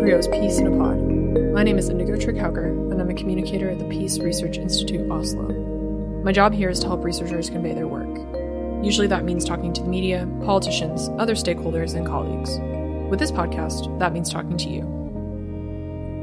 PRIO's 0.00 0.28
Peace 0.28 0.56
in 0.56 0.66
a 0.66 0.70
Pod. 0.78 0.98
My 1.52 1.62
name 1.62 1.76
is 1.76 1.90
Indigo 1.90 2.16
Trigg-Hauger, 2.16 2.90
and 2.90 2.98
I'm 3.02 3.10
a 3.10 3.14
communicator 3.14 3.68
at 3.68 3.78
the 3.78 3.84
Peace 3.84 4.18
Research 4.18 4.56
Institute 4.56 5.10
Oslo. 5.10 5.52
My 6.24 6.32
job 6.32 6.54
here 6.54 6.70
is 6.70 6.80
to 6.80 6.86
help 6.86 7.04
researchers 7.04 7.50
convey 7.50 7.74
their 7.74 7.86
work. 7.86 8.08
Usually 8.82 9.06
that 9.08 9.26
means 9.26 9.44
talking 9.44 9.74
to 9.74 9.82
the 9.82 9.90
media, 9.90 10.26
politicians, 10.42 11.10
other 11.18 11.34
stakeholders, 11.34 11.94
and 11.94 12.06
colleagues. 12.06 12.58
With 13.10 13.18
this 13.18 13.30
podcast, 13.30 13.98
that 13.98 14.14
means 14.14 14.32
talking 14.32 14.56
to 14.56 14.70
you. 14.70 14.80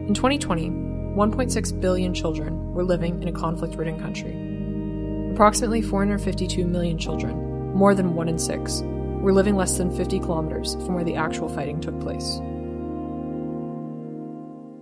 In 0.08 0.14
2020, 0.16 0.72
1.6 0.72 1.80
billion 1.80 2.16
children 2.16 2.74
were 2.74 2.84
living 2.84 3.22
in 3.22 3.28
a 3.28 3.32
conflict 3.32 3.76
ridden 3.76 4.00
country. 4.00 5.34
Approximately 5.34 5.84
452 5.84 6.66
million 6.66 6.98
children, 6.98 7.76
more 7.76 7.94
than 7.94 8.16
one 8.16 8.28
in 8.28 8.40
six, 8.40 8.82
were 9.22 9.34
living 9.34 9.56
less 9.56 9.78
than 9.78 9.96
50 9.96 10.20
kilometers 10.22 10.74
from 10.78 10.96
where 10.96 11.04
the 11.04 11.16
actual 11.16 11.48
fighting 11.48 11.80
took 11.80 12.00
place. 12.00 12.42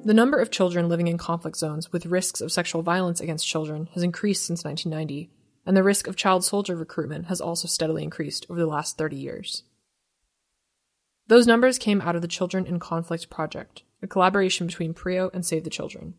The 0.05 0.13
number 0.13 0.37
of 0.37 0.51
children 0.51 0.87
living 0.87 1.07
in 1.07 1.17
conflict 1.17 1.57
zones 1.57 1.91
with 1.91 2.05
risks 2.05 2.39
of 2.39 2.51
sexual 2.51 2.83
violence 2.83 3.19
against 3.19 3.47
children 3.47 3.89
has 3.95 4.03
increased 4.03 4.45
since 4.45 4.63
1990, 4.63 5.31
and 5.65 5.75
the 5.75 5.81
risk 5.81 6.05
of 6.05 6.15
child 6.15 6.45
soldier 6.45 6.75
recruitment 6.75 7.25
has 7.25 7.41
also 7.41 7.67
steadily 7.67 8.03
increased 8.03 8.45
over 8.47 8.59
the 8.59 8.67
last 8.67 8.99
30 8.99 9.15
years. 9.15 9.63
Those 11.25 11.47
numbers 11.47 11.79
came 11.79 12.01
out 12.01 12.15
of 12.15 12.21
the 12.21 12.27
Children 12.27 12.67
in 12.67 12.79
Conflict 12.79 13.31
Project, 13.31 13.81
a 14.03 14.05
collaboration 14.05 14.67
between 14.67 14.93
PRIO 14.93 15.31
and 15.33 15.43
Save 15.43 15.63
the 15.63 15.71
Children. 15.71 16.13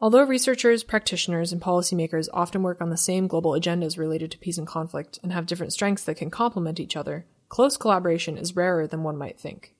Although 0.00 0.24
researchers, 0.24 0.82
practitioners, 0.82 1.52
and 1.52 1.62
policymakers 1.62 2.28
often 2.34 2.64
work 2.64 2.80
on 2.80 2.90
the 2.90 2.96
same 2.96 3.28
global 3.28 3.52
agendas 3.52 3.96
related 3.96 4.32
to 4.32 4.38
peace 4.38 4.58
and 4.58 4.66
conflict 4.66 5.20
and 5.22 5.32
have 5.32 5.46
different 5.46 5.72
strengths 5.72 6.02
that 6.02 6.16
can 6.16 6.30
complement 6.32 6.80
each 6.80 6.96
other, 6.96 7.26
close 7.48 7.76
collaboration 7.76 8.36
is 8.36 8.56
rarer 8.56 8.88
than 8.88 9.04
one 9.04 9.16
might 9.16 9.38
think. 9.38 9.73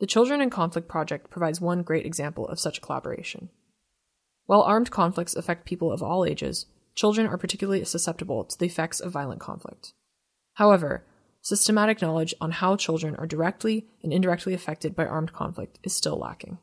The 0.00 0.06
Children 0.06 0.40
in 0.40 0.48
Conflict 0.48 0.88
Project 0.88 1.28
provides 1.28 1.60
one 1.60 1.82
great 1.82 2.06
example 2.06 2.48
of 2.48 2.58
such 2.58 2.80
collaboration. 2.80 3.50
While 4.46 4.62
armed 4.62 4.90
conflicts 4.90 5.36
affect 5.36 5.66
people 5.66 5.92
of 5.92 6.02
all 6.02 6.24
ages, 6.24 6.64
children 6.94 7.26
are 7.26 7.36
particularly 7.36 7.84
susceptible 7.84 8.44
to 8.44 8.58
the 8.58 8.64
effects 8.64 9.00
of 9.00 9.12
violent 9.12 9.40
conflict. 9.40 9.92
However, 10.54 11.04
systematic 11.42 12.00
knowledge 12.00 12.34
on 12.40 12.52
how 12.52 12.76
children 12.76 13.14
are 13.16 13.26
directly 13.26 13.88
and 14.02 14.10
indirectly 14.10 14.54
affected 14.54 14.96
by 14.96 15.04
armed 15.04 15.34
conflict 15.34 15.78
is 15.84 15.94
still 15.94 16.16
lacking. 16.16 16.56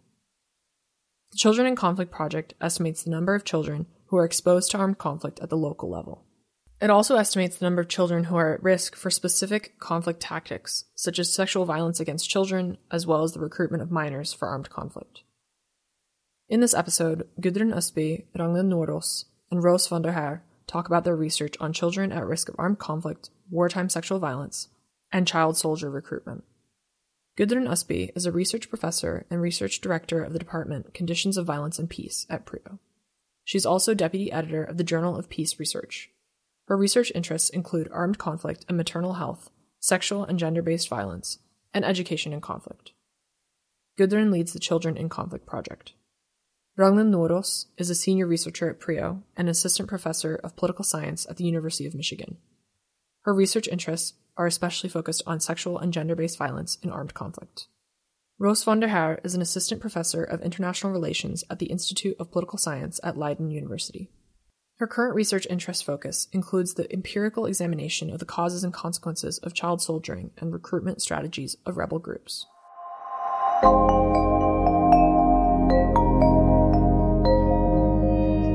The 1.31 1.37
Children 1.37 1.67
in 1.67 1.75
Conflict 1.75 2.11
Project 2.11 2.55
estimates 2.59 3.03
the 3.03 3.11
number 3.11 3.35
of 3.35 3.45
children 3.45 3.85
who 4.07 4.17
are 4.17 4.25
exposed 4.25 4.71
to 4.71 4.79
armed 4.79 4.97
conflict 4.97 5.39
at 5.41 5.51
the 5.51 5.57
local 5.57 5.89
level. 5.91 6.23
It 6.79 6.91
also 6.91 7.15
estimates 7.15 7.57
the 7.57 7.65
number 7.65 7.81
of 7.81 7.87
children 7.87 8.25
who 8.25 8.35
are 8.35 8.53
at 8.53 8.63
risk 8.63 8.95
for 8.95 9.09
specific 9.09 9.79
conflict 9.79 10.19
tactics, 10.19 10.85
such 10.93 11.17
as 11.17 11.33
sexual 11.33 11.65
violence 11.65 11.99
against 11.99 12.29
children, 12.29 12.77
as 12.91 13.07
well 13.07 13.23
as 13.23 13.31
the 13.31 13.39
recruitment 13.39 13.81
of 13.81 13.89
minors 13.89 14.31
for 14.31 14.47
armed 14.47 14.69
conflict. 14.69 15.23
In 16.49 16.59
this 16.59 16.75
episode, 16.75 17.27
Gudrun 17.41 17.73
Østby, 17.73 18.25
Ragnhild 18.35 18.67
Nordås, 18.71 19.25
and 19.49 19.63
Roos 19.63 19.87
van 19.87 20.03
der 20.03 20.11
Haer 20.11 20.43
talk 20.67 20.85
about 20.85 21.03
their 21.03 21.15
research 21.15 21.55
on 21.59 21.73
children 21.73 22.11
at 22.11 22.25
risk 22.25 22.47
of 22.47 22.55
armed 22.59 22.77
conflict, 22.77 23.31
wartime 23.49 23.89
sexual 23.89 24.19
violence, 24.19 24.69
and 25.11 25.27
child 25.27 25.57
soldier 25.57 25.89
recruitment. 25.89 26.43
Gudrun 27.37 27.67
Østby 27.67 28.11
is 28.15 28.25
a 28.25 28.31
research 28.31 28.69
professor 28.69 29.25
and 29.31 29.41
research 29.41 29.81
director 29.81 30.23
of 30.23 30.33
the 30.33 30.39
Department 30.39 30.93
Conditions 30.93 31.37
of 31.37 31.45
Violence 31.45 31.79
and 31.79 31.89
Peace 31.89 32.27
at 32.29 32.45
PRIO. 32.45 32.79
She's 33.43 33.65
also 33.65 33.93
deputy 33.93 34.31
editor 34.31 34.63
of 34.63 34.77
the 34.77 34.83
Journal 34.83 35.15
of 35.15 35.29
Peace 35.29 35.59
Research, 35.59 36.09
her 36.67 36.77
research 36.77 37.11
interests 37.15 37.49
include 37.49 37.89
armed 37.91 38.17
conflict 38.17 38.65
and 38.67 38.75
maternal 38.75 39.13
health, 39.13 39.49
sexual 39.79 40.25
and 40.25 40.37
gender 40.37 40.61
based 40.61 40.89
violence, 40.89 41.39
and 41.73 41.85
education 41.85 42.33
in 42.33 42.41
conflict. 42.41 42.91
Gudrun 43.97 44.31
leads 44.31 44.53
the 44.53 44.59
Children 44.59 44.97
in 44.97 45.09
Conflict 45.09 45.45
project. 45.45 45.93
Ragnhild 46.77 47.09
Nordås 47.09 47.65
is 47.77 47.89
a 47.89 47.95
senior 47.95 48.27
researcher 48.27 48.69
at 48.69 48.79
PRIO 48.79 49.23
and 49.35 49.49
assistant 49.49 49.89
professor 49.89 50.35
of 50.35 50.55
political 50.55 50.83
science 50.83 51.25
at 51.29 51.37
the 51.37 51.45
University 51.45 51.87
of 51.87 51.95
Michigan. 51.95 52.37
Her 53.23 53.33
research 53.33 53.67
interests 53.67 54.13
are 54.35 54.45
especially 54.45 54.89
focused 54.89 55.23
on 55.25 55.39
sexual 55.39 55.79
and 55.79 55.91
gender 55.91 56.15
based 56.15 56.37
violence 56.37 56.77
in 56.83 56.91
armed 56.91 57.13
conflict. 57.13 57.67
Roos 58.37 58.63
van 58.63 58.79
der 58.79 58.89
Haer 58.89 59.19
is 59.23 59.33
an 59.33 59.41
assistant 59.41 59.81
professor 59.81 60.23
of 60.23 60.41
international 60.41 60.91
relations 60.91 61.43
at 61.49 61.57
the 61.57 61.65
Institute 61.67 62.15
of 62.19 62.31
Political 62.31 62.59
Science 62.59 62.99
at 63.03 63.17
Leiden 63.17 63.49
University. 63.49 64.11
Her 64.79 64.85
current 64.85 65.15
research 65.15 65.47
interest 65.49 65.83
focus 65.83 66.27
includes 66.31 66.75
the 66.75 66.91
empirical 66.93 67.47
examination 67.47 68.11
of 68.11 68.19
the 68.19 68.25
causes 68.25 68.63
and 68.63 68.71
consequences 68.71 69.39
of 69.39 69.55
child 69.55 69.81
soldiering 69.81 70.29
and 70.37 70.53
recruitment 70.53 71.01
strategies 71.01 71.57
of 71.65 71.77
rebel 71.77 71.97
groups. 71.97 72.45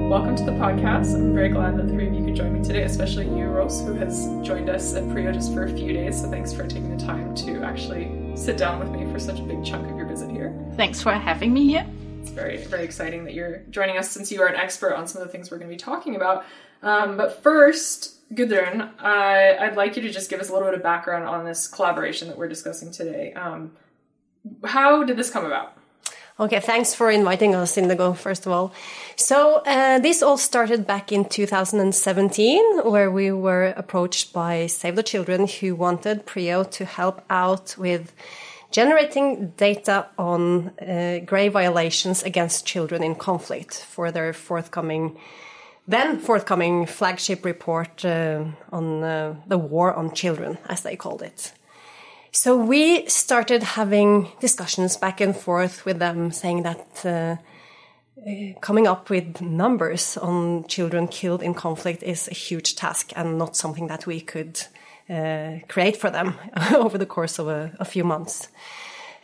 Welcome 0.09 0.37
to 0.37 0.45
the 0.45 0.53
podcast. 0.53 1.13
I'm 1.13 1.35
very 1.35 1.49
glad 1.49 1.77
that 1.77 1.89
three 1.89 2.07
of 2.07 2.15
you 2.15 2.25
could 2.25 2.37
join 2.37 2.57
me 2.57 2.65
today, 2.65 2.85
especially 2.85 3.27
you, 3.27 3.47
Roos, 3.47 3.81
who 3.81 3.95
has 3.95 4.29
joined 4.47 4.71
us 4.71 4.95
at 4.95 5.03
PRIO 5.11 5.33
just 5.33 5.53
for 5.53 5.65
a 5.65 5.77
few 5.77 5.93
days. 5.93 6.21
So 6.21 6.31
thanks 6.31 6.53
for 6.53 6.69
taking 6.69 6.97
the 6.97 7.05
time 7.05 7.35
to 7.35 7.65
actually 7.65 8.37
sit 8.37 8.57
down 8.57 8.79
with 8.79 8.91
me 8.91 9.13
for 9.13 9.19
such 9.19 9.41
a 9.41 9.43
big 9.43 9.65
chunk 9.65 9.91
of 9.91 9.97
your 9.97 10.07
visit 10.07 10.31
here. 10.31 10.57
Thanks 10.77 11.03
for 11.03 11.11
having 11.11 11.53
me 11.53 11.67
here 11.67 11.85
it's 12.23 12.31
very 12.31 12.57
very 12.65 12.85
exciting 12.85 13.25
that 13.25 13.35
you're 13.35 13.59
joining 13.71 13.99
us 13.99 14.11
since 14.11 14.31
you 14.31 14.41
are 14.43 14.47
an 14.47 14.55
expert 14.55 14.95
on 14.95 15.09
some 15.09 15.21
of 15.21 15.27
the 15.27 15.33
things 15.33 15.51
we're 15.51 15.59
going 15.59 15.69
to 15.69 15.75
be 15.75 15.79
talking 15.79 16.15
about. 16.15 16.45
Um, 16.83 17.17
but 17.17 17.43
first, 17.43 18.17
Gudrun, 18.35 18.91
I, 19.01 19.57
I'd 19.57 19.77
like 19.77 19.97
you 19.97 20.03
to 20.03 20.11
just 20.11 20.31
give 20.31 20.41
us 20.41 20.49
a 20.49 20.53
little 20.53 20.69
bit 20.69 20.75
of 20.75 20.83
background 20.83 21.25
on 21.25 21.45
this 21.45 21.67
collaboration 21.67 22.29
that 22.29 22.39
we're 22.39 22.49
discussing 22.49 22.93
today. 22.93 23.33
Um, 23.35 23.73
how 24.65 25.03
did 25.05 25.17
this 25.17 25.31
come 25.31 25.45
about? 25.45 25.77
Okay, 26.39 26.61
thanks 26.61 26.95
for 26.95 27.11
inviting 27.11 27.55
us, 27.55 27.77
Indigo, 27.77 28.15
first 28.15 28.47
of 28.47 28.53
all. 28.53 28.73
So, 29.17 29.63
uh, 29.67 29.99
this 29.99 30.23
all 30.23 30.39
started 30.39 30.87
back 30.87 31.13
in 31.13 31.25
2017, 31.25 32.81
where 32.85 33.11
we 33.11 33.31
were 33.33 33.75
approached 33.77 34.33
by 34.33 34.67
Save 34.67 34.97
the 34.97 35.03
Children, 35.03 35.47
who 35.47 35.75
wanted 35.75 36.25
PRIO 36.25 36.65
to 36.65 36.85
help 36.85 37.23
out 37.29 37.77
with 37.77 38.13
generating 38.73 39.51
data 39.57 40.09
on 40.19 40.69
uh, 40.81 41.21
grave 41.25 41.53
violations 41.53 42.23
against 42.23 42.67
children 42.67 43.03
in 43.03 43.15
conflict 43.15 43.75
for 43.75 44.11
their 44.11 44.33
forthcoming 44.33 45.17
then 45.87 46.19
forthcoming 46.19 46.87
flagship 46.87 47.45
report 47.45 48.05
uh, 48.05 48.45
on 48.71 49.03
uh, 49.03 49.35
the 49.47 49.59
war 49.59 49.93
on 49.93 50.15
children, 50.15 50.59
as 50.69 50.83
they 50.83 50.97
called 50.97 51.23
it. 51.23 51.53
So 52.31 52.57
we 52.57 53.07
started 53.09 53.63
having 53.63 54.29
discussions 54.41 54.97
back 54.97 55.21
and 55.21 55.37
forth 55.37 55.85
with 55.85 55.99
them, 55.99 56.31
saying 56.31 56.63
that 56.63 57.05
uh, 57.05 57.37
uh 58.27 58.61
coming 58.61 58.87
up 58.87 59.11
with 59.11 59.41
numbers 59.41 60.17
on 60.17 60.65
children 60.69 61.09
killed 61.09 61.43
in 61.43 61.55
conflict 61.55 62.03
is 62.03 62.29
a 62.29 62.35
huge 62.35 62.77
task 62.77 63.13
and 63.17 63.37
not 63.37 63.57
something 63.57 63.89
that 63.89 64.07
we 64.07 64.21
could 64.21 64.61
create 65.09 65.97
for 65.97 66.11
them 66.11 66.35
over 66.75 66.99
the 66.99 67.07
course 67.07 67.39
of 67.39 67.49
a, 67.49 67.73
a 67.79 67.85
few 67.85 68.05
months. 68.05 68.49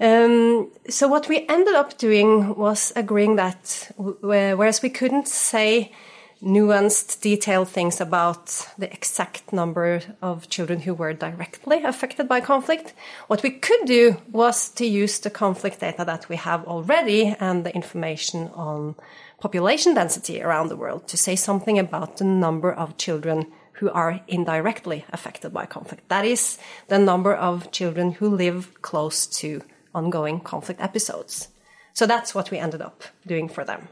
Um, 0.01 0.71
so 0.89 1.09
what 1.09 1.29
we 1.29 1.45
ended 1.49 1.75
up 1.75 1.99
doing 1.99 2.55
was 2.55 2.93
agreeing 2.95 3.37
that 3.37 3.91
whereas 3.97 4.81
we 4.81 4.91
couldn't 4.91 5.27
say 5.27 5.93
nuanced, 6.41 7.21
detailed 7.21 7.69
things 7.69 8.01
about 8.01 8.69
the 8.79 8.93
exact 8.93 9.53
number 9.53 10.01
of 10.23 10.49
children 10.49 10.81
who 10.81 10.95
were 10.95 11.13
directly 11.13 11.83
affected 11.83 12.29
by 12.29 12.41
conflict. 12.41 12.95
What 13.27 13.43
we 13.43 13.51
could 13.51 13.87
do 13.87 14.17
was 14.31 14.69
to 14.71 14.87
use 14.87 15.19
the 15.19 15.31
conflict 15.31 15.81
data 15.81 16.05
that 16.05 16.29
we 16.29 16.37
have 16.37 16.65
already 16.67 17.35
and 17.41 17.67
the 17.67 17.75
information 17.75 18.49
on 18.55 18.95
population 19.41 19.95
density 19.95 20.41
around 20.41 20.69
the 20.69 20.77
world 20.77 21.09
to 21.09 21.17
say 21.17 21.35
something 21.35 21.79
about 21.79 22.19
the 22.19 22.25
number 22.25 22.73
of 22.73 22.97
children 22.97 23.47
who 23.79 23.91
are 23.91 24.21
indirectly 24.29 25.05
affected 25.11 25.53
by 25.53 25.67
conflict. 25.67 26.09
That 26.09 26.25
is 26.25 26.59
the 26.89 26.99
number 26.99 27.35
of 27.35 27.71
children 27.71 28.13
who 28.13 28.29
live 28.29 28.81
close 28.83 29.27
to 29.39 29.63
ongoing 29.95 30.41
conflict 30.41 30.81
episodes. 30.81 31.49
So 31.95 32.07
that's 32.07 32.35
what 32.35 32.51
we 32.51 32.59
ended 32.59 32.83
up 32.83 33.03
doing 33.27 33.49
for 33.49 33.65
them. 33.65 33.89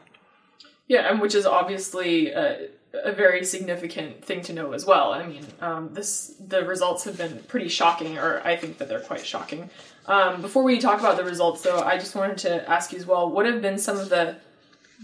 Yeah, 0.88 1.10
and 1.10 1.20
which 1.20 1.34
is 1.34 1.46
obviously 1.46 2.28
a, 2.28 2.68
a 3.04 3.12
very 3.12 3.44
significant 3.44 4.24
thing 4.24 4.42
to 4.42 4.52
know 4.52 4.72
as 4.72 4.86
well. 4.86 5.12
I 5.12 5.26
mean, 5.26 5.44
um, 5.60 5.94
this 5.94 6.34
the 6.38 6.64
results 6.64 7.04
have 7.04 7.18
been 7.18 7.42
pretty 7.48 7.68
shocking, 7.68 8.18
or 8.18 8.40
I 8.44 8.56
think 8.56 8.78
that 8.78 8.88
they're 8.88 9.00
quite 9.00 9.26
shocking. 9.26 9.70
Um, 10.06 10.40
before 10.40 10.62
we 10.62 10.78
talk 10.78 11.00
about 11.00 11.16
the 11.16 11.24
results, 11.24 11.62
though, 11.62 11.80
I 11.80 11.98
just 11.98 12.14
wanted 12.14 12.38
to 12.38 12.70
ask 12.70 12.92
you 12.92 12.98
as 12.98 13.06
well: 13.06 13.28
what 13.28 13.46
have 13.46 13.60
been 13.60 13.78
some 13.78 13.98
of 13.98 14.08
the 14.08 14.36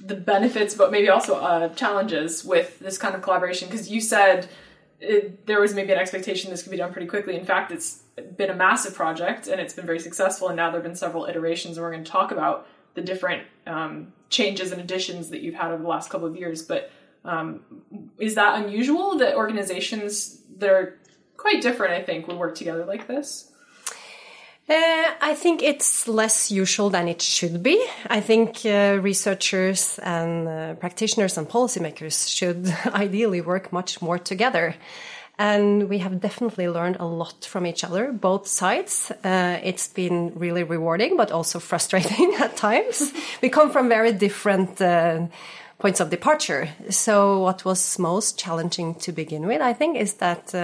the 0.06 0.14
benefits, 0.14 0.74
but 0.74 0.90
maybe 0.92 1.08
also 1.08 1.34
uh, 1.34 1.68
challenges 1.70 2.44
with 2.44 2.78
this 2.78 2.96
kind 2.96 3.14
of 3.14 3.22
collaboration? 3.22 3.68
Because 3.68 3.90
you 3.90 4.00
said 4.00 4.48
it, 5.02 5.46
there 5.46 5.60
was 5.60 5.75
maybe 5.75 5.93
an 5.93 5.99
expectation 5.99 6.50
this 6.50 6.62
could 6.62 6.70
be 6.70 6.76
done 6.76 6.93
pretty 6.93 7.08
quickly. 7.08 7.37
In 7.37 7.44
fact, 7.44 7.72
it's 7.72 8.02
been 8.37 8.50
a 8.50 8.54
massive 8.54 8.94
project 8.94 9.49
and 9.49 9.60
it's 9.60 9.75
been 9.75 9.87
very 9.87 9.99
successful. 9.99 10.49
And 10.49 10.56
now 10.56 10.70
there 10.70 10.81
have 10.81 10.84
been 10.84 10.96
several 10.96 11.26
iterations, 11.26 11.76
and 11.76 11.84
we're 11.84 11.93
going 11.93 12.04
to 12.04 12.10
talk 12.10 12.31
about 12.31 12.66
the 12.94 13.02
different 13.02 13.46
um, 13.66 14.12
changes 14.31 14.70
and 14.70 14.81
additions 14.81 15.31
that 15.31 15.40
you've 15.40 15.54
had 15.54 15.72
over 15.72 15.82
the 15.82 15.88
last 15.88 16.08
couple 16.10 16.26
of 16.26 16.37
years. 16.37 16.62
But 16.62 16.90
um, 17.25 17.62
is 18.19 18.37
that 18.37 18.62
unusual 18.62 19.19
that 19.19 19.34
organizations 19.34 20.40
that 20.58 20.70
are 20.70 20.99
quite 21.37 21.60
different, 21.60 21.94
I 21.94 22.02
think, 22.02 22.28
would 22.28 22.37
work 22.37 22.55
together 22.55 22.84
like 22.84 23.06
this? 23.08 23.51
Uh, 24.68 25.10
I 25.20 25.34
think 25.34 25.60
it's 25.62 26.06
less 26.06 26.50
usual 26.50 26.88
than 26.88 27.08
it 27.08 27.20
should 27.20 27.62
be. 27.62 27.84
I 28.08 28.20
think 28.20 28.64
uh, 28.64 28.98
researchers 29.02 29.98
and 29.98 30.46
uh, 30.46 30.74
practitioners 30.74 31.36
and 31.36 31.48
policymakers 31.48 32.28
should 32.28 32.72
ideally 32.94 33.40
work 33.40 33.72
much 33.72 34.00
more 34.00 34.18
together. 34.18 34.76
And 35.38 35.88
we 35.88 35.98
have 35.98 36.20
definitely 36.20 36.68
learned 36.68 36.98
a 37.00 37.04
lot 37.04 37.44
from 37.44 37.66
each 37.66 37.82
other, 37.82 38.12
both 38.12 38.46
sides. 38.46 39.10
Uh, 39.24 39.58
it's 39.64 39.88
been 39.88 40.32
really 40.36 40.62
rewarding, 40.62 41.16
but 41.16 41.32
also 41.32 41.58
frustrating 41.70 42.34
at 42.38 42.56
times. 42.56 43.12
we 43.42 43.48
come 43.48 43.70
from 43.70 43.88
very 43.88 44.12
different 44.12 44.80
uh, 44.80 45.26
points 45.80 45.98
of 45.98 46.10
departure. 46.10 46.68
So, 46.88 47.40
what 47.40 47.64
was 47.64 47.98
most 47.98 48.38
challenging 48.38 48.94
to 49.00 49.10
begin 49.10 49.46
with, 49.46 49.60
I 49.60 49.72
think, 49.72 49.96
is 49.96 50.14
that. 50.14 50.54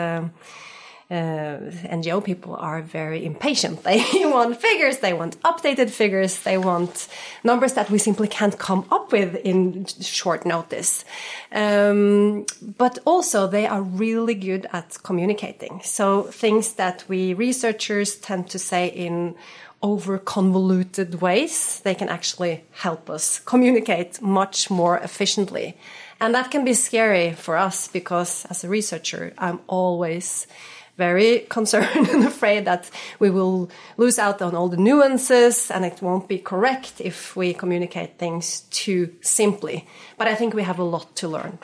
Uh, 1.11 1.73
NGO 1.89 2.23
people 2.23 2.55
are 2.57 2.83
very 2.83 3.25
impatient. 3.25 3.83
They 3.85 4.27
want 4.27 4.61
figures, 4.61 4.99
they 4.99 5.15
want 5.15 5.41
updated 5.43 5.89
figures, 5.89 6.43
they 6.43 6.59
want 6.59 7.09
numbers 7.43 7.73
that 7.73 7.91
we 7.91 7.99
simply 7.99 8.29
can't 8.29 8.59
come 8.59 8.85
up 8.91 9.11
with 9.11 9.37
in 9.37 9.87
short 9.87 10.45
notice. 10.45 11.07
Um, 11.51 12.45
but 12.77 12.99
also, 13.07 13.47
they 13.47 13.67
are 13.67 13.81
really 13.81 14.35
good 14.35 14.67
at 14.73 14.99
communicating. 15.03 15.81
So, 15.83 16.25
things 16.25 16.75
that 16.75 17.05
we 17.09 17.33
researchers 17.33 18.17
tend 18.17 18.51
to 18.51 18.59
say 18.59 18.89
in 18.89 19.35
over 19.83 20.19
convoluted 20.19 21.21
ways, 21.21 21.81
they 21.85 21.95
can 21.95 22.09
actually 22.09 22.65
help 22.73 23.09
us 23.09 23.39
communicate 23.39 24.21
much 24.21 24.71
more 24.71 24.99
efficiently. 24.99 25.77
And 26.21 26.35
that 26.35 26.51
can 26.51 26.65
be 26.65 26.75
scary 26.75 27.33
for 27.33 27.57
us 27.57 27.89
because 27.89 28.45
as 28.51 28.65
a 28.65 28.69
researcher, 28.69 29.33
I'm 29.39 29.61
always 29.69 30.49
very 30.99 31.39
concerned 31.49 32.09
and 32.09 32.25
afraid 32.25 32.67
that 32.67 32.91
we 33.19 33.31
will 33.31 33.71
lose 33.97 34.19
out 34.19 34.43
on 34.43 34.55
all 34.55 34.69
the 34.69 34.77
nuances 34.77 35.71
and 35.71 35.85
it 35.85 36.03
won't 36.03 36.29
be 36.29 36.39
correct 36.39 37.01
if 37.01 37.35
we 37.37 37.55
communicate 37.55 38.19
things 38.19 38.63
too 38.71 39.09
simply. 39.23 39.87
But 40.19 40.29
I 40.29 40.35
think 40.35 40.53
we 40.53 40.65
have 40.65 40.79
a 40.79 40.85
lot 40.85 41.17
to 41.17 41.29
learn. 41.29 41.59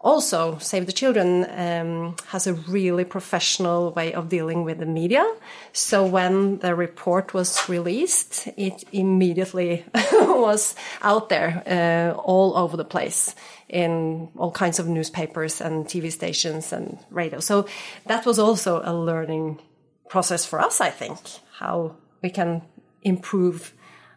Also, 0.00 0.58
Save 0.58 0.86
the 0.86 0.92
Children 0.92 1.46
um, 1.50 2.16
has 2.28 2.46
a 2.46 2.54
really 2.54 3.04
professional 3.04 3.92
way 3.92 4.12
of 4.12 4.28
dealing 4.28 4.62
with 4.62 4.78
the 4.78 4.86
media. 4.86 5.24
So 5.72 6.06
when 6.06 6.58
the 6.58 6.74
report 6.74 7.32
was 7.32 7.68
released, 7.68 8.46
it 8.56 8.84
immediately 8.92 9.84
was 10.12 10.74
out 11.02 11.28
there 11.28 11.62
uh, 11.66 12.20
all 12.20 12.56
over 12.56 12.76
the 12.76 12.84
place 12.84 13.34
in 13.68 14.28
all 14.36 14.52
kinds 14.52 14.78
of 14.78 14.86
newspapers 14.86 15.60
and 15.60 15.86
TV 15.86 16.12
stations 16.12 16.72
and 16.72 16.98
radio. 17.10 17.40
So 17.40 17.66
that 18.06 18.26
was 18.26 18.38
also 18.38 18.82
a 18.84 18.94
learning 18.94 19.60
process 20.08 20.44
for 20.44 20.60
us, 20.60 20.80
I 20.80 20.90
think, 20.90 21.18
how 21.58 21.96
we 22.22 22.30
can 22.30 22.62
improve 23.02 23.72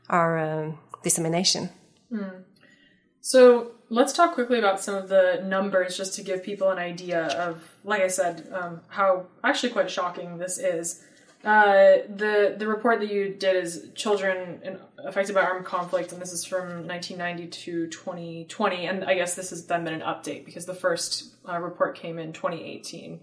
our 0.09 0.37
uh, 0.37 0.71
dissemination. 1.03 1.69
Mm. 2.11 2.43
So 3.21 3.71
let's 3.89 4.13
talk 4.13 4.33
quickly 4.33 4.59
about 4.59 4.80
some 4.80 4.95
of 4.95 5.09
the 5.09 5.44
numbers 5.45 5.97
just 5.97 6.13
to 6.15 6.21
give 6.21 6.44
people 6.44 6.69
an 6.69 6.77
idea 6.77 7.27
of, 7.27 7.62
like 7.83 8.01
I 8.01 8.07
said, 8.07 8.47
um, 8.53 8.81
how 8.88 9.25
actually 9.44 9.71
quite 9.71 9.89
shocking 9.89 10.38
this 10.38 10.57
is. 10.57 11.03
Uh, 11.44 12.00
the 12.13 12.56
the 12.57 12.68
report 12.68 13.00
that 13.00 13.09
you 13.09 13.30
did 13.30 13.56
is 13.56 13.88
children 13.95 14.59
in, 14.62 14.77
affected 15.06 15.33
by 15.33 15.41
armed 15.41 15.65
conflict, 15.65 16.12
and 16.12 16.21
this 16.21 16.33
is 16.33 16.44
from 16.44 16.86
1990 16.86 17.47
to 17.47 17.88
2020. 17.88 18.86
And 18.86 19.06
I 19.06 19.15
guess 19.15 19.36
this 19.36 19.51
has 19.51 19.65
then 19.65 19.86
been 19.86 19.94
an 19.94 20.01
update 20.01 20.44
because 20.44 20.65
the 20.65 20.75
first 20.75 21.33
uh, 21.47 21.57
report 21.59 21.95
came 21.95 22.19
in 22.19 22.33
2018. 22.33 23.21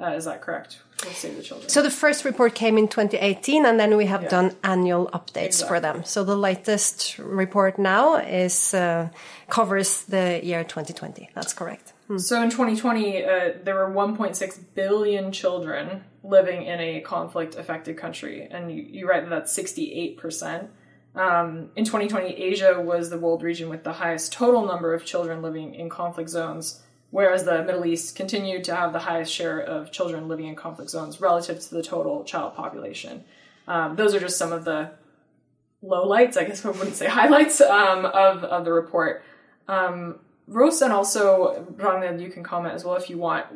Uh, 0.00 0.12
is 0.12 0.26
that 0.26 0.40
correct? 0.40 0.78
We'll 1.04 1.12
Save 1.12 1.36
the 1.36 1.42
Children. 1.42 1.68
So 1.68 1.82
the 1.82 1.90
first 1.90 2.24
report 2.24 2.54
came 2.54 2.78
in 2.78 2.88
2018, 2.88 3.66
and 3.66 3.78
then 3.78 3.96
we 3.96 4.06
have 4.06 4.24
yeah. 4.24 4.28
done 4.28 4.56
annual 4.62 5.08
updates 5.08 5.46
exactly. 5.46 5.68
for 5.68 5.80
them. 5.80 6.04
So 6.04 6.24
the 6.24 6.36
latest 6.36 7.18
report 7.18 7.78
now 7.78 8.16
is 8.16 8.74
uh, 8.74 9.08
covers 9.48 10.04
the 10.04 10.40
year 10.42 10.64
2020. 10.64 11.30
That's 11.34 11.52
correct. 11.52 11.92
Hmm. 12.08 12.18
So 12.18 12.42
in 12.42 12.50
2020, 12.50 13.24
uh, 13.24 13.52
there 13.62 13.74
were 13.74 13.92
1.6 13.92 14.60
billion 14.74 15.32
children 15.32 16.04
living 16.22 16.62
in 16.62 16.80
a 16.80 17.00
conflict-affected 17.00 17.96
country, 17.96 18.46
and 18.50 18.72
you, 18.72 18.82
you 18.82 19.08
write 19.08 19.22
that 19.22 19.30
that's 19.30 19.52
68 19.52 20.16
percent. 20.16 20.70
Um, 21.14 21.70
in 21.74 21.84
2020, 21.84 22.34
Asia 22.34 22.80
was 22.80 23.10
the 23.10 23.18
world 23.18 23.42
region 23.42 23.68
with 23.68 23.82
the 23.82 23.94
highest 23.94 24.32
total 24.32 24.64
number 24.66 24.94
of 24.94 25.04
children 25.04 25.42
living 25.42 25.74
in 25.74 25.88
conflict 25.88 26.30
zones 26.30 26.82
whereas 27.10 27.44
the 27.44 27.62
Middle 27.64 27.86
East 27.86 28.16
continued 28.16 28.64
to 28.64 28.74
have 28.74 28.92
the 28.92 28.98
highest 28.98 29.32
share 29.32 29.60
of 29.60 29.90
children 29.92 30.28
living 30.28 30.46
in 30.46 30.56
conflict 30.56 30.90
zones 30.90 31.20
relative 31.20 31.60
to 31.60 31.74
the 31.74 31.82
total 31.82 32.24
child 32.24 32.54
population. 32.54 33.24
Um, 33.66 33.96
those 33.96 34.14
are 34.14 34.20
just 34.20 34.38
some 34.38 34.52
of 34.52 34.64
the 34.64 34.90
lowlights, 35.82 36.36
I 36.36 36.44
guess 36.44 36.64
I 36.64 36.70
wouldn't 36.70 36.96
say 36.96 37.06
highlights, 37.08 37.60
um, 37.60 38.04
of, 38.04 38.44
of 38.44 38.64
the 38.64 38.72
report. 38.72 39.22
Um, 39.68 40.20
Roos, 40.46 40.80
and 40.80 40.92
also, 40.92 41.66
Ragnhild, 41.76 42.20
you 42.20 42.30
can 42.30 42.42
comment 42.42 42.74
as 42.74 42.84
well 42.84 42.96
if 42.96 43.10
you 43.10 43.18
want. 43.18 43.46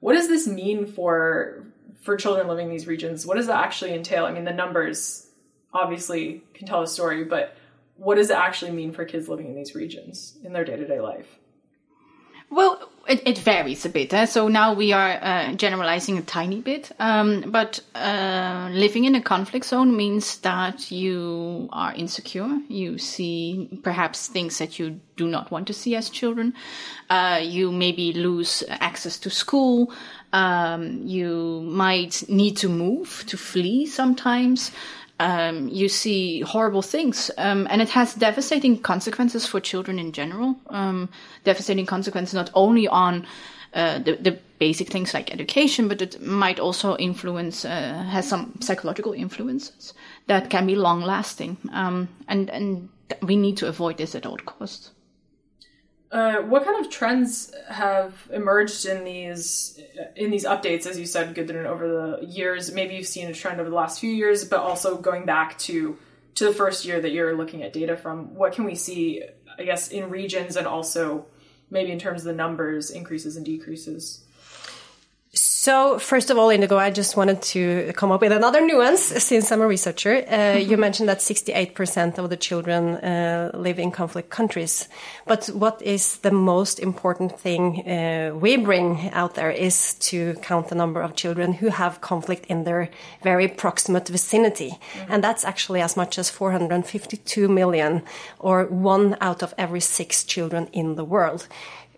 What 0.00 0.14
does 0.14 0.28
this 0.28 0.46
mean 0.46 0.86
for 0.86 1.64
for 2.00 2.16
children 2.16 2.48
living 2.48 2.66
in 2.66 2.72
these 2.72 2.86
regions? 2.86 3.26
What 3.26 3.36
does 3.36 3.48
that 3.48 3.62
actually 3.62 3.92
entail? 3.92 4.24
I 4.24 4.32
mean, 4.32 4.44
the 4.44 4.52
numbers 4.52 5.28
obviously 5.74 6.42
can 6.54 6.66
tell 6.66 6.82
a 6.82 6.86
story, 6.86 7.24
but 7.24 7.54
what 7.96 8.14
does 8.14 8.30
it 8.30 8.36
actually 8.36 8.70
mean 8.70 8.92
for 8.92 9.04
kids 9.04 9.28
living 9.28 9.48
in 9.48 9.54
these 9.54 9.74
regions 9.74 10.38
in 10.42 10.52
their 10.52 10.64
day 10.64 10.76
to 10.76 10.86
day 10.86 11.00
life? 11.00 11.38
Well, 12.50 12.90
it, 13.08 13.22
it, 13.26 13.38
varies 13.38 13.84
a 13.84 13.88
bit. 13.88 14.12
Eh? 14.12 14.26
So 14.26 14.48
now 14.48 14.74
we 14.74 14.92
are 14.92 15.18
uh, 15.22 15.52
generalizing 15.54 16.18
a 16.18 16.22
tiny 16.22 16.60
bit. 16.60 16.92
Um, 16.98 17.44
but 17.48 17.80
uh, 17.94 18.68
living 18.72 19.04
in 19.04 19.14
a 19.14 19.22
conflict 19.22 19.66
zone 19.66 19.96
means 19.96 20.38
that 20.38 20.90
you 20.90 21.68
are 21.72 21.94
insecure. 21.94 22.60
You 22.68 22.98
see 22.98 23.80
perhaps 23.82 24.28
things 24.28 24.58
that 24.58 24.78
you 24.78 25.00
do 25.16 25.26
not 25.26 25.50
want 25.50 25.66
to 25.68 25.72
see 25.72 25.96
as 25.96 26.10
children. 26.10 26.54
Uh, 27.10 27.40
you 27.42 27.72
maybe 27.72 28.12
lose 28.12 28.62
access 28.68 29.18
to 29.20 29.30
school. 29.30 29.92
Um, 30.32 31.06
you 31.06 31.62
might 31.64 32.28
need 32.28 32.56
to 32.58 32.68
move, 32.68 33.24
to 33.28 33.36
flee 33.36 33.86
sometimes 33.86 34.70
um, 35.20 35.68
you 35.68 35.88
see 35.88 36.40
horrible 36.40 36.82
things, 36.82 37.30
um, 37.38 37.66
and 37.70 37.82
it 37.82 37.88
has 37.90 38.14
devastating 38.14 38.78
consequences 38.80 39.46
for 39.46 39.60
children 39.60 39.98
in 39.98 40.12
general. 40.12 40.56
Um, 40.70 41.08
devastating 41.44 41.86
consequences 41.86 42.34
not 42.34 42.50
only 42.54 42.86
on 42.86 43.26
uh, 43.74 43.98
the, 43.98 44.16
the, 44.16 44.38
basic 44.58 44.88
things 44.88 45.14
like 45.14 45.32
education, 45.32 45.86
but 45.86 46.02
it 46.02 46.20
might 46.20 46.58
also 46.58 46.96
influence, 46.96 47.64
uh, 47.64 48.02
has 48.10 48.28
some 48.28 48.58
psychological 48.60 49.12
influences 49.12 49.94
that 50.26 50.50
can 50.50 50.66
be 50.66 50.74
long 50.74 51.00
lasting, 51.00 51.56
um, 51.72 52.08
and 52.26 52.50
and 52.50 52.88
we 53.22 53.36
need 53.36 53.56
to 53.56 53.68
avoid 53.68 53.96
this 53.96 54.16
at 54.16 54.26
all 54.26 54.36
costs. 54.38 54.90
Uh, 56.10 56.38
what 56.42 56.64
kind 56.64 56.84
of 56.84 56.90
trends 56.90 57.52
have 57.68 58.14
emerged 58.32 58.86
in 58.86 59.04
these 59.04 59.78
in 60.16 60.30
these 60.30 60.44
updates? 60.44 60.86
As 60.86 60.98
you 60.98 61.04
said, 61.04 61.34
Gudrun, 61.34 61.66
over 61.66 61.86
the 61.86 62.26
years, 62.26 62.72
maybe 62.72 62.94
you've 62.94 63.06
seen 63.06 63.28
a 63.28 63.34
trend 63.34 63.60
over 63.60 63.68
the 63.68 63.76
last 63.76 64.00
few 64.00 64.10
years, 64.10 64.44
but 64.44 64.60
also 64.60 64.96
going 64.96 65.26
back 65.26 65.58
to 65.58 65.98
to 66.36 66.44
the 66.46 66.54
first 66.54 66.84
year 66.84 67.00
that 67.00 67.12
you're 67.12 67.36
looking 67.36 67.62
at 67.62 67.72
data 67.74 67.96
from. 67.96 68.34
What 68.34 68.52
can 68.52 68.64
we 68.64 68.74
see? 68.74 69.22
I 69.58 69.64
guess 69.64 69.88
in 69.88 70.08
regions 70.08 70.56
and 70.56 70.66
also 70.66 71.26
maybe 71.70 71.90
in 71.90 71.98
terms 71.98 72.22
of 72.22 72.26
the 72.26 72.32
numbers, 72.32 72.90
increases 72.90 73.36
and 73.36 73.44
decreases. 73.44 74.24
So, 75.60 75.98
first 75.98 76.30
of 76.30 76.38
all, 76.38 76.50
Indigo, 76.50 76.76
I 76.76 76.90
just 76.90 77.16
wanted 77.16 77.42
to 77.42 77.92
come 77.94 78.12
up 78.12 78.20
with 78.20 78.30
another 78.30 78.60
nuance 78.60 79.02
since 79.02 79.50
I'm 79.50 79.60
a 79.60 79.66
researcher. 79.66 80.24
Uh, 80.30 80.56
you 80.56 80.76
mentioned 80.76 81.08
that 81.08 81.18
68% 81.18 82.16
of 82.16 82.30
the 82.30 82.36
children 82.36 82.94
uh, 82.94 83.50
live 83.54 83.80
in 83.80 83.90
conflict 83.90 84.30
countries. 84.30 84.88
But 85.26 85.48
what 85.48 85.82
is 85.82 86.18
the 86.18 86.30
most 86.30 86.78
important 86.78 87.40
thing 87.40 87.82
uh, 87.88 88.36
we 88.36 88.56
bring 88.56 89.10
out 89.12 89.34
there 89.34 89.50
is 89.50 89.94
to 89.94 90.34
count 90.42 90.68
the 90.68 90.76
number 90.76 91.02
of 91.02 91.16
children 91.16 91.52
who 91.54 91.70
have 91.70 92.02
conflict 92.02 92.46
in 92.46 92.62
their 92.62 92.88
very 93.24 93.48
proximate 93.48 94.12
vicinity. 94.12 94.70
Mm 94.70 94.78
-hmm. 94.78 95.12
And 95.12 95.22
that's 95.24 95.44
actually 95.44 95.82
as 95.82 95.96
much 95.96 96.18
as 96.18 96.30
452 96.30 97.48
million, 97.48 98.02
or 98.38 98.68
one 98.70 99.16
out 99.20 99.42
of 99.42 99.52
every 99.56 99.80
six 99.80 100.24
children 100.24 100.68
in 100.70 100.94
the 100.94 101.06
world 101.06 101.48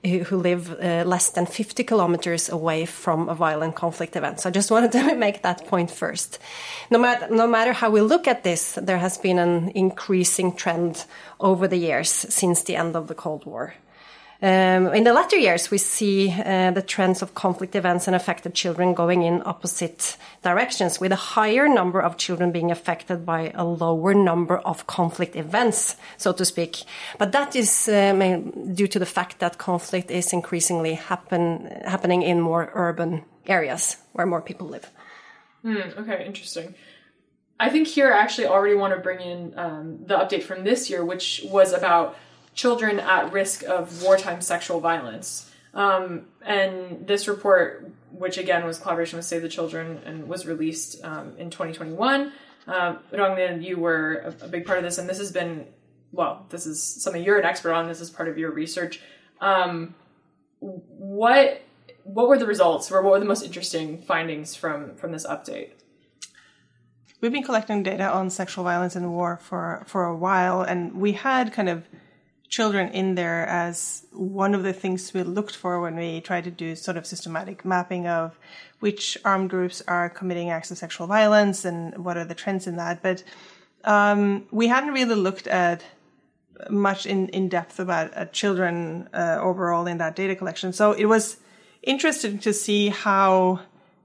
who 0.04 0.36
live 0.36 0.70
uh, 0.80 1.04
less 1.06 1.30
than 1.30 1.46
50 1.46 1.84
kilometers 1.84 2.48
away 2.48 2.86
from 2.86 3.28
a 3.28 3.34
violent 3.34 3.74
conflict 3.74 4.16
event. 4.16 4.40
So 4.40 4.48
I 4.48 4.52
just 4.52 4.70
wanted 4.74 4.92
to 4.92 5.14
make 5.14 5.42
that 5.42 5.66
point 5.66 5.90
first. 5.90 6.38
No 6.90 6.98
matter, 6.98 7.28
no 7.30 7.46
matter 7.46 7.72
how 7.72 7.90
we 7.90 8.00
look 8.00 8.26
at 8.26 8.42
this, 8.42 8.78
there 8.80 8.98
has 8.98 9.18
been 9.18 9.38
an 9.38 9.70
increasing 9.74 10.56
trend 10.56 11.04
over 11.38 11.68
the 11.68 11.76
years 11.76 12.10
since 12.10 12.62
the 12.62 12.76
end 12.76 12.96
of 12.96 13.08
the 13.08 13.14
Cold 13.14 13.44
War. 13.44 13.74
Um, 14.42 14.94
in 14.94 15.04
the 15.04 15.12
latter 15.12 15.36
years, 15.36 15.70
we 15.70 15.76
see 15.76 16.30
uh, 16.32 16.70
the 16.70 16.80
trends 16.80 17.20
of 17.20 17.34
conflict 17.34 17.76
events 17.76 18.06
and 18.06 18.16
affected 18.16 18.54
children 18.54 18.94
going 18.94 19.22
in 19.22 19.42
opposite 19.44 20.16
directions, 20.42 20.98
with 20.98 21.12
a 21.12 21.16
higher 21.16 21.68
number 21.68 22.00
of 22.00 22.16
children 22.16 22.50
being 22.50 22.70
affected 22.70 23.26
by 23.26 23.52
a 23.54 23.64
lower 23.64 24.14
number 24.14 24.56
of 24.56 24.86
conflict 24.86 25.36
events, 25.36 25.96
so 26.16 26.32
to 26.32 26.46
speak. 26.46 26.84
But 27.18 27.32
that 27.32 27.54
is 27.54 27.86
uh, 27.86 28.40
due 28.72 28.88
to 28.88 28.98
the 28.98 29.04
fact 29.04 29.40
that 29.40 29.58
conflict 29.58 30.10
is 30.10 30.32
increasingly 30.32 30.94
happen, 30.94 31.66
happening 31.84 32.22
in 32.22 32.40
more 32.40 32.70
urban 32.74 33.24
areas 33.46 33.98
where 34.14 34.24
more 34.24 34.40
people 34.40 34.68
live. 34.68 34.90
Mm, 35.62 35.98
okay, 35.98 36.24
interesting. 36.24 36.74
I 37.58 37.68
think 37.68 37.88
here 37.88 38.10
I 38.10 38.20
actually 38.20 38.46
already 38.46 38.74
want 38.74 38.94
to 38.94 39.00
bring 39.00 39.20
in 39.20 39.58
um, 39.58 39.98
the 40.06 40.16
update 40.16 40.44
from 40.44 40.64
this 40.64 40.88
year, 40.88 41.04
which 41.04 41.42
was 41.44 41.74
about 41.74 42.16
children 42.54 43.00
at 43.00 43.32
risk 43.32 43.62
of 43.64 44.02
wartime 44.02 44.40
sexual 44.40 44.80
violence. 44.80 45.50
Um, 45.72 46.26
and 46.44 47.06
this 47.06 47.28
report, 47.28 47.90
which 48.10 48.38
again 48.38 48.64
was 48.64 48.78
collaboration 48.78 49.16
with 49.16 49.26
Save 49.26 49.42
the 49.42 49.48
Children 49.48 50.00
and 50.04 50.28
was 50.28 50.46
released 50.46 51.02
um, 51.04 51.34
in 51.38 51.50
2021. 51.50 52.32
Uh, 52.66 52.96
Ragnhild, 53.12 53.62
you 53.62 53.78
were 53.78 54.34
a, 54.40 54.44
a, 54.44 54.48
big 54.48 54.66
part 54.66 54.78
of 54.78 54.84
this, 54.84 54.98
and 54.98 55.08
this 55.08 55.18
has 55.18 55.32
been, 55.32 55.66
well, 56.12 56.46
this 56.50 56.66
is 56.66 56.82
something 56.82 57.22
you're 57.22 57.38
an 57.38 57.44
expert 57.44 57.72
on. 57.72 57.88
This 57.88 58.00
is 58.00 58.10
part 58.10 58.28
of 58.28 58.36
your 58.36 58.50
research. 58.50 59.00
Um, 59.40 59.94
what 60.60 61.62
what 62.04 62.28
were 62.28 62.38
the 62.38 62.46
results, 62.46 62.90
or 62.90 63.02
what 63.02 63.12
were 63.12 63.18
the 63.18 63.24
most 63.24 63.44
interesting 63.44 63.98
findings 64.02 64.54
from 64.54 64.94
from 64.96 65.12
this 65.12 65.26
update? 65.26 65.70
We've 67.20 67.32
been 67.32 67.42
collecting 67.42 67.82
data 67.82 68.10
on 68.10 68.30
sexual 68.30 68.64
violence 68.64 68.94
in 68.96 69.10
war 69.10 69.38
for 69.38 69.84
for 69.86 70.04
a 70.04 70.16
while, 70.16 70.62
and 70.62 71.00
we 71.00 71.12
had 71.12 71.52
kind 71.52 71.68
of 71.68 71.84
children 72.50 72.90
in 72.90 73.14
there 73.14 73.46
as 73.46 74.04
one 74.12 74.54
of 74.54 74.64
the 74.64 74.72
things 74.72 75.14
we 75.14 75.22
looked 75.22 75.54
for 75.54 75.80
when 75.80 75.94
we 75.96 76.20
tried 76.20 76.44
to 76.44 76.50
do 76.50 76.74
sort 76.74 76.96
of 76.96 77.06
systematic 77.06 77.64
mapping 77.64 78.08
of 78.08 78.38
which 78.80 79.16
armed 79.24 79.48
groups 79.48 79.80
are 79.86 80.10
committing 80.10 80.50
acts 80.50 80.70
of 80.70 80.76
sexual 80.76 81.06
violence 81.06 81.64
and 81.64 82.04
what 82.04 82.16
are 82.16 82.24
the 82.24 82.34
trends 82.34 82.66
in 82.66 82.76
that. 82.76 83.02
But 83.02 83.22
um, 83.84 84.46
we 84.50 84.66
hadn't 84.66 84.92
really 84.92 85.14
looked 85.14 85.46
at 85.46 85.84
much 86.68 87.06
in, 87.06 87.28
in 87.28 87.48
depth 87.48 87.78
about 87.78 88.14
uh, 88.16 88.24
children 88.26 89.08
uh, 89.14 89.38
overall 89.40 89.86
in 89.86 89.98
that 89.98 90.16
data 90.16 90.34
collection. 90.34 90.72
So 90.72 90.92
it 90.92 91.06
was 91.06 91.36
interesting 91.82 92.38
to 92.40 92.52
see 92.52 92.88
how 92.88 93.60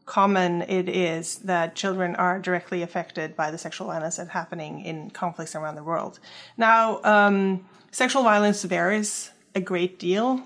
common 0.06 0.62
it 0.64 0.88
is 0.88 1.40
that 1.40 1.76
children 1.76 2.16
are 2.16 2.40
directly 2.40 2.82
affected 2.82 3.36
by 3.36 3.50
the 3.52 3.58
sexual 3.58 3.88
violence 3.88 4.18
that's 4.18 4.30
happening 4.30 4.82
in 4.82 5.10
conflicts 5.10 5.56
around 5.56 5.76
the 5.76 5.84
world. 5.84 6.20
Now, 6.58 7.02
um, 7.04 7.66
sexual 7.92 8.24
violence 8.24 8.64
varies 8.64 9.32
a 9.56 9.62
great 9.62 9.98
deal. 9.98 10.46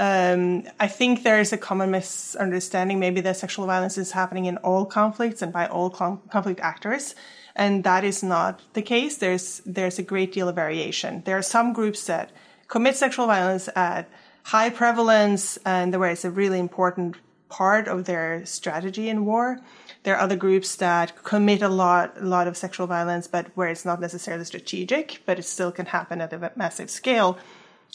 Um, 0.00 0.64
I 0.80 0.88
think 0.88 1.22
there 1.22 1.38
is 1.38 1.52
a 1.52 1.58
common 1.58 1.90
misunderstanding 1.90 2.98
maybe 2.98 3.20
that 3.20 3.36
sexual 3.36 3.66
violence 3.66 3.98
is 3.98 4.12
happening 4.12 4.46
in 4.46 4.56
all 4.58 4.86
conflicts 4.86 5.42
and 5.42 5.52
by 5.52 5.66
all 5.66 5.90
com- 5.90 6.22
conflict 6.30 6.60
actors. 6.60 7.14
And 7.54 7.84
that 7.84 8.02
is 8.02 8.22
not 8.22 8.62
the 8.72 8.82
case. 8.82 9.18
There's, 9.18 9.60
there's 9.64 9.98
a 9.98 10.02
great 10.02 10.32
deal 10.32 10.48
of 10.48 10.56
variation. 10.56 11.22
There 11.24 11.38
are 11.38 11.42
some 11.42 11.72
groups 11.72 12.06
that 12.06 12.32
commit 12.66 12.96
sexual 12.96 13.26
violence 13.26 13.68
at 13.76 14.08
high 14.44 14.70
prevalence 14.70 15.58
and 15.64 15.94
where 15.98 16.10
it's 16.10 16.24
a 16.24 16.30
really 16.30 16.58
important 16.58 17.16
part 17.58 17.86
of 17.86 18.04
their 18.04 18.44
strategy 18.44 19.08
in 19.08 19.24
war. 19.24 19.60
There 20.02 20.14
are 20.16 20.24
other 20.24 20.36
groups 20.36 20.76
that 20.76 21.22
commit 21.22 21.62
a 21.62 21.68
lot, 21.68 22.06
a 22.20 22.28
lot 22.36 22.46
of 22.48 22.56
sexual 22.56 22.86
violence, 22.88 23.26
but 23.28 23.44
where 23.54 23.68
it's 23.68 23.84
not 23.84 24.00
necessarily 24.00 24.44
strategic, 24.44 25.22
but 25.26 25.38
it 25.38 25.44
still 25.44 25.72
can 25.72 25.86
happen 25.86 26.20
at 26.20 26.32
a 26.32 26.52
massive 26.56 26.90
scale. 26.90 27.38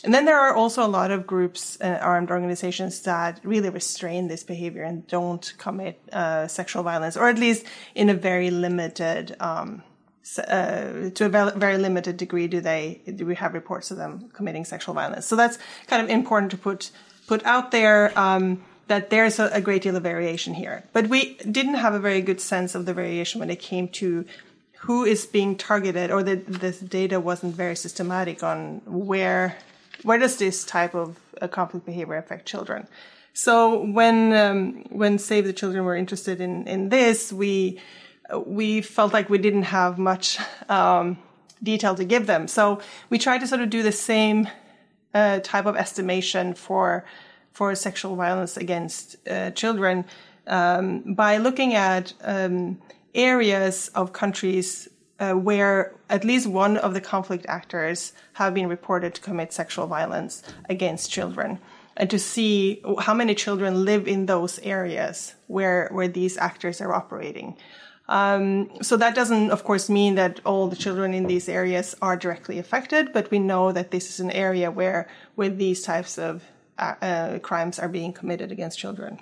And 0.04 0.14
then 0.14 0.24
there 0.24 0.40
are 0.40 0.56
also 0.56 0.86
a 0.86 0.92
lot 1.00 1.12
of 1.12 1.28
groups, 1.28 1.78
uh, 1.82 2.00
armed 2.02 2.32
organizations 2.32 3.02
that 3.02 3.42
really 3.44 3.70
restrain 3.70 4.30
this 4.30 4.44
behavior 4.44 4.84
and 4.84 5.06
don't 5.08 5.46
commit 5.58 5.96
uh, 6.14 6.48
sexual 6.48 6.84
violence, 6.84 7.18
or 7.18 7.28
at 7.28 7.38
least 7.38 7.66
in 7.96 8.10
a 8.10 8.14
very 8.14 8.50
limited, 8.50 9.36
um, 9.42 9.84
uh, 10.38 11.10
to 11.16 11.26
a 11.26 11.30
very 11.58 11.78
limited 11.78 12.16
degree, 12.16 12.48
do 12.48 12.62
they 12.62 13.02
do 13.20 13.26
we 13.26 13.36
have 13.36 13.54
reports 13.54 13.92
of 13.92 13.98
them 13.98 14.30
committing 14.38 14.64
sexual 14.64 14.94
violence? 14.96 15.26
So 15.26 15.36
that's 15.36 15.58
kind 15.88 16.02
of 16.04 16.10
important 16.10 16.52
to 16.52 16.58
put 16.58 16.92
put 17.28 17.42
out 17.46 17.72
there. 17.72 18.18
Um, 18.18 18.64
that 18.90 19.12
there's 19.12 19.40
a, 19.40 19.62
great 19.62 19.84
deal 19.84 19.96
of 19.96 20.02
variation 20.02 20.56
here, 20.56 20.84
but 20.94 21.08
we 21.08 21.36
didn't 21.36 21.76
have 21.76 21.94
a 21.94 22.00
very 22.00 22.22
good 22.22 22.42
sense 22.42 22.74
of 22.74 22.88
the 22.88 22.94
variation 22.94 23.40
when 23.40 23.52
it 23.52 23.60
came 23.60 23.88
to 23.88 24.26
who 24.80 25.06
is 25.06 25.28
being 25.28 25.56
targeted, 25.56 26.10
or 26.10 26.24
that 26.24 26.46
this 26.48 26.80
data 26.80 27.20
wasn't 27.20 27.54
very 27.56 27.76
systematic 27.76 28.44
on 28.44 28.82
where 28.86 29.56
where 30.04 30.18
does 30.18 30.38
this 30.38 30.64
type 30.64 30.96
of 30.96 31.20
uh, 31.42 31.48
conflict 31.48 31.86
behavior 31.86 32.16
affect 32.16 32.46
children? 32.46 32.88
So 33.34 33.84
when 33.84 34.34
um, 34.34 34.84
when 34.90 35.20
Save 35.20 35.46
the 35.46 35.54
Children 35.54 35.86
were 35.86 35.96
interested 35.96 36.42
in 36.42 36.68
in 36.68 36.90
this, 36.90 37.32
we 37.32 37.80
we 38.46 38.82
felt 38.82 39.14
like 39.14 39.30
we 39.30 39.38
didn't 39.38 39.64
have 39.64 40.00
much 40.00 40.40
um, 40.68 41.20
detail 41.62 41.94
to 41.94 42.06
give 42.06 42.26
them. 42.26 42.48
So 42.48 42.82
we 43.10 43.20
tried 43.20 43.42
to 43.42 43.48
sort 43.48 43.62
of 43.62 43.70
do 43.70 43.84
the 43.84 43.92
same 43.92 44.48
uh, 45.14 45.42
type 45.44 45.68
of 45.68 45.76
estimation 45.76 46.56
for 46.56 47.06
for 47.60 47.76
sexual 47.76 48.16
violence 48.16 48.56
against 48.56 49.18
uh, 49.28 49.52
children 49.52 50.06
um, 50.48 51.14
by 51.14 51.36
looking 51.36 51.74
at 51.74 52.14
um, 52.24 52.80
areas 53.14 53.90
of 53.96 54.14
countries 54.14 54.88
uh, 55.20 55.34
where 55.34 55.94
at 56.10 56.24
least 56.24 56.48
one 56.48 56.78
of 56.78 56.94
the 56.94 57.02
conflict 57.02 57.46
actors 57.50 58.14
have 58.40 58.54
been 58.54 58.70
reported 58.70 59.14
to 59.14 59.20
commit 59.20 59.52
sexual 59.52 59.88
violence 59.88 60.42
against 60.70 61.12
children 61.12 61.60
and 61.98 62.10
to 62.10 62.18
see 62.18 62.82
how 63.00 63.14
many 63.14 63.36
children 63.36 63.84
live 63.84 64.08
in 64.08 64.26
those 64.26 64.58
areas 64.60 65.36
where 65.48 65.90
where 65.92 66.08
these 66.08 66.38
actors 66.38 66.80
are 66.80 66.94
operating. 66.94 67.58
Um, 68.08 68.70
so 68.82 68.96
that 68.96 69.16
doesn't, 69.16 69.52
of 69.52 69.66
course, 69.66 69.90
mean 69.90 70.16
that 70.16 70.40
all 70.46 70.70
the 70.70 70.82
children 70.86 71.14
in 71.14 71.26
these 71.28 71.50
areas 71.50 71.94
are 72.02 72.16
directly 72.16 72.58
affected, 72.58 73.12
but 73.12 73.30
we 73.32 73.40
know 73.52 73.74
that 73.74 73.92
this 73.92 74.06
is 74.12 74.20
an 74.22 74.32
area 74.32 74.72
where 74.72 75.02
where 75.36 75.50
these 75.50 75.82
types 75.84 76.18
of 76.18 76.34
uh, 76.80 77.40
crimes 77.40 77.80
are 77.80 77.90
being 77.90 78.14
committed 78.14 78.52
against 78.52 78.80
children. 78.80 79.20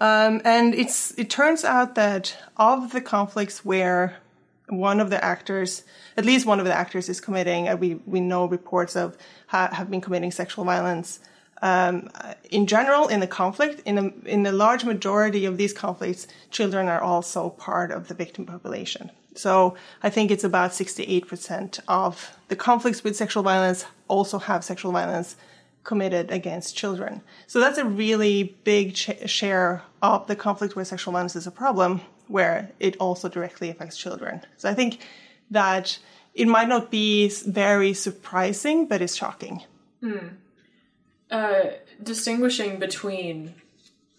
Um, 0.00 0.40
and 0.44 0.74
it's 0.74 1.12
it 1.18 1.28
turns 1.28 1.64
out 1.64 1.96
that 1.96 2.36
of 2.56 2.92
the 2.92 3.00
conflicts 3.00 3.64
where 3.64 4.16
one 4.68 5.00
of 5.00 5.10
the 5.10 5.22
actors, 5.24 5.82
at 6.16 6.24
least 6.24 6.46
one 6.46 6.60
of 6.60 6.66
the 6.66 6.74
actors, 6.74 7.08
is 7.08 7.20
committing. 7.20 7.68
Uh, 7.68 7.76
we 7.76 7.94
we 8.06 8.20
know 8.20 8.46
reports 8.46 8.94
of 8.96 9.16
ha- 9.48 9.70
have 9.72 9.90
been 9.90 10.00
committing 10.00 10.30
sexual 10.30 10.64
violence. 10.64 11.20
Um, 11.60 12.08
in 12.50 12.68
general, 12.68 13.08
in 13.08 13.18
the 13.18 13.26
conflict, 13.26 13.82
in 13.84 13.98
a, 13.98 14.28
in 14.28 14.44
the 14.44 14.52
large 14.52 14.84
majority 14.84 15.44
of 15.44 15.56
these 15.56 15.72
conflicts, 15.72 16.28
children 16.52 16.86
are 16.86 17.00
also 17.00 17.50
part 17.50 17.90
of 17.90 18.06
the 18.06 18.14
victim 18.14 18.46
population. 18.46 19.10
So 19.34 19.76
I 20.02 20.10
think 20.10 20.30
it's 20.30 20.44
about 20.44 20.70
68% 20.70 21.80
of 21.88 22.36
the 22.46 22.56
conflicts 22.56 23.02
with 23.02 23.16
sexual 23.16 23.42
violence 23.42 23.84
also 24.06 24.38
have 24.38 24.64
sexual 24.64 24.92
violence 24.92 25.36
committed 25.88 26.30
against 26.30 26.76
children. 26.76 27.22
So 27.46 27.60
that's 27.60 27.78
a 27.78 27.84
really 27.84 28.54
big 28.62 28.94
ch- 28.94 29.18
share 29.24 29.82
of 30.02 30.26
the 30.26 30.36
conflict 30.36 30.76
where 30.76 30.84
sexual 30.84 31.12
violence 31.12 31.34
is 31.34 31.46
a 31.46 31.50
problem 31.50 32.02
where 32.26 32.70
it 32.78 32.94
also 33.00 33.26
directly 33.30 33.70
affects 33.70 33.96
children. 33.96 34.42
So 34.58 34.68
I 34.68 34.74
think 34.74 35.00
that 35.50 35.98
it 36.34 36.46
might 36.46 36.68
not 36.68 36.90
be 36.90 37.30
very 37.46 37.94
surprising, 37.94 38.86
but 38.86 39.00
it's 39.00 39.16
shocking. 39.16 39.62
Hmm. 40.02 40.28
Uh, 41.30 41.62
distinguishing 42.02 42.78
between 42.78 43.54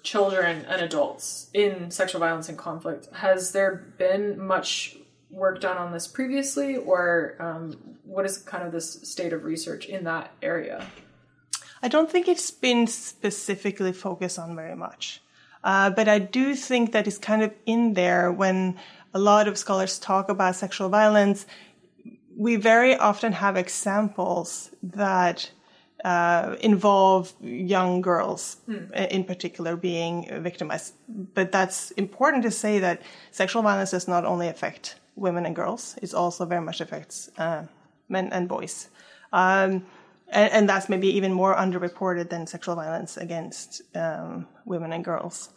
children 0.02 0.66
and 0.68 0.82
adults 0.82 1.52
in 1.54 1.92
sexual 1.92 2.20
violence 2.20 2.50
and 2.50 2.58
conflict, 2.58 3.14
has 3.14 3.52
there 3.52 3.76
been 4.00 4.42
much 4.42 4.98
work 5.30 5.62
done 5.62 5.78
on 5.78 5.92
this 5.92 6.08
previously, 6.08 6.78
or 6.78 7.36
um, 7.40 7.78
what 8.06 8.26
is 8.26 8.40
kind 8.40 8.64
of 8.66 8.72
this 8.72 9.08
state 9.08 9.34
of 9.34 9.44
research 9.44 9.86
in 9.86 10.06
that 10.06 10.32
area? 10.42 10.88
I 11.82 11.88
don't 11.88 12.12
think 12.12 12.28
it's 12.28 12.52
been 12.52 12.88
specifically 12.88 13.94
focused 13.94 14.40
on 14.40 14.56
very 14.56 14.76
much. 14.76 15.22
Uh, 15.64 15.90
but 15.90 16.08
I 16.08 16.20
do 16.20 16.56
think 16.56 16.92
that 16.94 17.08
it's 17.08 17.18
kind 17.18 17.42
of 17.42 17.54
in 17.66 17.94
there 17.94 18.32
when 18.32 18.78
a 19.14 19.20
lot 19.20 19.48
of 19.48 19.58
scholars 19.58 20.00
talk 20.00 20.30
about 20.30 20.56
sexual 20.56 20.90
violence. 20.90 21.46
We 22.38 22.56
very 22.56 22.96
often 22.96 23.34
have 23.34 23.58
examples 23.58 24.70
that 24.82 25.52
uh, 26.04 26.56
involve 26.62 27.34
young 27.42 28.02
girls 28.02 28.58
hmm. 28.66 28.94
in 28.94 29.26
particular 29.26 29.76
being 29.76 30.28
victimized. 30.42 30.94
But 31.08 31.52
that's 31.52 31.92
important 31.92 32.44
to 32.44 32.52
say 32.52 32.80
that 32.80 33.02
sexual 33.32 33.62
violence 33.62 33.92
does 33.92 34.08
not 34.08 34.24
only 34.24 34.48
affect 34.48 34.96
women 35.16 35.46
and 35.46 35.56
girls, 35.56 35.98
it 36.02 36.14
also 36.14 36.46
very 36.46 36.62
much 36.62 36.80
affects 36.80 37.30
uh, 37.38 37.64
men 38.08 38.30
and 38.32 38.48
boys. 38.48 38.90
Um, 39.34 39.86
and, 40.32 40.52
and, 40.52 40.70
that's 40.70 40.90
maybe 40.90 41.08
even 41.08 41.34
more 41.34 41.56
underreported 41.56 42.30
than 42.30 42.48
sexual 42.48 42.76
violence 42.76 43.18
against 43.18 43.82
um, 43.96 44.48
women 44.66 44.94
and 44.94 45.04
girls. 45.04 45.50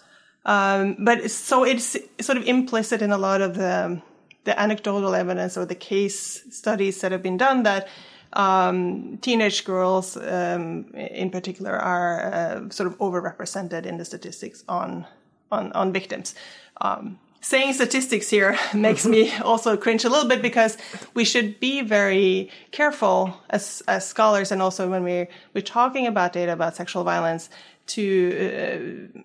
Um, 0.44 0.96
but 0.98 1.30
so 1.30 1.64
it's 1.64 1.96
sort 2.20 2.38
of 2.38 2.44
implicit 2.44 3.02
in 3.02 3.12
a 3.12 3.18
lot 3.18 3.40
of 3.40 3.54
the, 3.54 4.02
the 4.44 4.58
anecdotal 4.58 5.14
evidence 5.14 5.56
or 5.56 5.64
the 5.64 5.74
case 5.74 6.42
studies 6.50 7.00
that 7.00 7.12
have 7.12 7.22
been 7.22 7.36
done 7.36 7.62
that 7.62 7.88
um, 8.32 9.18
teenage 9.18 9.64
girls, 9.64 10.16
um, 10.16 10.86
in 10.94 11.30
particular, 11.30 11.76
are 11.76 12.32
uh, 12.32 12.70
sort 12.70 12.86
of 12.86 12.98
overrepresented 12.98 13.84
in 13.84 13.98
the 13.98 14.04
statistics 14.04 14.64
on 14.68 15.06
on, 15.52 15.70
on 15.72 15.92
victims. 15.92 16.34
Um, 16.80 17.18
saying 17.42 17.74
statistics 17.74 18.30
here 18.30 18.56
makes 18.74 19.04
me 19.04 19.34
also 19.42 19.76
cringe 19.76 20.04
a 20.04 20.08
little 20.08 20.28
bit 20.28 20.40
because 20.40 20.78
we 21.12 21.24
should 21.24 21.60
be 21.60 21.82
very 21.82 22.50
careful 22.70 23.36
as, 23.50 23.82
as 23.86 24.06
scholars 24.06 24.50
and 24.50 24.62
also 24.62 24.88
when 24.88 25.04
we're, 25.04 25.28
we're 25.52 25.60
talking 25.60 26.06
about 26.06 26.32
data 26.32 26.52
about 26.52 26.74
sexual 26.74 27.04
violence 27.04 27.50
to, 27.86 29.12
uh, 29.14 29.20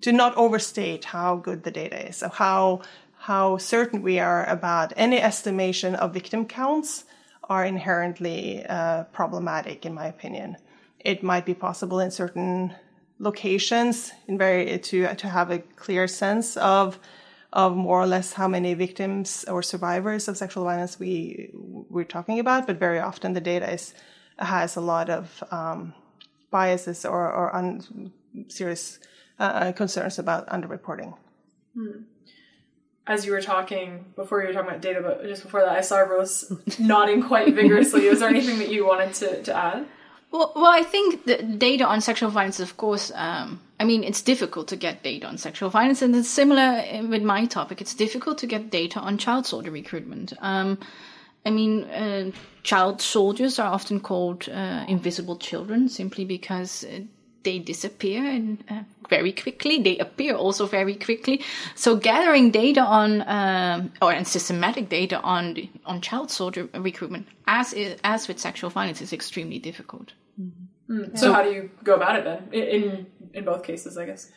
to 0.00 0.12
not 0.12 0.34
overstate 0.36 1.04
how 1.04 1.36
good 1.36 1.64
the 1.64 1.70
data 1.70 2.08
is. 2.08 2.16
So 2.16 2.28
how, 2.28 2.82
how 3.18 3.58
certain 3.58 4.00
we 4.00 4.18
are 4.20 4.48
about 4.48 4.92
any 4.96 5.20
estimation 5.20 5.96
of 5.96 6.14
victim 6.14 6.46
counts 6.46 7.04
are 7.48 7.64
inherently 7.64 8.64
uh, 8.66 9.04
problematic, 9.04 9.84
in 9.84 9.94
my 9.94 10.06
opinion. 10.06 10.56
It 11.00 11.22
might 11.22 11.44
be 11.44 11.54
possible 11.54 12.00
in 12.00 12.10
certain 12.10 12.74
locations 13.18 14.12
in 14.28 14.36
very 14.36 14.78
to 14.78 15.14
to 15.14 15.28
have 15.28 15.50
a 15.50 15.58
clear 15.58 16.06
sense 16.06 16.56
of 16.58 16.98
of 17.56 17.74
more 17.74 18.02
or 18.02 18.06
less 18.06 18.34
how 18.34 18.46
many 18.46 18.74
victims 18.74 19.46
or 19.48 19.62
survivors 19.62 20.28
of 20.28 20.36
sexual 20.36 20.64
violence 20.64 21.00
we 21.00 21.50
we're 21.54 22.04
talking 22.04 22.38
about, 22.38 22.66
but 22.66 22.78
very 22.78 23.00
often 23.00 23.32
the 23.32 23.40
data 23.40 23.72
is 23.72 23.94
has 24.38 24.76
a 24.76 24.80
lot 24.82 25.08
of 25.08 25.42
um, 25.50 25.94
biases 26.50 27.06
or, 27.06 27.32
or 27.32 27.56
un, 27.56 28.12
serious 28.48 29.00
uh, 29.38 29.72
concerns 29.72 30.18
about 30.18 30.46
underreporting. 30.48 31.16
Hmm. 31.74 32.02
As 33.06 33.24
you 33.24 33.32
were 33.32 33.40
talking 33.40 34.04
before, 34.16 34.42
you 34.42 34.48
were 34.48 34.52
talking 34.52 34.68
about 34.68 34.82
data, 34.82 35.00
but 35.00 35.22
just 35.22 35.42
before 35.42 35.60
that, 35.60 35.78
I 35.78 35.80
saw 35.80 36.00
Roos 36.00 36.52
nodding 36.78 37.22
quite 37.22 37.54
vigorously. 37.54 38.06
Was 38.10 38.20
there 38.20 38.28
anything 38.28 38.58
that 38.58 38.68
you 38.68 38.84
wanted 38.86 39.14
to, 39.14 39.42
to 39.44 39.54
add? 39.54 39.86
Well, 40.36 40.52
well, 40.54 40.66
I 40.66 40.82
think 40.82 41.24
the 41.24 41.42
data 41.42 41.86
on 41.86 42.02
sexual 42.02 42.28
violence, 42.28 42.60
of 42.60 42.76
course, 42.76 43.10
um, 43.14 43.58
I 43.80 43.84
mean, 43.84 44.04
it's 44.04 44.20
difficult 44.20 44.68
to 44.68 44.76
get 44.76 45.02
data 45.02 45.26
on 45.26 45.38
sexual 45.38 45.70
violence, 45.70 46.02
and 46.02 46.14
it's 46.14 46.28
similar 46.28 46.84
with 47.08 47.22
my 47.22 47.46
topic. 47.46 47.80
It's 47.80 47.94
difficult 47.94 48.36
to 48.38 48.46
get 48.46 48.68
data 48.68 49.00
on 49.00 49.16
child 49.16 49.46
soldier 49.46 49.70
recruitment. 49.70 50.34
Um, 50.40 50.78
I 51.46 51.50
mean, 51.50 51.84
uh, 51.84 52.32
child 52.64 53.00
soldiers 53.00 53.58
are 53.58 53.72
often 53.72 53.98
called 53.98 54.46
uh, 54.50 54.84
invisible 54.86 55.38
children 55.38 55.88
simply 55.88 56.26
because 56.26 56.84
uh, 56.84 57.00
they 57.42 57.58
disappear 57.58 58.22
and 58.22 58.62
uh, 58.68 58.82
very 59.08 59.32
quickly. 59.32 59.80
They 59.80 59.96
appear 59.96 60.34
also 60.34 60.66
very 60.66 60.96
quickly. 60.96 61.42
So 61.76 61.96
gathering 61.96 62.50
data 62.50 62.82
on 62.82 63.22
um, 63.26 63.92
or 64.02 64.12
and 64.12 64.28
systematic 64.28 64.90
data 64.90 65.18
on 65.22 65.56
on 65.86 66.02
child 66.02 66.30
soldier 66.30 66.68
recruitment, 66.74 67.26
as 67.46 67.74
as 68.04 68.28
with 68.28 68.38
sexual 68.38 68.68
violence, 68.68 69.00
is 69.00 69.14
extremely 69.14 69.58
difficult. 69.58 70.12
Mm-hmm. 70.40 71.00
Mm. 71.00 71.18
So, 71.18 71.26
so, 71.26 71.32
how 71.32 71.42
do 71.42 71.50
you 71.50 71.70
go 71.82 71.94
about 71.94 72.16
it 72.16 72.24
then? 72.24 72.48
In 72.52 73.06
in 73.34 73.44
both 73.44 73.62
cases, 73.64 73.98
I 73.98 74.06
guess. 74.06 74.30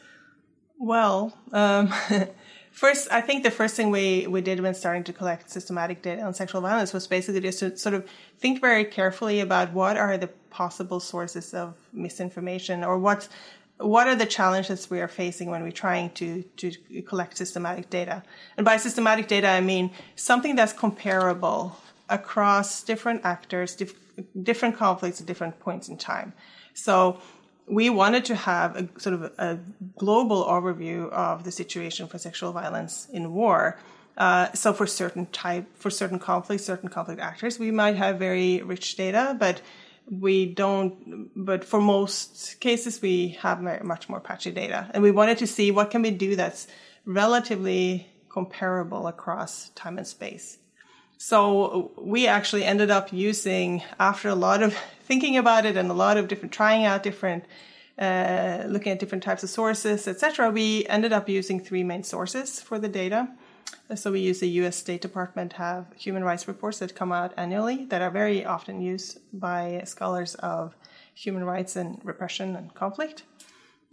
Well, 0.79 1.38
um, 1.51 1.94
First, 2.72 3.12
I 3.12 3.22
think 3.22 3.44
the 3.44 3.51
first 3.51 3.75
thing 3.75 3.91
we, 3.91 4.27
we 4.27 4.41
did 4.41 4.60
when 4.60 4.74
starting 4.74 5.03
to 5.06 5.13
collect 5.13 5.50
systematic 5.50 6.01
data 6.01 6.22
on 6.22 6.34
sexual 6.34 6.62
violence 6.62 6.94
was 6.94 7.08
basically 7.08 7.41
just 7.41 7.60
to 7.60 7.75
sort 7.75 7.96
of 7.96 8.08
think 8.38 8.62
very 8.62 8.86
carefully 8.86 9.39
about 9.39 9.74
what 9.74 9.98
are 9.98 10.18
the 10.18 10.27
possible 10.50 11.00
sources 11.00 11.53
of 11.53 11.75
misinformation 11.91 12.84
or 12.84 12.98
what 12.98 13.27
what 13.79 14.08
are 14.08 14.15
the 14.15 14.25
challenges 14.25 14.89
we 14.89 15.00
are 15.00 15.08
facing 15.08 15.50
when 15.50 15.63
we're 15.63 15.72
trying 15.72 16.10
to, 16.12 16.44
to 16.58 16.72
collect 17.03 17.38
systematic 17.38 17.89
data. 17.89 18.24
And 18.58 18.65
by 18.65 18.75
systematic 18.75 19.29
data, 19.29 19.48
I 19.48 19.62
mean 19.62 19.91
something 20.15 20.56
that's 20.56 20.74
comparable 20.74 21.77
across 22.10 22.84
different 22.84 23.22
actors, 23.24 23.75
dif- 23.75 23.96
different 24.42 24.78
conflicts 24.78 25.22
at 25.22 25.28
different 25.28 25.60
points 25.60 25.88
in 25.88 25.98
time. 25.98 26.34
So 26.74 27.20
we 27.68 27.89
wanted 27.89 28.25
to 28.25 28.36
have 28.36 28.75
a 28.75 28.89
sort 29.00 29.13
of 29.13 29.24
a 29.38 29.60
global 29.98 30.44
overview 30.46 31.10
of 31.12 31.44
the 31.44 31.51
situation 31.51 32.08
for 32.08 32.18
sexual 32.18 32.51
violence 32.51 33.08
in 33.12 33.34
war. 33.34 33.80
Uh, 34.18 34.51
so 34.54 34.74
for 34.74 34.86
certain 34.86 35.28
type, 35.28 35.66
for 35.78 35.89
certain 35.89 36.20
conflicts, 36.20 36.66
certain 36.66 36.89
conflict 36.89 37.22
actors, 37.22 37.58
we 37.60 37.72
might 37.72 37.96
have 37.96 38.18
very 38.18 38.62
rich 38.62 38.98
data, 38.98 39.36
but 39.39 39.62
we 40.10 40.46
don't. 40.48 41.30
But 41.36 41.63
for 41.63 41.80
most 41.80 42.60
cases, 42.60 43.01
we 43.01 43.38
have 43.42 43.62
much 43.84 44.10
more 44.10 44.20
patchy 44.20 44.51
data, 44.51 44.89
and 44.94 45.04
we 45.04 45.12
wanted 45.12 45.38
to 45.38 45.48
see 45.48 45.72
what 45.72 45.92
can 45.92 46.01
we 46.01 46.12
do 46.12 46.36
that's 46.36 46.68
relatively 47.06 48.08
comparable 48.30 49.08
across 49.08 49.70
time 49.70 49.98
and 49.98 50.08
space. 50.08 50.58
So 51.21 51.91
we 51.97 52.27
actually 52.27 52.63
ended 52.63 52.89
up 52.89 53.11
using, 53.11 53.83
after 53.99 54.29
a 54.29 54.35
lot 54.35 54.63
of 54.63 54.73
thinking 55.03 55.36
about 55.36 55.65
it 55.65 55.75
and 55.75 55.91
a 55.91 55.93
lot 55.93 56.15
of 56.15 56.29
different 56.29 56.53
trying 56.53 56.86
out 56.86 57.03
different, 57.03 57.43
uh, 57.99 58.63
looking 58.67 58.93
at 58.93 58.99
different 58.99 59.25
types 59.25 59.43
of 59.43 59.49
sources, 59.49 60.08
etc., 60.08 60.49
we 60.49 60.86
ended 60.86 61.12
up 61.12 61.27
using 61.27 61.60
three 61.60 61.84
main 61.84 62.03
sources 62.03 62.62
for 62.62 62.79
the 62.79 62.88
data. 62.88 63.27
So 63.95 64.13
we 64.13 64.21
use 64.21 64.39
the 64.39 64.47
U.S. 64.62 64.77
State 64.77 65.01
Department 65.01 65.53
have 65.53 65.88
human 65.97 66.23
rights 66.23 66.47
reports 66.47 66.79
that 66.79 66.95
come 66.95 67.12
out 67.12 67.34
annually 67.36 67.84
that 67.89 68.01
are 68.01 68.12
very 68.12 68.45
often 68.45 68.79
used 68.79 69.19
by 69.34 69.82
scholars 69.86 70.36
of 70.36 70.73
human 71.13 71.43
rights 71.43 71.75
and 71.75 71.99
repression 72.05 72.55
and 72.55 72.73
conflict. 72.73 73.23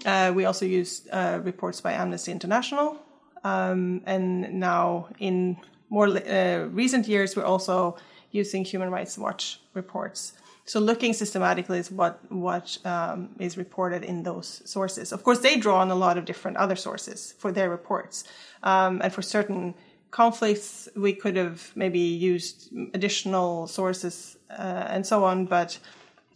Uh, 0.04 0.32
we 0.32 0.44
also 0.44 0.64
use 0.64 1.08
uh, 1.10 1.40
reports 1.42 1.80
by 1.80 1.92
Amnesty 1.92 2.30
International, 2.30 3.02
um, 3.42 4.02
and 4.06 4.60
now 4.60 5.08
in 5.18 5.56
more 5.88 6.08
uh, 6.08 6.66
recent 6.72 7.06
years, 7.08 7.36
we're 7.36 7.44
also 7.44 7.96
using 8.30 8.64
Human 8.64 8.90
Rights 8.90 9.16
Watch 9.18 9.60
reports. 9.74 10.32
So 10.64 10.80
looking 10.80 11.12
systematically 11.12 11.78
is 11.78 11.90
what 11.92 12.20
what 12.30 12.78
um, 12.84 13.28
is 13.38 13.56
reported 13.56 14.02
in 14.02 14.24
those 14.24 14.62
sources. 14.64 15.12
Of 15.12 15.22
course, 15.22 15.38
they 15.38 15.56
draw 15.56 15.80
on 15.80 15.90
a 15.90 15.94
lot 15.94 16.18
of 16.18 16.24
different 16.24 16.56
other 16.56 16.76
sources 16.76 17.34
for 17.38 17.52
their 17.52 17.70
reports, 17.70 18.24
um, 18.64 19.00
and 19.02 19.12
for 19.12 19.22
certain 19.22 19.74
conflicts, 20.10 20.88
we 20.96 21.12
could 21.12 21.36
have 21.36 21.70
maybe 21.76 22.00
used 22.00 22.72
additional 22.94 23.68
sources 23.68 24.36
uh, 24.50 24.92
and 24.94 25.06
so 25.06 25.24
on. 25.24 25.46
But 25.46 25.78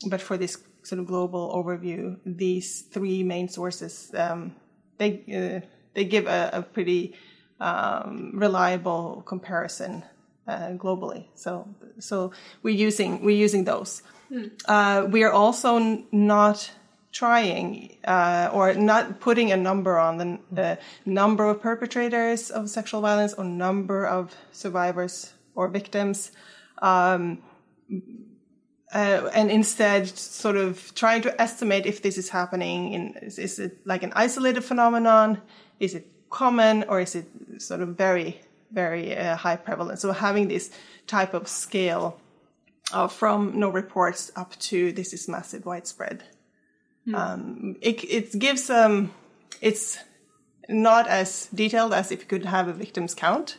but 0.06 0.20
for 0.20 0.36
this 0.36 0.58
sort 0.84 1.00
of 1.00 1.06
global 1.06 1.52
overview, 1.52 2.16
these 2.24 2.82
three 2.82 3.24
main 3.24 3.48
sources 3.48 4.12
um, 4.14 4.54
they 4.98 5.10
uh, 5.34 5.66
they 5.94 6.04
give 6.04 6.26
a, 6.28 6.50
a 6.52 6.62
pretty 6.62 7.14
um, 7.60 8.32
reliable 8.34 9.22
comparison 9.26 10.04
uh, 10.46 10.70
globally. 10.70 11.26
So 11.34 11.68
so 11.98 12.32
we're 12.62 12.74
using 12.74 13.22
we're 13.22 13.44
using 13.44 13.64
those. 13.64 14.02
Hmm. 14.28 14.46
Uh, 14.66 15.06
we 15.10 15.22
are 15.22 15.32
also 15.32 15.76
n- 15.76 16.06
not 16.12 16.70
trying 17.12 17.96
uh, 18.04 18.50
or 18.52 18.74
not 18.74 19.20
putting 19.20 19.52
a 19.52 19.56
number 19.56 19.98
on 19.98 20.16
the 20.18 20.62
uh, 20.62 20.76
number 21.04 21.44
of 21.44 21.60
perpetrators 21.60 22.50
of 22.50 22.70
sexual 22.70 23.00
violence 23.00 23.34
or 23.34 23.44
number 23.44 24.06
of 24.06 24.34
survivors 24.52 25.32
or 25.54 25.68
victims. 25.68 26.32
Um, 26.78 27.42
uh, 28.92 29.30
and 29.34 29.50
instead 29.50 30.08
sort 30.08 30.56
of 30.56 30.92
trying 30.94 31.22
to 31.22 31.40
estimate 31.40 31.86
if 31.86 32.02
this 32.02 32.18
is 32.18 32.28
happening 32.28 32.92
in 32.92 33.14
is, 33.22 33.38
is, 33.38 33.58
it 33.58 33.86
like 33.86 34.02
an 34.02 34.12
isolated 34.16 34.62
phenomenon 34.62 35.40
is 35.78 35.94
it 35.94 36.09
common 36.30 36.84
or 36.88 37.00
is 37.00 37.14
it 37.14 37.26
sort 37.58 37.80
of 37.80 37.88
very, 37.96 38.40
very 38.72 39.16
uh, 39.16 39.36
high 39.36 39.56
prevalence? 39.56 40.00
So 40.00 40.12
having 40.12 40.48
this 40.48 40.70
type 41.06 41.34
of 41.34 41.48
scale 41.48 42.18
uh, 42.92 43.08
from 43.08 43.58
no 43.58 43.68
reports 43.68 44.32
up 44.36 44.56
to 44.58 44.92
this 44.92 45.12
is 45.12 45.28
massive 45.28 45.66
widespread. 45.66 46.24
Mm. 47.06 47.14
Um, 47.14 47.76
it, 47.80 48.04
it 48.04 48.38
gives, 48.38 48.70
um, 48.70 49.12
it's 49.60 49.98
not 50.68 51.08
as 51.08 51.48
detailed 51.54 51.92
as 51.92 52.10
if 52.12 52.20
you 52.20 52.26
could 52.26 52.44
have 52.44 52.68
a 52.68 52.72
victims 52.72 53.14
count, 53.14 53.58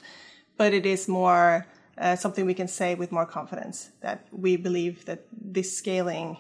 but 0.58 0.74
it 0.74 0.86
is 0.86 1.08
more 1.08 1.66
uh, 1.98 2.16
something 2.16 2.46
we 2.46 2.54
can 2.54 2.68
say 2.68 2.96
with 2.96 3.12
more 3.12 3.26
confidence 3.26 3.92
that 4.02 4.28
we 4.32 4.58
believe 4.58 5.06
that 5.06 5.26
this 5.32 5.76
scaling 5.78 6.38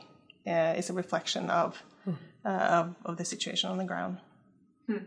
uh, 0.48 0.74
is 0.78 0.89
a 0.89 0.94
reflection 0.94 1.50
of, 1.50 1.82
mm. 2.08 2.15
of, 2.46 2.96
of 3.06 3.17
the 3.17 3.26
situation 3.26 3.70
on 3.70 3.78
the 3.78 3.84
ground. 3.84 4.17
Hmm. 4.88 4.98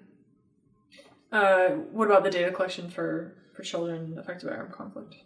Uh, 1.35 1.71
what 1.91 2.07
about 2.07 2.23
the 2.23 2.31
data 2.31 2.53
collection 2.53 2.89
for, 2.89 3.35
for 3.55 3.65
children 3.65 4.17
affected 4.19 4.49
by 4.49 4.55
armed 4.55 4.73
conflict? 4.73 5.17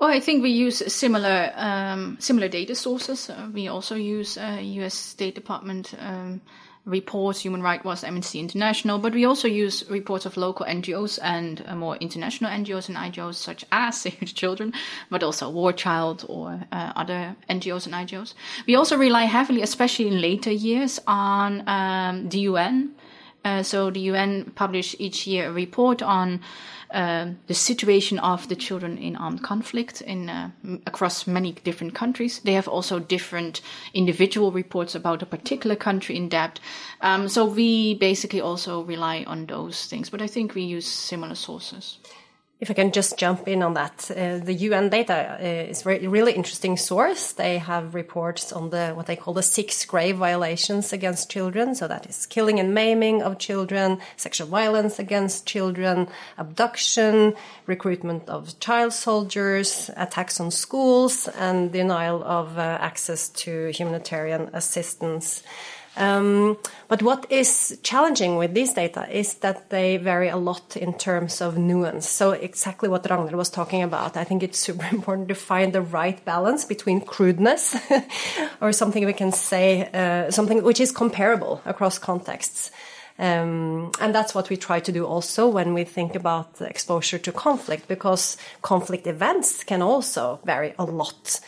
Well, 0.00 0.08
I 0.08 0.18
think 0.18 0.42
we 0.42 0.48
use 0.48 0.82
similar 0.92 1.52
um, 1.54 2.16
similar 2.18 2.48
data 2.48 2.74
sources. 2.74 3.28
Uh, 3.28 3.50
we 3.52 3.68
also 3.68 3.94
use 3.94 4.38
uh, 4.38 4.58
U.S. 4.60 4.94
State 4.94 5.34
Department 5.34 5.94
um, 5.98 6.40
reports, 6.86 7.40
Human 7.40 7.60
Rights 7.62 7.84
Watch, 7.84 8.02
Amnesty 8.02 8.40
International, 8.40 8.98
but 8.98 9.12
we 9.12 9.26
also 9.26 9.46
use 9.46 9.84
reports 9.90 10.24
of 10.24 10.38
local 10.38 10.64
NGOs 10.64 11.18
and 11.22 11.62
uh, 11.66 11.76
more 11.76 11.96
international 11.96 12.50
NGOs 12.50 12.88
and 12.88 12.96
IGOs 12.96 13.34
such 13.34 13.66
as 13.70 14.00
Save 14.00 14.34
Children, 14.34 14.72
but 15.10 15.22
also 15.22 15.50
War 15.50 15.74
Child 15.74 16.24
or 16.30 16.60
uh, 16.72 16.92
other 16.96 17.36
NGOs 17.50 17.84
and 17.84 17.94
IGOs. 17.94 18.32
We 18.66 18.74
also 18.74 18.96
rely 18.96 19.24
heavily, 19.24 19.60
especially 19.60 20.08
in 20.08 20.18
later 20.22 20.50
years, 20.50 20.98
on 21.06 21.68
um, 21.68 22.30
the 22.30 22.40
UN 22.40 22.94
uh, 23.44 23.62
so 23.62 23.90
the 23.90 24.00
UN 24.00 24.52
publish 24.54 24.94
each 24.98 25.26
year 25.26 25.48
a 25.48 25.52
report 25.52 26.02
on 26.02 26.40
uh, 26.92 27.30
the 27.46 27.54
situation 27.54 28.18
of 28.18 28.48
the 28.48 28.56
children 28.56 28.98
in 28.98 29.16
armed 29.16 29.42
conflict 29.42 30.02
in 30.02 30.28
uh, 30.28 30.50
across 30.86 31.26
many 31.26 31.52
different 31.64 31.94
countries. 31.94 32.40
They 32.40 32.52
have 32.52 32.68
also 32.68 32.98
different 32.98 33.62
individual 33.94 34.52
reports 34.52 34.94
about 34.94 35.22
a 35.22 35.26
particular 35.26 35.74
country 35.74 36.16
in 36.16 36.28
depth. 36.28 36.60
Um, 37.00 37.28
so 37.28 37.46
we 37.46 37.94
basically 37.94 38.42
also 38.42 38.82
rely 38.82 39.24
on 39.26 39.46
those 39.46 39.86
things, 39.86 40.10
but 40.10 40.20
I 40.20 40.26
think 40.26 40.54
we 40.54 40.62
use 40.62 40.86
similar 40.86 41.34
sources. 41.34 41.96
If 42.62 42.70
I 42.70 42.74
can 42.74 42.92
just 42.92 43.18
jump 43.18 43.48
in 43.48 43.60
on 43.60 43.74
that, 43.74 44.08
uh, 44.08 44.38
the 44.38 44.54
UN 44.54 44.88
data 44.88 45.36
uh, 45.40 45.44
is 45.44 45.84
a 45.84 46.08
really 46.08 46.32
interesting 46.32 46.76
source. 46.76 47.32
They 47.32 47.58
have 47.58 47.92
reports 47.92 48.52
on 48.52 48.70
the 48.70 48.92
what 48.94 49.06
they 49.06 49.16
call 49.16 49.34
the 49.34 49.42
six 49.42 49.84
grave 49.84 50.16
violations 50.16 50.92
against 50.92 51.28
children. 51.28 51.74
So 51.74 51.88
that 51.88 52.06
is 52.06 52.24
killing 52.24 52.60
and 52.60 52.72
maiming 52.72 53.20
of 53.20 53.38
children, 53.38 53.98
sexual 54.16 54.46
violence 54.46 55.00
against 55.00 55.44
children, 55.44 56.06
abduction, 56.38 57.34
recruitment 57.66 58.28
of 58.28 58.56
child 58.60 58.92
soldiers, 58.92 59.90
attacks 59.96 60.38
on 60.38 60.52
schools, 60.52 61.26
and 61.26 61.72
denial 61.72 62.22
of 62.22 62.58
uh, 62.58 62.78
access 62.80 63.28
to 63.42 63.72
humanitarian 63.72 64.50
assistance. 64.52 65.42
Um, 65.96 66.56
but 66.88 67.02
what 67.02 67.26
is 67.30 67.78
challenging 67.82 68.36
with 68.36 68.54
these 68.54 68.72
data 68.72 69.06
is 69.10 69.34
that 69.34 69.68
they 69.68 69.98
vary 69.98 70.28
a 70.28 70.36
lot 70.36 70.76
in 70.76 70.94
terms 70.94 71.40
of 71.40 71.58
nuance. 71.58 72.08
So 72.08 72.32
exactly 72.32 72.88
what 72.88 73.04
Ragnhild 73.04 73.32
was 73.32 73.50
talking 73.50 73.82
about, 73.82 74.16
I 74.16 74.24
think 74.24 74.42
it's 74.42 74.58
super 74.66 74.86
important 74.90 75.28
to 75.28 75.34
find 75.34 75.72
the 75.72 75.82
right 75.82 76.24
balance 76.24 76.64
between 76.64 77.02
crudeness 77.02 77.76
or 78.60 78.72
something 78.72 79.04
we 79.04 79.12
can 79.12 79.32
say, 79.32 79.90
uh, 79.92 80.30
something 80.30 80.62
which 80.62 80.80
is 80.80 80.92
comparable 80.92 81.60
across 81.66 81.98
contexts. 81.98 82.70
Um, 83.18 83.92
and 84.00 84.14
that's 84.14 84.34
what 84.34 84.48
we 84.48 84.56
try 84.56 84.80
to 84.80 84.90
do 84.90 85.04
also 85.04 85.46
when 85.46 85.74
we 85.74 85.84
think 85.84 86.14
about 86.14 86.60
exposure 86.62 87.18
to 87.18 87.32
conflict, 87.32 87.86
because 87.86 88.38
conflict 88.62 89.06
events 89.06 89.62
can 89.62 89.82
also 89.82 90.40
vary 90.44 90.74
a 90.78 90.84
lot 90.84 91.40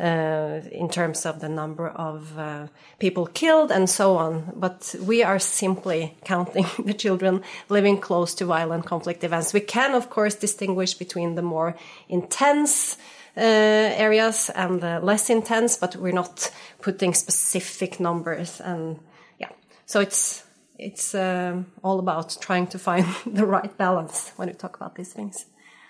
uh, 0.00 0.60
in 0.72 0.88
terms 0.88 1.26
of 1.26 1.40
the 1.40 1.48
number 1.48 1.88
of 1.88 2.38
uh, 2.38 2.66
people 2.98 3.26
killed 3.26 3.70
and 3.70 3.88
so 3.88 4.16
on. 4.16 4.52
But 4.56 4.94
we 5.00 5.22
are 5.22 5.38
simply 5.38 6.16
counting 6.24 6.66
the 6.84 6.94
children 6.94 7.42
living 7.68 8.00
close 8.00 8.34
to 8.36 8.46
violent 8.46 8.86
conflict 8.86 9.24
events. 9.24 9.52
We 9.52 9.60
can, 9.60 9.94
of 9.94 10.08
course, 10.08 10.34
distinguish 10.34 10.94
between 10.94 11.34
the 11.34 11.42
more 11.42 11.76
intense 12.08 12.96
uh, 13.36 13.40
areas 13.40 14.50
and 14.54 14.80
the 14.80 15.00
less 15.00 15.30
intense, 15.30 15.76
but 15.76 15.96
we're 15.96 16.12
not 16.12 16.50
putting 16.80 17.14
specific 17.14 18.00
numbers. 18.00 18.60
And 18.60 18.98
yeah, 19.38 19.50
so 19.86 20.00
it's 20.00 20.44
it's 20.78 21.14
um, 21.14 21.66
all 21.84 21.98
about 21.98 22.38
trying 22.40 22.66
to 22.68 22.78
find 22.78 23.04
the 23.26 23.44
right 23.44 23.76
balance 23.76 24.32
when 24.36 24.48
we 24.48 24.54
talk 24.54 24.76
about 24.76 24.94
these 24.94 25.12
things. 25.12 25.44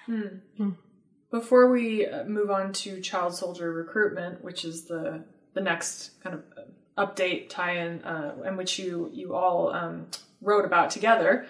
Mm. 0.08 0.40
Mm. 0.58 0.74
Before 1.30 1.70
we 1.70 2.06
uh, 2.06 2.24
move 2.24 2.50
on 2.50 2.72
to 2.72 3.00
child 3.00 3.34
soldier 3.34 3.72
recruitment, 3.72 4.42
which 4.42 4.64
is 4.64 4.84
the 4.84 5.22
the 5.54 5.60
next 5.60 6.20
kind 6.22 6.36
of 6.36 6.42
uh, 6.56 7.06
update 7.06 7.48
tie-in, 7.48 8.02
uh, 8.02 8.34
in 8.46 8.56
which 8.56 8.78
you 8.78 9.10
you 9.12 9.34
all 9.34 9.72
um, 9.72 10.06
wrote 10.42 10.64
about 10.64 10.90
together, 10.90 11.46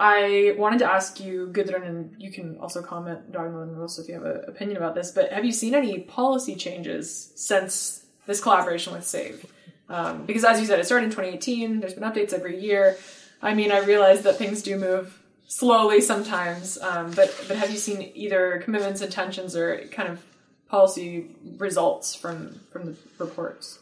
I 0.00 0.54
wanted 0.56 0.78
to 0.80 0.90
ask 0.90 1.20
you, 1.20 1.50
Gudrun, 1.52 1.86
and 1.86 2.14
you 2.18 2.32
can 2.32 2.56
also 2.58 2.82
comment, 2.82 3.30
Dagmar 3.30 3.64
and 3.64 3.78
Rosa, 3.78 4.00
if 4.02 4.08
you 4.08 4.14
have 4.14 4.24
an 4.24 4.44
opinion 4.48 4.78
about 4.78 4.94
this. 4.94 5.10
But 5.10 5.30
have 5.30 5.44
you 5.44 5.52
seen 5.52 5.74
any 5.74 6.00
policy 6.00 6.56
changes 6.56 7.32
since 7.36 8.06
this 8.26 8.40
collaboration 8.40 8.94
with 8.94 9.06
Save? 9.06 9.44
Um, 9.90 10.24
because 10.24 10.42
as 10.42 10.58
you 10.58 10.66
said, 10.66 10.80
it 10.80 10.86
started 10.86 11.04
in 11.04 11.10
2018. 11.10 11.80
There's 11.80 11.94
been 11.94 12.04
updates 12.04 12.32
every 12.32 12.58
year. 12.58 12.96
I 13.42 13.54
mean, 13.54 13.70
I 13.70 13.78
realize 13.80 14.22
that 14.22 14.36
things 14.38 14.62
do 14.62 14.76
move 14.76 15.19
slowly 15.50 16.00
sometimes. 16.00 16.78
Um, 16.78 17.10
but 17.10 17.34
but 17.48 17.56
have 17.58 17.70
you 17.70 17.76
seen 17.76 18.10
either 18.14 18.62
commitments, 18.64 19.02
intentions, 19.02 19.54
or 19.54 19.84
kind 19.90 20.08
of 20.08 20.24
policy 20.68 21.26
results 21.58 22.14
from 22.14 22.60
from 22.70 22.86
the 22.86 22.96
reports? 23.18 23.80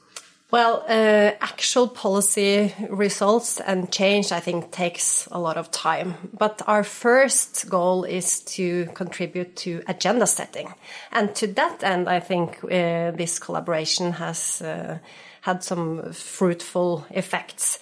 Well, 0.51 0.83
uh, 0.89 1.33
actual 1.43 1.89
policy 1.89 2.73
results 2.89 3.61
and 3.61 3.93
change, 3.93 4.33
I 4.33 4.41
think, 4.41 4.71
takes 4.71 5.29
a 5.31 5.39
lot 5.39 5.59
of 5.59 5.71
time. 5.71 6.15
But 6.33 6.63
our 6.67 6.85
first 6.85 7.69
goal 7.69 8.05
is 8.05 8.41
to 8.57 8.87
contribute 8.95 9.57
to 9.57 9.83
agenda 9.87 10.27
setting. 10.27 10.73
And 11.13 11.35
to 11.35 11.47
that 11.49 11.85
end, 11.85 12.09
I 12.09 12.21
think 12.21 12.65
uh, 12.65 13.11
this 13.11 13.39
collaboration 13.39 14.13
has 14.13 14.63
uh, 14.63 15.01
had 15.43 15.63
some 15.63 16.15
fruitful 16.15 17.05
effects. 17.11 17.79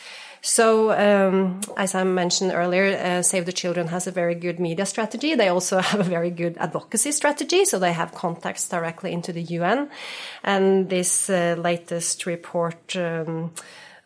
So, 0.47 0.93
um, 0.93 1.61
as 1.77 1.97
I 1.97 2.05
mentioned 2.05 2.53
earlier, 2.55 2.97
uh, 2.97 3.23
Save 3.23 3.47
the 3.47 3.53
Children 3.53 3.89
has 3.89 4.07
a 4.07 4.13
very 4.13 4.37
good 4.37 4.61
media 4.61 4.87
strategy. 4.87 5.35
They 5.35 5.49
also 5.49 5.81
have 5.91 5.99
a 5.99 6.05
very 6.05 6.31
good 6.31 6.57
advocacy 6.59 7.11
strategy, 7.11 7.65
so 7.65 7.81
they 7.81 7.93
have 7.93 8.15
contacts 8.15 8.69
directly 8.69 9.13
into 9.13 9.33
the 9.33 9.43
UN. 9.43 9.91
And 10.45 10.89
this 10.89 11.29
uh, 11.29 11.57
latest 11.59 12.27
report. 12.27 12.95
Um, 12.95 13.51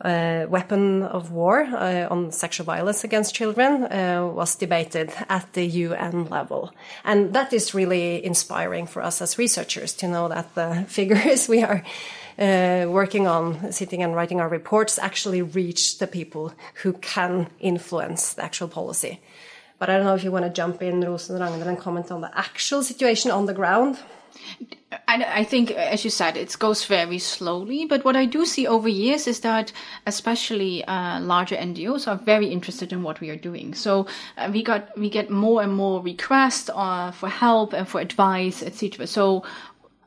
uh, 0.02 0.46
weapon 0.48 1.02
of 1.02 1.30
war 1.30 1.60
uh, 1.60 2.08
on 2.10 2.32
sexual 2.32 2.64
violence 2.64 3.04
against 3.04 3.34
children 3.34 3.84
uh, 3.84 4.26
was 4.34 4.56
debated 4.56 5.12
at 5.28 5.52
the 5.52 5.66
UN 5.66 6.24
level. 6.24 6.72
And 7.04 7.34
that 7.34 7.52
is 7.52 7.74
really 7.74 8.24
inspiring 8.24 8.86
for 8.86 9.02
us 9.02 9.20
as 9.20 9.36
researchers 9.36 9.92
to 9.96 10.08
know 10.08 10.28
that 10.28 10.54
the 10.54 10.84
figures 10.88 11.50
we 11.50 11.62
are 11.62 11.84
uh, 12.40 12.86
working 12.88 13.26
on, 13.26 13.70
sitting 13.72 14.02
and 14.02 14.14
writing 14.14 14.40
our 14.40 14.48
reports, 14.48 14.98
actually 14.98 15.42
reach 15.42 15.98
the 15.98 16.06
people 16.06 16.54
who 16.82 16.94
can 16.94 17.48
influence 17.60 18.34
the 18.34 18.42
actual 18.42 18.68
policy. 18.68 19.20
But 19.78 19.90
I 19.90 19.96
don't 19.96 20.06
know 20.06 20.14
if 20.14 20.24
you 20.24 20.32
want 20.32 20.44
to 20.44 20.50
jump 20.50 20.82
in, 20.82 21.00
Rosen 21.00 21.38
Ragnhild, 21.38 21.66
and 21.66 21.78
comment 21.78 22.10
on 22.10 22.20
the 22.20 22.38
actual 22.38 22.82
situation 22.82 23.30
on 23.30 23.46
the 23.46 23.54
ground. 23.54 23.98
I, 25.08 25.40
I, 25.40 25.44
think, 25.44 25.70
as 25.70 26.04
you 26.04 26.10
said, 26.10 26.36
it 26.36 26.56
goes 26.58 26.84
very 26.84 27.18
slowly. 27.18 27.86
But 27.86 28.04
what 28.04 28.16
I 28.16 28.26
do 28.26 28.44
see 28.44 28.66
over 28.66 28.88
years 28.88 29.26
is 29.26 29.40
that, 29.40 29.72
especially 30.06 30.84
uh, 30.84 31.20
larger 31.20 31.56
NGOs 31.56 32.06
are 32.06 32.16
very 32.16 32.48
interested 32.48 32.92
in 32.92 33.02
what 33.02 33.20
we 33.20 33.30
are 33.30 33.36
doing. 33.36 33.74
So 33.74 34.06
uh, 34.36 34.50
we 34.52 34.62
got 34.62 34.96
we 34.98 35.10
get 35.10 35.30
more 35.30 35.62
and 35.62 35.72
more 35.72 36.02
requests 36.02 36.70
uh, 36.72 37.10
for 37.12 37.28
help 37.28 37.72
and 37.72 37.88
for 37.88 38.00
advice, 38.00 38.62
etc. 38.62 39.06
So 39.06 39.44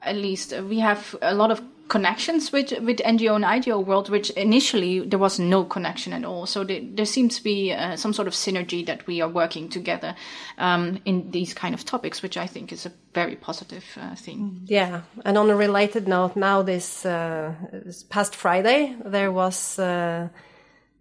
at 0.03 0.15
least 0.15 0.53
we 0.69 0.79
have 0.79 1.15
a 1.21 1.33
lot 1.33 1.51
of 1.51 1.61
connections 1.93 2.51
with 2.51 2.71
with 2.81 2.97
NGO 2.97 3.35
and 3.35 3.45
IGO 3.45 3.85
world, 3.85 4.09
which 4.09 4.31
initially 4.31 5.07
there 5.07 5.19
was 5.19 5.37
no 5.37 5.63
connection 5.63 6.11
at 6.13 6.25
all. 6.25 6.47
So 6.47 6.63
there, 6.63 6.81
there 6.81 7.05
seems 7.05 7.37
to 7.37 7.43
be 7.43 7.71
uh, 7.71 7.95
some 7.97 8.13
sort 8.13 8.27
of 8.27 8.33
synergy 8.33 8.83
that 8.85 9.05
we 9.05 9.21
are 9.21 9.29
working 9.29 9.69
together 9.69 10.15
um, 10.57 10.97
in 11.05 11.29
these 11.29 11.53
kind 11.53 11.75
of 11.75 11.85
topics, 11.85 12.23
which 12.23 12.35
I 12.35 12.47
think 12.47 12.71
is 12.71 12.87
a 12.87 12.91
very 13.13 13.35
positive 13.35 13.85
uh, 14.01 14.15
thing. 14.15 14.61
Yeah, 14.65 15.01
and 15.23 15.37
on 15.37 15.51
a 15.51 15.55
related 15.55 16.07
note, 16.07 16.35
now 16.35 16.63
this, 16.63 17.05
uh, 17.05 17.53
this 17.71 18.03
past 18.03 18.35
Friday 18.35 18.95
there 19.05 19.31
was. 19.31 19.79
Uh, 19.79 20.29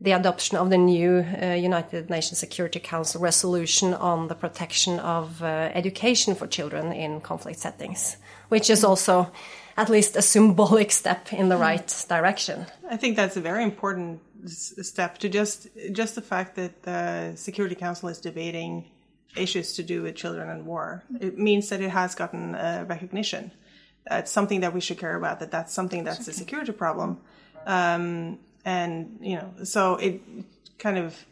the 0.02 0.12
adoption 0.12 0.59
of 0.59 0.68
the 0.68 0.78
new 0.78 1.24
uh, 1.40 1.55
United 1.55 2.11
Nations 2.11 2.37
Security 2.37 2.81
Council 2.81 3.20
resolution 3.20 3.94
on 3.94 4.26
the 4.26 4.35
protection 4.35 4.98
of 4.98 5.40
uh, 5.40 5.70
education 5.74 6.35
for 6.35 6.48
children 6.48 6.92
in 6.92 7.20
conflict 7.20 7.61
settings, 7.61 8.16
which 8.48 8.68
is 8.68 8.83
also 8.83 9.31
at 9.76 9.88
least 9.88 10.16
a 10.16 10.22
symbolic 10.22 10.90
step 10.90 11.32
in 11.32 11.48
the 11.48 11.56
right 11.56 12.04
direction. 12.08 12.66
I 12.90 12.96
think 12.96 13.16
that's 13.16 13.37
a 13.37 13.40
very 13.40 13.62
important 13.62 14.20
step 14.46 15.18
to 15.18 15.28
just 15.28 15.68
just 15.92 16.14
the 16.14 16.22
fact 16.22 16.56
that 16.56 16.82
the 16.82 17.32
Security 17.37 17.74
Council 17.74 18.08
is 18.08 18.18
debating 18.18 18.85
issues 19.37 19.74
to 19.74 19.82
do 19.82 20.02
with 20.02 20.14
children 20.14 20.48
and 20.48 20.66
war. 20.66 21.02
It 21.20 21.38
means 21.38 21.68
that 21.70 21.80
it 21.80 21.90
has 21.90 22.14
gotten 22.14 22.54
uh, 22.54 22.85
recognition. 22.88 23.52
That's 24.04 24.30
something 24.30 24.61
that 24.61 24.74
we 24.74 24.80
should 24.80 24.98
care 24.98 25.16
about. 25.16 25.40
That 25.40 25.50
that's 25.50 25.72
something 25.72 26.04
that's 26.04 26.26
a 26.26 26.32
security 26.32 26.72
problem, 26.72 27.20
um, 27.66 28.38
and 28.64 29.18
you 29.20 29.37
know, 29.37 29.64
so 29.64 29.96
it 29.96 30.20
kind 30.78 30.98
of. 30.98 31.24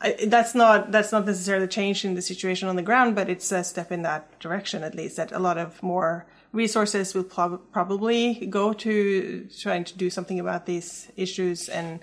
I, 0.00 0.26
that's 0.26 0.54
not 0.54 0.92
that's 0.92 1.12
not 1.12 1.26
necessarily 1.26 1.68
changing 1.68 2.14
the 2.14 2.22
situation 2.22 2.68
on 2.68 2.76
the 2.76 2.82
ground, 2.82 3.14
but 3.14 3.28
it's 3.28 3.50
a 3.52 3.62
step 3.64 3.92
in 3.92 4.02
that 4.02 4.38
direction 4.38 4.82
at 4.82 4.94
least. 4.94 5.16
That 5.16 5.32
a 5.32 5.38
lot 5.38 5.58
of 5.58 5.82
more 5.82 6.26
resources 6.54 7.14
will 7.14 7.24
probably 7.24 8.46
go 8.46 8.72
to 8.72 9.48
trying 9.60 9.84
to 9.84 9.98
do 9.98 10.08
something 10.08 10.40
about 10.40 10.64
these 10.64 11.10
issues, 11.16 11.68
and 11.68 12.00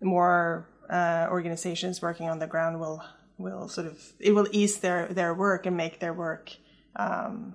more 0.00 0.68
uh, 0.90 1.26
organizations 1.30 2.02
working 2.02 2.28
on 2.28 2.38
the 2.38 2.46
ground 2.46 2.78
will 2.78 3.02
will 3.38 3.66
sort 3.68 3.86
of 3.86 4.12
it 4.20 4.32
will 4.32 4.46
ease 4.52 4.78
their 4.78 5.08
their 5.08 5.34
work 5.34 5.66
and 5.66 5.76
make 5.76 5.98
their 5.98 6.12
work 6.12 6.52
um, 6.96 7.54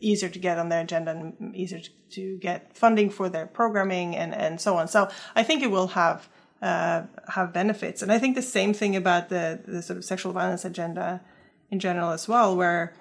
easier 0.00 0.28
to 0.28 0.38
get 0.38 0.58
on 0.58 0.68
their 0.68 0.82
agenda 0.82 1.10
and 1.10 1.56
easier 1.56 1.80
to, 1.80 1.90
to, 2.10 2.38
get 2.38 2.76
funding 2.76 3.10
for 3.10 3.28
their 3.28 3.46
programming 3.46 4.14
and 4.14 4.34
and 4.34 4.60
so 4.60 4.76
on. 4.76 4.86
So 4.86 5.08
I 5.34 5.42
think 5.42 5.62
it 5.62 5.70
will 5.70 5.88
have 5.88 6.28
uh, 6.62 7.02
have 7.28 7.52
benefits, 7.52 8.02
and 8.02 8.12
I 8.12 8.18
think 8.18 8.36
the 8.36 8.42
same 8.42 8.74
thing 8.74 8.94
about 8.94 9.30
the 9.30 9.60
the 9.66 9.82
sort 9.82 9.96
of 9.96 10.04
sexual 10.04 10.32
violence 10.32 10.64
agenda 10.64 11.22
in 11.70 11.80
general 11.80 12.10
as 12.10 12.28
well, 12.28 12.54
where 12.54 12.92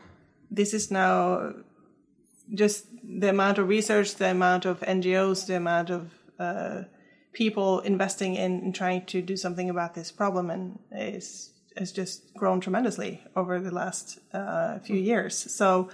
this 0.50 0.74
is 0.74 0.90
now 0.90 1.54
just 2.54 2.88
the 3.04 3.30
amount 3.30 3.58
of 3.58 3.68
research, 3.68 4.16
the 4.16 4.32
amount 4.32 4.66
of 4.66 4.80
NGOs, 4.82 5.48
the 5.48 5.58
amount 5.58 5.90
of 5.90 6.12
uh, 6.40 6.84
people 7.34 7.80
investing 7.82 8.36
in, 8.36 8.62
in, 8.62 8.74
trying 8.74 9.06
to 9.06 9.22
do 9.22 9.36
something 9.36 9.70
about 9.70 9.94
this 9.94 10.12
problem, 10.12 10.50
and 10.50 10.80
is 10.92 11.52
has 11.78 11.92
just 11.92 12.34
grown 12.36 12.62
tremendously 12.62 13.22
over 13.36 13.60
the 13.60 13.72
last 13.72 14.20
uh, 14.34 14.80
few 14.80 14.96
years. 14.96 15.36
So 15.54 15.90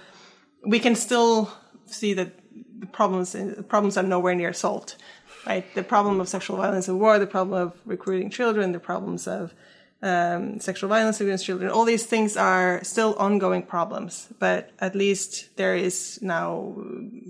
we 0.64 0.78
can 0.78 0.94
still 0.94 1.52
see 1.86 2.14
that 2.14 2.38
the 2.78 2.86
problems 2.86 3.32
the 3.32 3.64
problems 3.66 3.96
are 3.96 4.02
nowhere 4.02 4.34
near 4.34 4.52
solved. 4.52 4.96
Right, 5.44 5.64
the 5.74 5.82
problem 5.82 6.20
of 6.20 6.28
sexual 6.28 6.56
violence 6.56 6.86
and 6.86 7.00
war, 7.00 7.18
the 7.18 7.26
problem 7.26 7.60
of 7.60 7.72
recruiting 7.84 8.30
children, 8.30 8.70
the 8.70 8.78
problems 8.78 9.26
of 9.26 9.52
um, 10.02 10.58
sexual 10.58 10.88
violence 10.88 11.20
against 11.20 11.46
children. 11.46 11.70
All 11.70 11.84
these 11.84 12.04
things 12.04 12.36
are 12.36 12.82
still 12.82 13.14
ongoing 13.18 13.62
problems, 13.62 14.28
but 14.38 14.70
at 14.80 14.96
least 14.96 15.56
there 15.56 15.76
is 15.76 16.18
now 16.20 16.74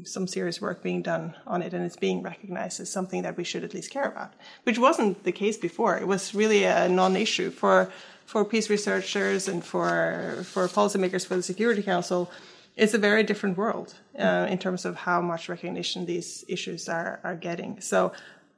some 0.04 0.26
serious 0.26 0.60
work 0.60 0.82
being 0.82 1.02
done 1.02 1.34
on 1.46 1.62
it, 1.62 1.74
and 1.74 1.84
it's 1.84 1.96
being 1.96 2.22
recognized 2.22 2.80
as 2.80 2.90
something 2.90 3.22
that 3.22 3.36
we 3.36 3.44
should 3.44 3.62
at 3.62 3.74
least 3.74 3.90
care 3.90 4.04
about, 4.04 4.32
which 4.64 4.78
wasn't 4.78 5.22
the 5.24 5.32
case 5.32 5.58
before. 5.58 5.98
It 5.98 6.08
was 6.08 6.34
really 6.34 6.64
a 6.64 6.88
non-issue 6.88 7.50
for 7.50 7.90
for 8.24 8.44
peace 8.44 8.70
researchers 8.70 9.48
and 9.48 9.62
for 9.62 10.42
for 10.44 10.66
policymakers 10.68 11.26
for 11.26 11.36
the 11.36 11.42
Security 11.42 11.82
Council. 11.82 12.30
It's 12.74 12.94
a 12.94 12.98
very 12.98 13.22
different 13.22 13.58
world 13.58 13.94
uh, 14.18 14.46
in 14.48 14.56
terms 14.56 14.86
of 14.86 14.96
how 14.96 15.20
much 15.20 15.50
recognition 15.50 16.06
these 16.06 16.42
issues 16.48 16.88
are 16.88 17.20
are 17.22 17.36
getting. 17.36 17.80
So 17.82 18.12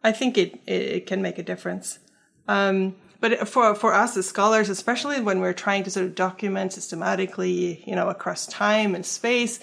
I 0.05 0.12
think 0.12 0.38
it 0.38 0.61
it, 0.66 1.07
can 1.07 1.20
make 1.20 1.38
a 1.38 1.42
difference. 1.42 1.98
Um, 2.46 2.94
but 3.24 3.48
for 3.48 3.74
for 3.74 3.94
us 3.94 4.18
as 4.18 4.28
scholars, 4.28 4.68
especially 4.68 5.18
when 5.18 5.40
we're 5.40 5.54
trying 5.54 5.82
to 5.84 5.90
sort 5.90 6.04
of 6.04 6.14
document 6.14 6.74
systematically, 6.74 7.82
you 7.87 7.96
know, 7.96 8.10
across 8.10 8.46
time 8.46 8.94
and 8.94 9.06
space, 9.06 9.60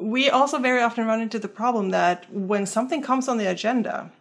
we 0.00 0.30
also 0.30 0.60
very 0.60 0.80
often 0.80 1.04
run 1.04 1.20
into 1.20 1.40
the 1.40 1.48
problem 1.48 1.90
that 1.90 2.32
when 2.32 2.64
something 2.64 3.02
comes 3.02 3.26
on 3.26 3.36
the 3.36 3.50
agenda, 3.50 4.12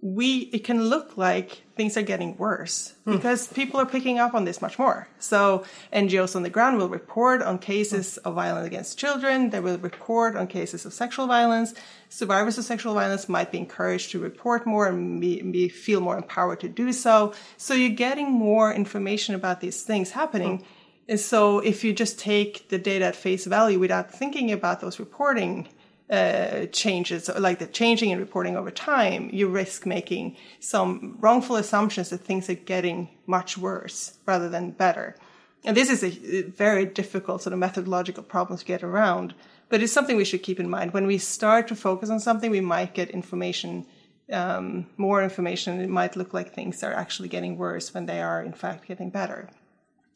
we 0.00 0.48
it 0.54 0.64
can 0.64 0.84
look 0.84 1.18
like 1.18 1.64
things 1.76 1.96
are 1.98 2.02
getting 2.02 2.36
worse 2.38 2.94
mm. 3.06 3.12
because 3.12 3.48
people 3.48 3.78
are 3.78 3.86
picking 3.86 4.18
up 4.18 4.34
on 4.34 4.44
this 4.44 4.62
much 4.62 4.78
more. 4.78 5.06
So 5.18 5.64
NGOs 5.92 6.34
on 6.34 6.42
the 6.42 6.50
ground 6.50 6.78
will 6.78 6.88
report 6.88 7.42
on 7.42 7.58
cases 7.58 8.16
of 8.18 8.34
violence 8.34 8.66
against 8.66 8.98
children. 8.98 9.50
They 9.50 9.60
will 9.60 9.78
report 9.78 10.36
on 10.36 10.46
cases 10.46 10.86
of 10.86 10.94
sexual 10.94 11.26
violence. 11.26 11.74
Survivors 12.08 12.56
of 12.56 12.64
sexual 12.64 12.94
violence 12.94 13.28
might 13.28 13.52
be 13.52 13.58
encouraged 13.58 14.10
to 14.12 14.18
report 14.18 14.66
more 14.66 14.88
and 14.88 15.20
be, 15.20 15.42
be 15.42 15.68
feel 15.68 16.00
more 16.00 16.16
empowered 16.16 16.60
to 16.60 16.68
do 16.68 16.92
so. 16.92 17.34
So 17.58 17.74
you're 17.74 17.90
getting 17.90 18.32
more 18.32 18.72
information 18.72 19.34
about 19.34 19.60
these 19.60 19.82
things 19.82 20.10
happening. 20.10 20.60
Mm. 20.60 20.64
And 21.08 21.20
so 21.20 21.60
if 21.60 21.84
you 21.84 21.92
just 21.92 22.18
take 22.18 22.68
the 22.68 22.78
data 22.78 23.04
at 23.04 23.16
face 23.16 23.44
value 23.44 23.78
without 23.78 24.10
thinking 24.10 24.50
about 24.50 24.80
those 24.80 24.98
reporting 24.98 25.68
uh, 26.08 26.66
changes, 26.66 27.28
like 27.36 27.58
the 27.58 27.66
changing 27.66 28.12
and 28.12 28.20
reporting 28.20 28.56
over 28.56 28.70
time, 28.70 29.28
you 29.32 29.48
risk 29.48 29.86
making 29.86 30.36
some 30.60 31.16
wrongful 31.20 31.56
assumptions 31.56 32.10
that 32.10 32.18
things 32.18 32.48
are 32.48 32.54
getting 32.54 33.08
much 33.26 33.58
worse 33.58 34.18
rather 34.24 34.48
than 34.48 34.70
better. 34.70 35.16
And 35.64 35.76
this 35.76 35.90
is 35.90 36.04
a 36.04 36.42
very 36.42 36.86
difficult 36.86 37.42
sort 37.42 37.52
of 37.52 37.58
methodological 37.58 38.22
problem 38.22 38.56
to 38.56 38.64
get 38.64 38.84
around, 38.84 39.34
but 39.68 39.82
it's 39.82 39.92
something 39.92 40.16
we 40.16 40.24
should 40.24 40.44
keep 40.44 40.60
in 40.60 40.70
mind. 40.70 40.92
When 40.92 41.08
we 41.08 41.18
start 41.18 41.66
to 41.68 41.74
focus 41.74 42.08
on 42.08 42.20
something, 42.20 42.52
we 42.52 42.60
might 42.60 42.94
get 42.94 43.10
information, 43.10 43.84
um, 44.30 44.86
more 44.96 45.24
information. 45.24 45.80
It 45.80 45.90
might 45.90 46.14
look 46.14 46.32
like 46.32 46.54
things 46.54 46.84
are 46.84 46.92
actually 46.92 47.28
getting 47.28 47.58
worse 47.58 47.92
when 47.92 48.06
they 48.06 48.22
are 48.22 48.44
in 48.44 48.52
fact 48.52 48.86
getting 48.86 49.10
better. 49.10 49.50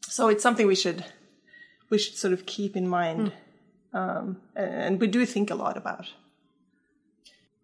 So 0.07 0.29
it's 0.29 0.43
something 0.43 0.67
we 0.67 0.75
should 0.75 1.03
we 1.89 1.97
should 1.97 2.15
sort 2.15 2.31
of 2.31 2.45
keep 2.45 2.77
in 2.77 2.87
mind. 2.87 3.19
Mm 3.19 3.33
um, 3.93 4.37
and 4.55 4.99
we 4.99 5.07
do 5.07 5.25
think 5.25 5.49
a 5.49 5.55
lot 5.55 5.77
about. 5.77 6.11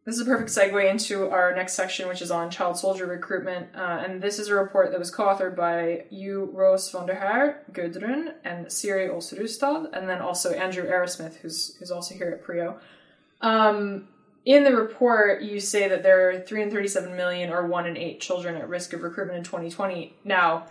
This 0.08 0.16
is 0.16 0.22
a 0.22 0.26
perfect 0.26 0.52
segue 0.52 0.90
into 0.90 1.30
our 1.30 1.54
next 1.54 1.74
section, 1.74 2.08
which 2.08 2.22
is 2.22 2.32
on 2.32 2.50
child 2.50 2.78
soldier 2.78 3.06
recruitment. 3.06 3.68
Uh, 3.76 4.02
and 4.06 4.22
this 4.22 4.40
is 4.40 4.48
a 4.48 4.56
report 4.56 4.92
that 4.92 5.00
was 5.00 5.12
co-authored 5.12 5.54
by 5.54 6.06
you, 6.10 6.50
Roos 6.54 6.90
van 6.90 7.08
der 7.08 7.16
Haer, 7.16 7.66
Gudrun, 7.74 8.34
and 8.46 8.72
Siri 8.72 9.10
Aas 9.10 9.34
Rustad, 9.34 9.90
and 9.92 10.08
then 10.08 10.22
also 10.22 10.54
Andrew 10.54 10.86
Arasmith, 10.86 11.36
who's 11.36 11.76
who's 11.76 11.92
also 11.92 12.16
here 12.16 12.30
at 12.30 12.42
PRIO. 12.42 12.80
Um, 13.42 14.08
in 14.46 14.64
the 14.64 14.74
report, 14.74 15.42
you 15.42 15.60
say 15.60 15.90
that 15.90 16.04
there 16.04 16.30
are 16.30 16.40
337 16.40 17.18
million, 17.18 17.50
or 17.50 17.68
one 17.68 17.86
in 17.86 17.98
eight, 17.98 18.22
children 18.22 18.56
at 18.56 18.70
risk 18.70 18.94
of 18.94 19.04
recruitment 19.04 19.40
in 19.40 19.44
2020. 19.44 20.16
Now, 20.24 20.68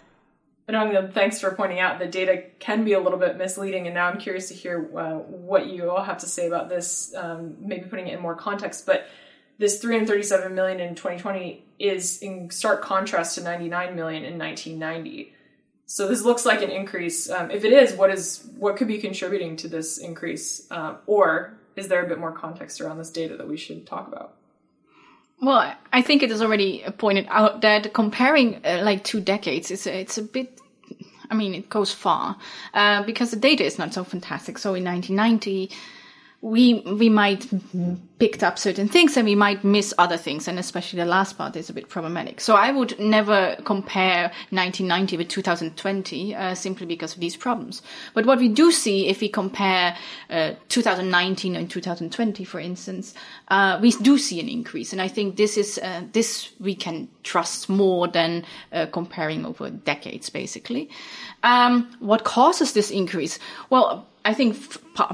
Ragnhild, 0.68 1.12
thanks 1.12 1.40
for 1.40 1.52
pointing 1.52 1.78
out 1.78 2.00
the 2.00 2.06
data 2.06 2.42
can 2.58 2.84
be 2.84 2.94
a 2.94 3.00
little 3.00 3.18
bit 3.18 3.36
misleading, 3.36 3.86
and 3.86 3.94
now 3.94 4.08
I'm 4.08 4.18
curious 4.18 4.48
to 4.48 4.54
hear 4.54 4.90
uh, 4.96 5.18
what 5.18 5.66
you 5.68 5.90
all 5.90 6.02
have 6.02 6.18
to 6.18 6.26
say 6.26 6.48
about 6.48 6.68
this, 6.68 7.14
um, 7.14 7.56
maybe 7.60 7.84
putting 7.84 8.08
it 8.08 8.14
in 8.14 8.20
more 8.20 8.34
context. 8.34 8.84
But 8.84 9.06
this 9.58 9.80
337 9.80 10.54
million 10.54 10.80
in 10.80 10.96
2020 10.96 11.64
is 11.78 12.20
in 12.20 12.50
stark 12.50 12.82
contrast 12.82 13.36
to 13.36 13.42
99 13.42 13.94
million 13.94 14.24
in 14.24 14.38
1990. 14.38 15.32
So 15.86 16.08
this 16.08 16.24
looks 16.24 16.44
like 16.44 16.62
an 16.62 16.70
increase. 16.70 17.30
Um, 17.30 17.52
if 17.52 17.64
it 17.64 17.72
is, 17.72 17.94
what 17.94 18.10
is 18.10 18.48
what 18.56 18.76
could 18.76 18.88
be 18.88 18.98
contributing 18.98 19.56
to 19.58 19.68
this 19.68 19.98
increase, 19.98 20.66
uh, 20.72 20.96
or 21.06 21.56
is 21.76 21.86
there 21.86 22.04
a 22.04 22.08
bit 22.08 22.18
more 22.18 22.32
context 22.32 22.80
around 22.80 22.98
this 22.98 23.10
data 23.10 23.36
that 23.36 23.46
we 23.46 23.56
should 23.56 23.86
talk 23.86 24.08
about? 24.08 24.34
Well, 25.40 25.74
I 25.92 26.02
think 26.02 26.22
it 26.22 26.30
is 26.30 26.40
already 26.40 26.84
pointed 26.98 27.26
out 27.28 27.60
that 27.60 27.92
comparing 27.92 28.64
uh, 28.64 28.80
like 28.82 29.04
two 29.04 29.20
decades 29.20 29.70
is 29.70 29.86
it's 29.86 30.18
a 30.18 30.22
bit. 30.22 30.60
I 31.28 31.34
mean, 31.34 31.54
it 31.54 31.68
goes 31.68 31.92
far 31.92 32.36
uh, 32.72 33.02
because 33.02 33.32
the 33.32 33.36
data 33.36 33.64
is 33.64 33.78
not 33.78 33.92
so 33.92 34.04
fantastic. 34.04 34.58
So 34.58 34.74
in 34.74 34.84
1990, 34.84 35.70
we 36.46 36.74
we 36.74 37.08
might 37.08 37.44
picked 38.20 38.44
up 38.44 38.56
certain 38.56 38.86
things 38.86 39.16
and 39.16 39.26
we 39.26 39.34
might 39.34 39.64
miss 39.64 39.92
other 39.98 40.16
things 40.16 40.46
and 40.46 40.60
especially 40.60 40.96
the 40.96 41.04
last 41.04 41.36
part 41.36 41.56
is 41.56 41.68
a 41.68 41.72
bit 41.72 41.88
problematic. 41.88 42.40
So 42.40 42.54
i 42.54 42.70
would 42.70 42.98
never 43.00 43.56
compare 43.64 44.30
1990 44.50 45.16
with 45.16 45.28
2020 45.28 46.34
uh, 46.34 46.54
simply 46.54 46.86
because 46.86 47.14
of 47.14 47.20
these 47.20 47.36
problems. 47.36 47.82
But 48.14 48.26
what 48.26 48.38
we 48.38 48.48
do 48.48 48.70
see 48.70 49.08
if 49.08 49.20
we 49.20 49.28
compare 49.28 49.96
uh, 50.30 50.52
2019 50.68 51.56
and 51.56 51.68
2020 51.68 52.44
for 52.44 52.60
instance 52.60 53.12
uh, 53.48 53.80
we 53.82 53.90
do 53.90 54.16
see 54.16 54.38
an 54.38 54.48
increase. 54.48 54.92
And 54.92 55.02
i 55.02 55.08
think 55.08 55.36
this 55.36 55.56
is 55.56 55.78
uh, 55.78 56.02
this 56.12 56.52
we 56.60 56.76
can 56.76 57.08
trust 57.24 57.68
more 57.68 58.06
than 58.06 58.44
uh, 58.72 58.86
comparing 58.92 59.44
over 59.44 59.68
decades 59.70 60.30
basically. 60.30 60.88
Um, 61.42 61.90
what 61.98 62.22
causes 62.22 62.72
this 62.72 62.92
increase? 62.92 63.40
Well 63.68 64.06
I 64.26 64.34
think 64.34 64.56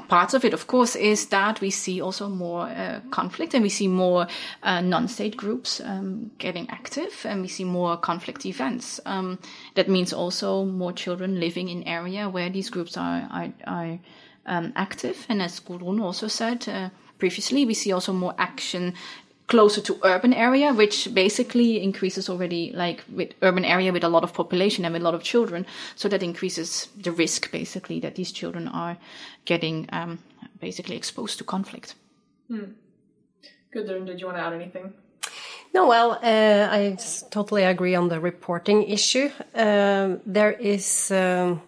parts 0.08 0.32
of 0.32 0.42
it, 0.42 0.54
of 0.54 0.66
course, 0.66 0.96
is 0.96 1.26
that 1.26 1.60
we 1.60 1.68
see 1.68 2.00
also 2.00 2.30
more 2.30 2.62
uh, 2.62 3.00
conflict 3.10 3.52
and 3.52 3.62
we 3.62 3.68
see 3.68 3.86
more 3.86 4.26
uh, 4.62 4.80
non-state 4.80 5.36
groups 5.36 5.82
um, 5.84 6.30
getting 6.38 6.66
active 6.70 7.26
and 7.28 7.42
we 7.42 7.48
see 7.48 7.64
more 7.64 7.98
conflict 7.98 8.46
events. 8.46 9.00
Um, 9.04 9.38
that 9.74 9.90
means 9.90 10.14
also 10.14 10.64
more 10.64 10.94
children 10.94 11.38
living 11.38 11.68
in 11.68 11.82
area 11.82 12.30
where 12.30 12.48
these 12.48 12.70
groups 12.70 12.96
are, 12.96 13.28
are, 13.30 13.52
are 13.66 13.98
um, 14.46 14.72
active. 14.76 15.26
And 15.28 15.42
as 15.42 15.60
Gudrun 15.60 16.00
also 16.00 16.26
said, 16.26 16.66
uh, 16.66 16.88
previously, 17.18 17.66
we 17.66 17.74
see 17.74 17.92
also 17.92 18.14
more 18.14 18.34
action 18.38 18.94
closer 19.52 19.82
to 19.82 19.98
urban 20.02 20.32
area, 20.32 20.72
which 20.72 21.12
basically 21.12 21.82
increases 21.82 22.28
already 22.28 22.72
like 22.74 23.04
with 23.16 23.34
urban 23.42 23.64
area 23.64 23.92
with 23.92 24.04
a 24.04 24.08
lot 24.08 24.24
of 24.24 24.32
population 24.32 24.84
and 24.84 24.94
with 24.94 25.02
a 25.02 25.04
lot 25.04 25.14
of 25.14 25.22
children. 25.22 25.66
So 25.94 26.08
that 26.08 26.22
increases 26.22 26.88
the 27.04 27.12
risk 27.12 27.50
basically 27.52 28.00
that 28.00 28.14
these 28.14 28.32
children 28.32 28.66
are 28.68 28.96
getting 29.44 29.88
um, 29.92 30.18
basically 30.60 30.96
exposed 30.96 31.36
to 31.38 31.44
conflict. 31.44 31.94
Hmm. 32.48 32.72
Good. 33.72 34.06
Did 34.06 34.20
you 34.20 34.26
want 34.26 34.38
to 34.38 34.42
add 34.42 34.54
anything? 34.54 34.94
No, 35.74 35.86
well, 35.86 36.12
uh, 36.22 36.78
I 36.78 36.96
totally 37.30 37.64
agree 37.64 37.94
on 37.94 38.08
the 38.08 38.20
reporting 38.20 38.82
issue. 38.88 39.30
Um, 39.54 40.20
there 40.26 40.52
is. 40.52 41.10
Um, 41.10 41.60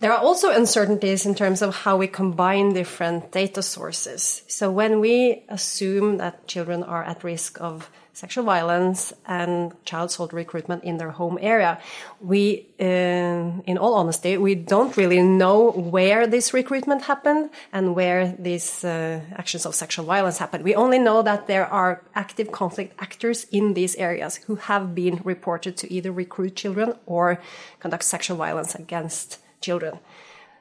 there 0.00 0.12
are 0.12 0.18
also 0.18 0.50
uncertainties 0.50 1.26
in 1.26 1.34
terms 1.34 1.60
of 1.60 1.74
how 1.74 1.96
we 1.96 2.06
combine 2.06 2.72
different 2.72 3.32
data 3.32 3.62
sources. 3.62 4.42
So 4.46 4.70
when 4.70 5.00
we 5.00 5.42
assume 5.48 6.18
that 6.18 6.46
children 6.46 6.84
are 6.84 7.02
at 7.02 7.24
risk 7.24 7.60
of 7.60 7.90
sexual 8.12 8.44
violence 8.44 9.12
and 9.26 9.72
child 9.84 10.10
soldier 10.10 10.36
recruitment 10.36 10.82
in 10.82 10.98
their 10.98 11.10
home 11.10 11.38
area, 11.40 11.80
we, 12.20 12.66
uh, 12.80 12.84
in 12.84 13.78
all 13.78 13.94
honesty, 13.94 14.36
we 14.36 14.54
don't 14.54 14.96
really 14.96 15.22
know 15.22 15.70
where 15.70 16.26
this 16.26 16.52
recruitment 16.52 17.02
happened 17.02 17.50
and 17.72 17.94
where 17.94 18.34
these 18.38 18.84
uh, 18.84 19.20
actions 19.36 19.66
of 19.66 19.74
sexual 19.74 20.04
violence 20.04 20.38
happened. 20.38 20.64
We 20.64 20.74
only 20.74 20.98
know 20.98 21.22
that 21.22 21.46
there 21.46 21.66
are 21.66 22.02
active 22.14 22.50
conflict 22.52 22.94
actors 23.00 23.46
in 23.50 23.74
these 23.74 23.94
areas 23.96 24.36
who 24.46 24.56
have 24.56 24.94
been 24.94 25.20
reported 25.24 25.76
to 25.78 25.92
either 25.92 26.12
recruit 26.12 26.54
children 26.56 26.94
or 27.06 27.40
conduct 27.80 28.04
sexual 28.04 28.36
violence 28.36 28.74
against 28.74 29.38
children. 29.60 29.98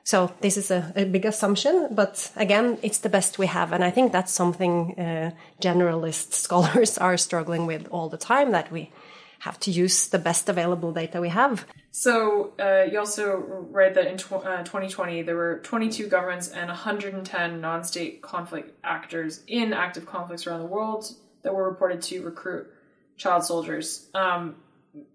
So 0.03 0.31
this 0.39 0.55
is 0.55 0.71
a, 0.71 0.93
a, 0.95 1.03
big 1.03 1.25
assumption, 1.25 1.89
but 1.91 2.31
again, 2.37 2.77
it's 2.81 2.99
the 2.99 3.09
best 3.09 3.37
we 3.37 3.47
have, 3.47 3.73
and 3.73 3.83
I 3.83 3.91
think 3.91 4.13
that's 4.13 4.31
something 4.31 4.97
uh, 4.97 5.31
generalist 5.61 6.31
scholars 6.45 6.97
are 6.97 7.17
struggling 7.17 7.65
with 7.65 7.89
all 7.91 8.07
the 8.07 8.17
time. 8.17 8.51
That 8.51 8.71
we 8.71 8.89
have 9.39 9.59
to 9.59 9.71
use 9.71 10.07
the 10.07 10.19
best 10.19 10.49
available 10.49 10.91
data 10.93 11.19
we 11.19 11.29
have. 11.29 11.65
So 11.91 12.53
uh, 12.59 12.85
you 12.91 12.99
also 12.99 13.37
write 13.69 13.95
that 13.95 14.07
in 14.07 14.17
tw- 14.17 14.45
uh, 14.45 14.63
2020 14.63 15.23
there 15.23 15.35
were 15.35 15.59
22 15.63 16.07
governments 16.07 16.47
and 16.49 16.67
110 16.67 17.61
non-state 17.61 18.21
conflict 18.21 18.77
actors 18.83 19.43
in 19.47 19.73
active 19.73 20.05
conflicts 20.05 20.47
around 20.47 20.59
the 20.59 20.67
world 20.67 21.11
that 21.41 21.53
were 21.53 21.67
reported 21.69 22.01
to 22.03 22.23
recruit 22.23 22.67
child 23.17 23.43
soldiers. 23.43 24.09
Um, 24.13 24.55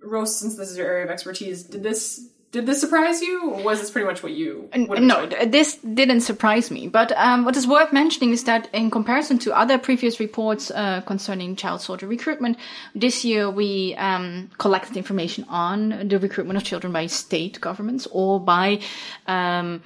Roos, 0.01 0.37
since 0.37 0.57
this 0.57 0.71
is 0.71 0.77
your 0.77 0.87
area 0.87 1.05
of 1.05 1.11
expertise, 1.11 1.65
did 1.65 1.83
this 1.83 2.29
Did 2.53 2.67
this 2.67 2.83
surprise 2.83 3.23
you, 3.23 3.51
or 3.51 3.63
was 3.63 3.81
this 3.81 3.91
pretty 3.91 4.07
much 4.07 4.23
what 4.23 4.33
you? 4.33 4.69
No, 4.77 5.25
this 5.47 5.77
didn't 5.77 6.21
surprise 6.21 6.71
me. 6.71 6.87
But 6.87 7.11
um, 7.13 7.47
what 7.47 7.57
is 7.57 7.67
worth 7.67 7.95
mentioning 7.95 8.33
is 8.33 8.45
that 8.45 8.69
in 8.75 8.91
comparison 8.91 9.39
to 9.39 9.57
other 9.57 9.79
previous 9.79 10.21
reports 10.21 10.71
uh, 10.71 11.01
concerning 11.01 11.57
child 11.57 11.81
soldier 11.81 12.07
recruitment, 12.07 12.59
this 12.95 13.25
year 13.25 13.49
we 13.49 13.95
um, 13.95 14.51
collected 14.59 14.99
information 14.99 15.47
on 15.49 16.07
the 16.09 16.19
recruitment 16.19 16.59
of 16.59 16.63
children 16.63 16.93
by 16.93 17.07
state 17.07 17.59
governments 17.59 18.07
or 18.11 18.39
by 18.39 18.81
um, 19.27 19.83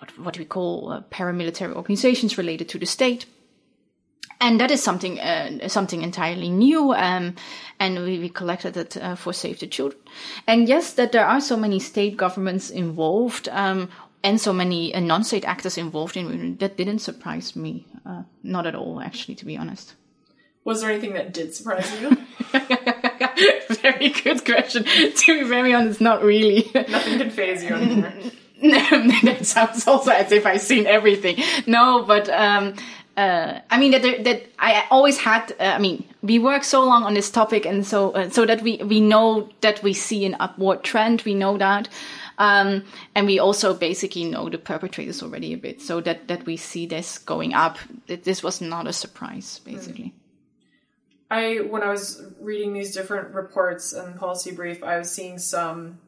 what, 0.00 0.18
what 0.18 0.38
we 0.38 0.44
call 0.44 0.90
uh, 0.90 1.02
paramilitary 1.12 1.72
organizations 1.72 2.36
related 2.36 2.68
to 2.68 2.80
the 2.80 2.86
state 2.86 3.26
and 4.42 4.60
that 4.60 4.70
is 4.70 4.82
something 4.82 5.18
uh, 5.20 5.68
something 5.68 6.02
entirely 6.02 6.50
new 6.50 6.92
um, 6.92 7.34
and 7.78 8.02
we, 8.02 8.18
we 8.18 8.28
collected 8.28 8.76
it 8.76 8.96
uh, 8.96 9.14
for 9.14 9.32
save 9.32 9.60
the 9.60 9.66
children 9.66 10.00
and 10.46 10.68
yes 10.68 10.92
that 10.94 11.12
there 11.12 11.26
are 11.26 11.40
so 11.40 11.56
many 11.56 11.78
state 11.78 12.16
governments 12.16 12.68
involved 12.68 13.48
um, 13.50 13.88
and 14.22 14.40
so 14.40 14.52
many 14.52 14.94
uh, 14.94 15.00
non-state 15.00 15.44
actors 15.44 15.78
involved 15.78 16.16
in 16.16 16.56
that 16.56 16.76
didn't 16.76 16.98
surprise 16.98 17.56
me 17.56 17.86
uh, 18.04 18.22
not 18.42 18.66
at 18.66 18.74
all 18.74 19.00
actually 19.00 19.34
to 19.34 19.46
be 19.46 19.56
honest 19.56 19.94
Was 20.64 20.80
there 20.80 20.90
anything 20.90 21.14
that 21.14 21.32
did 21.32 21.54
surprise 21.54 21.90
you? 22.00 22.10
very 23.82 24.10
good 24.10 24.44
question 24.44 24.84
to 24.84 25.40
be 25.40 25.48
very 25.48 25.72
honest 25.72 26.00
not 26.00 26.22
really 26.22 26.70
Nothing 26.74 27.18
could 27.18 27.32
phase 27.32 27.64
you 27.64 27.74
anymore. 27.74 28.12
that 28.62 29.40
sounds 29.42 29.88
also 29.88 30.12
as 30.12 30.30
if 30.30 30.46
I've 30.46 30.60
seen 30.60 30.86
everything. 30.86 31.42
No, 31.66 32.04
but 32.04 32.28
um, 32.28 32.74
uh, 33.16 33.60
I 33.70 33.78
mean 33.78 33.92
that 33.92 34.02
there, 34.02 34.22
that 34.22 34.46
I 34.58 34.84
always 34.90 35.18
had. 35.18 35.52
Uh, 35.60 35.64
I 35.64 35.78
mean, 35.78 36.04
we 36.22 36.38
work 36.38 36.64
so 36.64 36.84
long 36.84 37.04
on 37.04 37.14
this 37.14 37.30
topic, 37.30 37.66
and 37.66 37.86
so 37.86 38.12
uh, 38.12 38.30
so 38.30 38.46
that 38.46 38.62
we 38.62 38.78
we 38.78 39.00
know 39.00 39.50
that 39.60 39.82
we 39.82 39.92
see 39.92 40.24
an 40.24 40.36
upward 40.40 40.82
trend. 40.82 41.22
We 41.22 41.34
know 41.34 41.58
that. 41.58 41.88
Um, 42.38 42.84
and 43.14 43.26
we 43.26 43.38
also 43.38 43.74
basically 43.74 44.24
know 44.24 44.48
the 44.48 44.58
perpetrators 44.58 45.22
already 45.22 45.52
a 45.52 45.58
bit, 45.58 45.82
so 45.82 46.00
that, 46.00 46.28
that 46.28 46.46
we 46.46 46.56
see 46.56 46.86
this 46.86 47.18
going 47.18 47.52
up. 47.52 47.78
That 48.06 48.24
this 48.24 48.42
was 48.42 48.60
not 48.60 48.86
a 48.86 48.92
surprise, 48.92 49.60
basically. 49.64 50.14
I 51.30 51.58
when 51.58 51.82
I 51.82 51.90
was 51.90 52.22
reading 52.40 52.72
these 52.72 52.94
different 52.94 53.34
reports 53.34 53.92
and 53.92 54.16
policy 54.16 54.52
brief, 54.52 54.82
I 54.82 54.98
was 54.98 55.10
seeing 55.10 55.38
some 55.38 55.98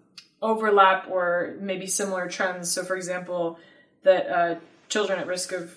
overlap 0.40 1.06
or 1.10 1.56
maybe 1.60 1.86
similar 1.86 2.28
trends. 2.28 2.70
So, 2.72 2.82
for 2.82 2.96
example, 2.96 3.58
that 4.02 4.28
uh, 4.28 4.54
children 4.88 5.18
at 5.18 5.26
risk 5.26 5.52
of 5.52 5.74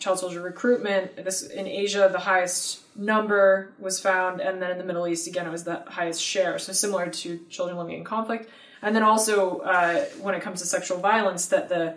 child 0.00 0.18
soldier 0.18 0.40
recruitment. 0.40 1.16
This 1.16 1.42
in 1.42 1.66
Asia, 1.68 2.08
the 2.10 2.18
highest 2.18 2.80
number 2.96 3.72
was 3.78 4.00
found, 4.00 4.40
and 4.40 4.60
then 4.60 4.72
in 4.72 4.78
the 4.78 4.84
Middle 4.84 5.06
East, 5.06 5.28
again, 5.28 5.46
it 5.46 5.50
was 5.50 5.64
the 5.64 5.84
highest 5.86 6.20
share. 6.22 6.58
So 6.58 6.72
similar 6.72 7.08
to 7.08 7.38
children 7.48 7.78
living 7.78 7.94
in 7.94 8.04
conflict. 8.04 8.50
And 8.82 8.96
then 8.96 9.02
also, 9.02 9.58
uh, 9.58 10.04
when 10.20 10.34
it 10.34 10.42
comes 10.42 10.60
to 10.60 10.66
sexual 10.66 10.98
violence, 10.98 11.46
that 11.48 11.68
the 11.68 11.96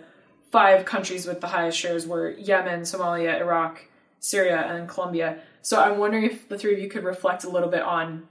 five 0.52 0.84
countries 0.84 1.26
with 1.26 1.40
the 1.40 1.48
highest 1.48 1.78
shares 1.78 2.06
were 2.06 2.30
Yemen, 2.30 2.82
Somalia, 2.82 3.40
Iraq, 3.40 3.86
Syria, 4.20 4.58
and 4.58 4.88
Colombia. 4.88 5.38
So 5.62 5.80
I'm 5.80 5.98
wondering 5.98 6.24
if 6.24 6.48
the 6.48 6.58
three 6.58 6.74
of 6.74 6.78
you 6.78 6.88
could 6.88 7.04
reflect 7.04 7.44
a 7.44 7.48
little 7.48 7.70
bit 7.70 7.82
on 7.82 8.28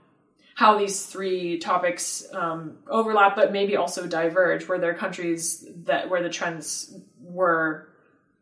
how 0.54 0.78
these 0.78 1.04
three 1.04 1.58
topics 1.58 2.24
um, 2.32 2.78
overlap, 2.88 3.34
but 3.34 3.52
maybe 3.52 3.76
also 3.76 4.06
diverge. 4.06 4.68
Were 4.68 4.78
there 4.78 4.94
countries 4.94 5.66
that 5.84 6.08
where 6.08 6.22
the 6.22 6.30
trends 6.30 6.96
were 7.20 7.88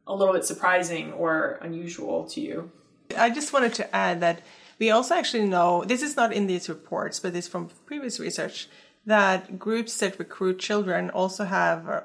a 0.07 0.15
little 0.15 0.35
bit 0.35 0.45
surprising 0.45 1.13
or 1.13 1.59
unusual 1.63 2.25
to 2.29 2.41
you? 2.41 2.71
I 3.17 3.31
just 3.31 3.53
wanted 3.53 3.75
to 3.75 3.95
add 3.95 4.21
that 4.21 4.43
we 4.79 4.91
also 4.91 5.15
actually 5.15 5.47
know 5.47 5.85
this 5.85 6.03
is 6.03 6.17
not 6.17 6.33
in 6.33 6.47
these 6.47 6.69
reports, 6.69 7.21
but 7.21 7.37
it's 7.37 7.49
from 7.49 7.71
previous 7.87 8.19
research 8.19 8.69
that 9.07 9.59
groups 9.59 9.97
that 9.99 10.19
recruit 10.19 10.59
children 10.59 11.11
also 11.11 11.45
have 11.45 11.89
a, 11.89 12.05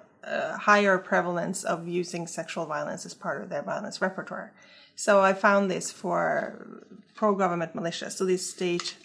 higher 0.57 0.97
prevalence 0.97 1.63
of 1.63 1.87
using 1.87 2.27
sexual 2.27 2.65
violence 2.65 3.05
as 3.05 3.13
part 3.13 3.41
of 3.41 3.49
their 3.49 3.61
violence 3.61 4.01
repertoire. 4.01 4.51
So 4.95 5.21
I 5.21 5.31
found 5.31 5.71
this 5.71 5.89
for 5.89 6.83
pro-government 7.15 7.73
militias, 7.73 8.11
so 8.11 8.25
these 8.25 8.47
state 8.47 8.97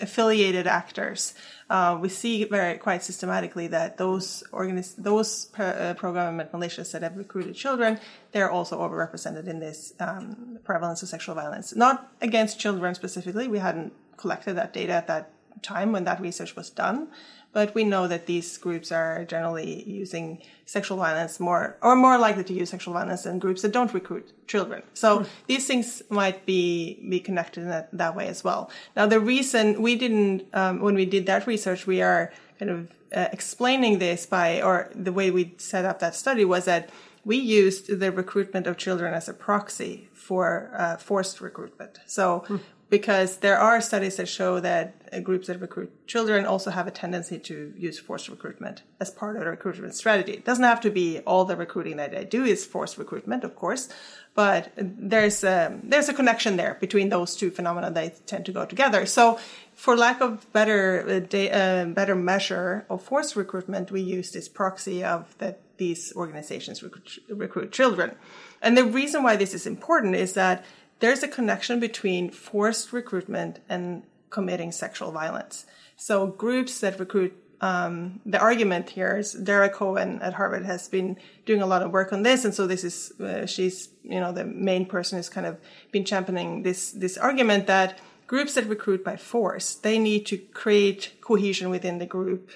affiliated 0.00 0.66
actors. 0.68 1.34
Uh, 1.70 1.98
we 2.00 2.08
see 2.08 2.44
very 2.44 2.78
quite 2.78 3.02
systematically 3.02 3.66
that 3.66 3.98
those 3.98 4.42
organiz- 4.52 4.96
those 4.96 5.50
uh, 5.58 5.94
pro-government 5.98 6.50
militias 6.50 6.92
that 6.92 7.02
have 7.02 7.16
recruited 7.16 7.54
children, 7.54 8.00
they're 8.32 8.50
also 8.50 8.80
overrepresented 8.80 9.46
in 9.46 9.60
this 9.60 9.92
um, 10.00 10.58
prevalence 10.64 11.02
of 11.02 11.08
sexual 11.08 11.34
violence. 11.34 11.76
Not 11.76 12.10
against 12.22 12.58
children 12.58 12.94
specifically. 12.94 13.48
We 13.48 13.58
hadn't 13.58 13.92
collected 14.16 14.54
that 14.54 14.72
data 14.72 14.92
at 14.92 15.06
that 15.08 15.30
time 15.62 15.92
when 15.92 16.04
that 16.04 16.20
research 16.20 16.56
was 16.56 16.70
done, 16.70 17.08
but 17.52 17.74
we 17.74 17.84
know 17.84 18.06
that 18.06 18.26
these 18.26 18.58
groups 18.58 18.92
are 18.92 19.24
generally 19.24 19.82
using 19.88 20.42
sexual 20.66 20.98
violence 20.98 21.40
more 21.40 21.76
or 21.80 21.96
more 21.96 22.18
likely 22.18 22.44
to 22.44 22.52
use 22.52 22.70
sexual 22.70 22.94
violence 22.94 23.22
than 23.22 23.38
groups 23.38 23.62
that 23.62 23.72
don't 23.72 23.92
recruit 23.94 24.32
children. 24.46 24.82
So 24.94 25.24
these 25.46 25.66
things 25.66 26.02
might 26.10 26.44
be 26.46 27.00
be 27.08 27.20
connected 27.20 27.62
in 27.62 27.70
that, 27.70 27.88
that 27.92 28.14
way 28.14 28.28
as 28.28 28.44
well. 28.44 28.70
Now 28.96 29.06
the 29.06 29.20
reason 29.20 29.80
we 29.80 29.96
didn't 29.96 30.46
um, 30.52 30.80
when 30.80 30.94
we 30.94 31.06
did 31.06 31.26
that 31.26 31.46
research, 31.46 31.86
we 31.86 32.02
are 32.02 32.32
kind 32.58 32.70
of 32.70 32.92
uh, 33.14 33.28
explaining 33.32 33.98
this 33.98 34.26
by 34.26 34.60
or 34.60 34.90
the 34.94 35.12
way 35.12 35.30
we 35.30 35.54
set 35.56 35.84
up 35.84 35.98
that 36.00 36.14
study 36.14 36.44
was 36.44 36.66
that 36.66 36.90
we 37.24 37.36
used 37.36 37.98
the 37.98 38.12
recruitment 38.12 38.66
of 38.66 38.76
children 38.76 39.14
as 39.14 39.28
a 39.28 39.34
proxy 39.34 40.08
for 40.12 40.70
uh, 40.74 40.96
forced 40.96 41.40
recruitment. 41.40 41.98
So 42.06 42.44
because 42.90 43.38
there 43.38 43.58
are 43.58 43.80
studies 43.80 44.16
that 44.16 44.28
show 44.28 44.60
that 44.60 44.94
uh, 45.12 45.20
groups 45.20 45.46
that 45.48 45.60
recruit 45.60 46.06
children 46.06 46.46
also 46.46 46.70
have 46.70 46.86
a 46.86 46.90
tendency 46.90 47.38
to 47.38 47.72
use 47.76 47.98
forced 47.98 48.28
recruitment 48.28 48.82
as 49.00 49.10
part 49.10 49.36
of 49.36 49.40
the 49.42 49.50
recruitment 49.50 49.94
strategy. 49.94 50.32
It 50.32 50.44
doesn't 50.44 50.64
have 50.64 50.80
to 50.82 50.90
be 50.90 51.20
all 51.20 51.44
the 51.44 51.56
recruiting 51.56 51.96
that 51.96 52.12
they 52.12 52.24
do 52.24 52.44
is 52.44 52.64
forced 52.64 52.96
recruitment, 52.96 53.44
of 53.44 53.56
course, 53.56 53.88
but 54.34 54.72
there's 54.76 55.44
a, 55.44 55.78
there's 55.82 56.08
a 56.08 56.14
connection 56.14 56.56
there 56.56 56.76
between 56.80 57.08
those 57.10 57.36
two 57.36 57.50
phenomena. 57.50 57.90
They 57.90 58.14
tend 58.26 58.46
to 58.46 58.52
go 58.52 58.64
together. 58.64 59.04
So, 59.06 59.38
for 59.74 59.96
lack 59.96 60.20
of 60.20 60.52
better 60.52 61.04
uh, 61.08 61.36
uh, 61.36 61.84
better 61.86 62.14
measure 62.14 62.84
of 62.90 63.02
forced 63.02 63.36
recruitment, 63.36 63.90
we 63.90 64.00
use 64.00 64.32
this 64.32 64.48
proxy 64.48 65.04
of 65.04 65.36
that 65.38 65.60
these 65.76 66.12
organizations 66.16 66.82
recruit, 66.82 67.18
recruit 67.30 67.72
children. 67.72 68.16
And 68.60 68.76
the 68.76 68.84
reason 68.84 69.22
why 69.22 69.36
this 69.36 69.54
is 69.54 69.66
important 69.66 70.16
is 70.16 70.32
that 70.32 70.64
there's 71.00 71.22
a 71.22 71.28
connection 71.28 71.80
between 71.80 72.30
forced 72.30 72.92
recruitment 72.92 73.60
and 73.68 74.02
committing 74.30 74.72
sexual 74.72 75.10
violence. 75.10 75.66
So 75.96 76.26
groups 76.26 76.80
that 76.80 76.98
recruit, 76.98 77.36
um, 77.60 78.20
the 78.24 78.38
argument 78.38 78.90
here 78.90 79.16
is 79.16 79.32
Dara 79.32 79.68
Cohen 79.68 80.20
at 80.22 80.34
Harvard 80.34 80.64
has 80.64 80.88
been 80.88 81.16
doing 81.44 81.62
a 81.62 81.66
lot 81.66 81.82
of 81.82 81.90
work 81.90 82.12
on 82.12 82.22
this, 82.22 82.44
and 82.44 82.54
so 82.54 82.66
this 82.66 82.84
is 82.84 83.12
uh, 83.20 83.46
she's 83.46 83.88
you 84.04 84.20
know 84.20 84.32
the 84.32 84.44
main 84.44 84.86
person 84.86 85.18
who's 85.18 85.28
kind 85.28 85.46
of 85.46 85.58
been 85.90 86.04
championing 86.04 86.62
this 86.62 86.92
this 86.92 87.18
argument 87.18 87.66
that 87.66 87.98
groups 88.26 88.54
that 88.54 88.66
recruit 88.66 89.02
by 89.02 89.16
force 89.16 89.74
they 89.74 89.98
need 89.98 90.26
to 90.26 90.36
create 90.36 91.12
cohesion 91.20 91.70
within 91.70 91.98
the 91.98 92.06
group 92.06 92.50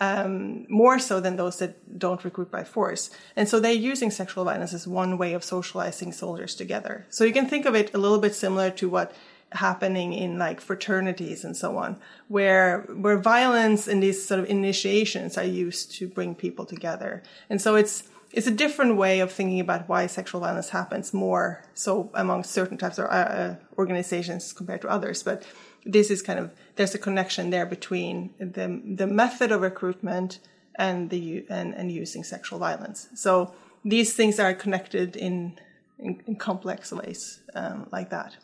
um, 0.00 0.66
more 0.68 0.98
so 0.98 1.20
than 1.20 1.36
those 1.36 1.58
that 1.58 1.98
don't 1.98 2.24
recruit 2.24 2.50
by 2.50 2.64
force. 2.64 3.10
And 3.34 3.48
so 3.48 3.60
they're 3.60 3.72
using 3.72 4.10
sexual 4.10 4.44
violence 4.44 4.74
as 4.74 4.86
one 4.86 5.18
way 5.18 5.32
of 5.32 5.44
socializing 5.44 6.12
soldiers 6.12 6.54
together. 6.54 7.06
So 7.10 7.24
you 7.24 7.32
can 7.32 7.48
think 7.48 7.66
of 7.66 7.74
it 7.74 7.94
a 7.94 7.98
little 7.98 8.18
bit 8.18 8.34
similar 8.34 8.70
to 8.70 8.88
what 8.88 9.12
happening 9.52 10.12
in 10.12 10.38
like 10.38 10.60
fraternities 10.60 11.44
and 11.44 11.56
so 11.56 11.76
on, 11.76 11.96
where 12.28 12.80
where 12.88 13.16
violence 13.16 13.86
and 13.86 14.02
these 14.02 14.26
sort 14.26 14.40
of 14.40 14.50
initiations 14.50 15.38
are 15.38 15.44
used 15.44 15.92
to 15.92 16.08
bring 16.08 16.34
people 16.34 16.66
together. 16.66 17.22
And 17.48 17.62
so 17.62 17.76
it's 17.76 18.04
it's 18.32 18.46
a 18.46 18.50
different 18.50 18.96
way 18.96 19.20
of 19.20 19.32
thinking 19.32 19.60
about 19.60 19.88
why 19.88 20.06
sexual 20.08 20.40
violence 20.40 20.70
happens 20.70 21.14
more 21.14 21.62
so 21.74 22.10
among 22.14 22.44
certain 22.44 22.76
types 22.76 22.98
of 22.98 23.06
uh, 23.08 23.54
organizations 23.78 24.52
compared 24.52 24.82
to 24.82 24.88
others, 24.88 25.22
but 25.22 25.44
this 25.86 26.10
is 26.10 26.22
kind 26.22 26.38
of 26.38 26.50
there's 26.74 26.94
a 26.94 26.98
connection 26.98 27.50
there 27.50 27.66
between 27.66 28.34
the 28.38 28.80
the 28.84 29.06
method 29.06 29.52
of 29.52 29.60
recruitment 29.60 30.40
and 30.74 31.10
the 31.10 31.46
and, 31.48 31.74
and 31.74 31.92
using 31.92 32.24
sexual 32.24 32.58
violence. 32.58 33.08
So 33.14 33.54
these 33.84 34.12
things 34.14 34.38
are 34.40 34.52
connected 34.54 35.16
in 35.16 35.58
in, 35.98 36.22
in 36.26 36.36
complex 36.36 36.92
ways 36.92 37.40
um, 37.54 37.88
like 37.92 38.10
that. 38.10 38.36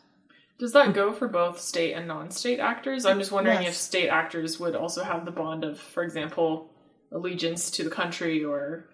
Does 0.57 0.73
that 0.73 0.93
go 0.93 1.11
for 1.11 1.27
both 1.27 1.59
state 1.59 1.93
and 1.93 2.07
non-state 2.07 2.59
actors? 2.59 3.05
I'm 3.05 3.19
just 3.19 3.31
wondering 3.31 3.63
Yes. 3.63 3.69
if 3.69 3.75
state 3.75 4.07
actors 4.07 4.59
would 4.59 4.75
also 4.75 5.03
have 5.03 5.25
the 5.25 5.31
bond 5.31 5.63
of, 5.63 5.79
for 5.79 6.03
example, 6.03 6.69
allegiance 7.11 7.71
to 7.71 7.83
the 7.83 7.89
country 7.89 8.45
or 8.45 8.85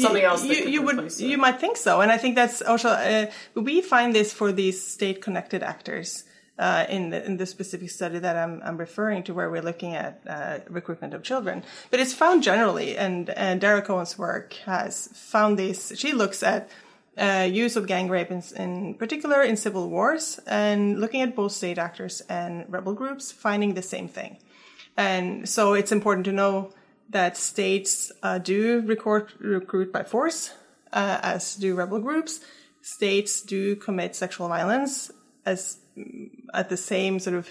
something 0.00 0.22
else. 0.22 0.42
That 0.42 0.64
you, 0.64 0.68
you 0.68 0.82
would 0.82 1.12
you 1.18 1.36
might 1.36 1.60
think 1.60 1.76
so, 1.76 2.00
and 2.00 2.10
I 2.10 2.18
think 2.18 2.36
that's 2.36 2.62
also 2.62 2.88
uh, 2.90 3.26
we 3.54 3.80
find 3.80 4.14
this 4.14 4.32
for 4.32 4.52
these 4.52 4.80
state 4.82 5.20
connected 5.20 5.62
actors. 5.62 6.24
Uh, 6.58 6.86
in 6.88 7.10
the 7.10 7.22
in 7.26 7.36
the 7.36 7.44
specific 7.44 7.90
study 7.90 8.18
that 8.18 8.34
I'm 8.34 8.62
I'm 8.64 8.78
referring 8.78 9.24
to, 9.24 9.34
where 9.34 9.50
we're 9.50 9.60
looking 9.60 9.94
at 9.94 10.22
uh, 10.26 10.60
recruitment 10.70 11.12
of 11.12 11.22
children, 11.22 11.62
but 11.90 12.00
it's 12.00 12.14
found 12.14 12.42
generally, 12.42 12.96
and 12.96 13.28
and 13.28 13.60
Dara 13.60 13.82
Cohen's 13.82 14.16
work 14.16 14.54
has 14.64 15.08
found 15.12 15.58
this. 15.58 15.92
She 15.96 16.12
looks 16.12 16.42
at 16.42 16.70
uh, 17.18 17.48
use 17.50 17.76
of 17.76 17.86
gang 17.86 18.08
rape 18.08 18.30
in, 18.30 18.42
in 18.56 18.94
particular 18.94 19.42
in 19.42 19.56
civil 19.56 19.90
wars, 19.90 20.40
and 20.46 20.98
looking 20.98 21.20
at 21.20 21.36
both 21.36 21.52
state 21.52 21.78
actors 21.78 22.22
and 22.28 22.64
rebel 22.68 22.94
groups, 22.94 23.32
finding 23.32 23.74
the 23.74 23.82
same 23.82 24.08
thing. 24.08 24.38
And 24.96 25.48
so 25.48 25.74
it's 25.74 25.92
important 25.92 26.24
to 26.24 26.32
know 26.32 26.72
that 27.10 27.36
states 27.36 28.10
uh, 28.22 28.38
do 28.38 28.80
record, 28.80 29.32
recruit 29.38 29.92
by 29.92 30.04
force, 30.04 30.52
uh, 30.92 31.18
as 31.22 31.54
do 31.56 31.74
rebel 31.74 32.00
groups. 32.00 32.40
States 32.82 33.42
do 33.42 33.76
commit 33.76 34.14
sexual 34.14 34.48
violence 34.48 35.10
as 35.46 35.78
at 36.52 36.68
the 36.68 36.76
same 36.76 37.18
sort 37.18 37.36
of 37.36 37.48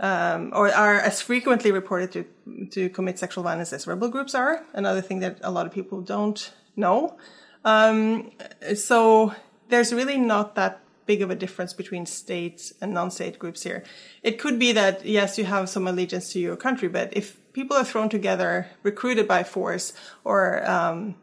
um, 0.00 0.52
or 0.54 0.72
are 0.72 0.96
as 0.96 1.20
frequently 1.22 1.72
reported 1.72 2.12
to 2.12 2.66
to 2.70 2.88
commit 2.90 3.18
sexual 3.18 3.42
violence 3.44 3.72
as 3.72 3.86
rebel 3.86 4.08
groups 4.08 4.34
are. 4.34 4.64
Another 4.74 5.00
thing 5.00 5.20
that 5.20 5.38
a 5.42 5.50
lot 5.50 5.66
of 5.66 5.72
people 5.72 6.00
don't 6.02 6.52
know. 6.76 7.16
Um, 7.64 8.30
so 8.74 9.34
there's 9.68 9.92
really 9.92 10.18
not 10.18 10.54
that 10.54 10.80
big 11.06 11.22
of 11.22 11.30
a 11.30 11.34
difference 11.34 11.72
between 11.72 12.06
state 12.06 12.72
and 12.80 12.92
non-state 12.92 13.38
groups 13.38 13.62
here. 13.62 13.82
It 14.22 14.38
could 14.38 14.58
be 14.58 14.72
that 14.72 15.04
yes, 15.04 15.38
you 15.38 15.46
have 15.46 15.68
some 15.68 15.88
allegiance 15.88 16.32
to 16.34 16.38
your 16.38 16.56
country, 16.56 16.88
but 16.88 17.16
if 17.16 17.40
people 17.52 17.76
are 17.76 17.84
thrown 17.84 18.08
together, 18.08 18.68
recruited 18.82 19.26
by 19.26 19.42
force, 19.42 19.92
or 20.22 20.68
um, 20.68 21.16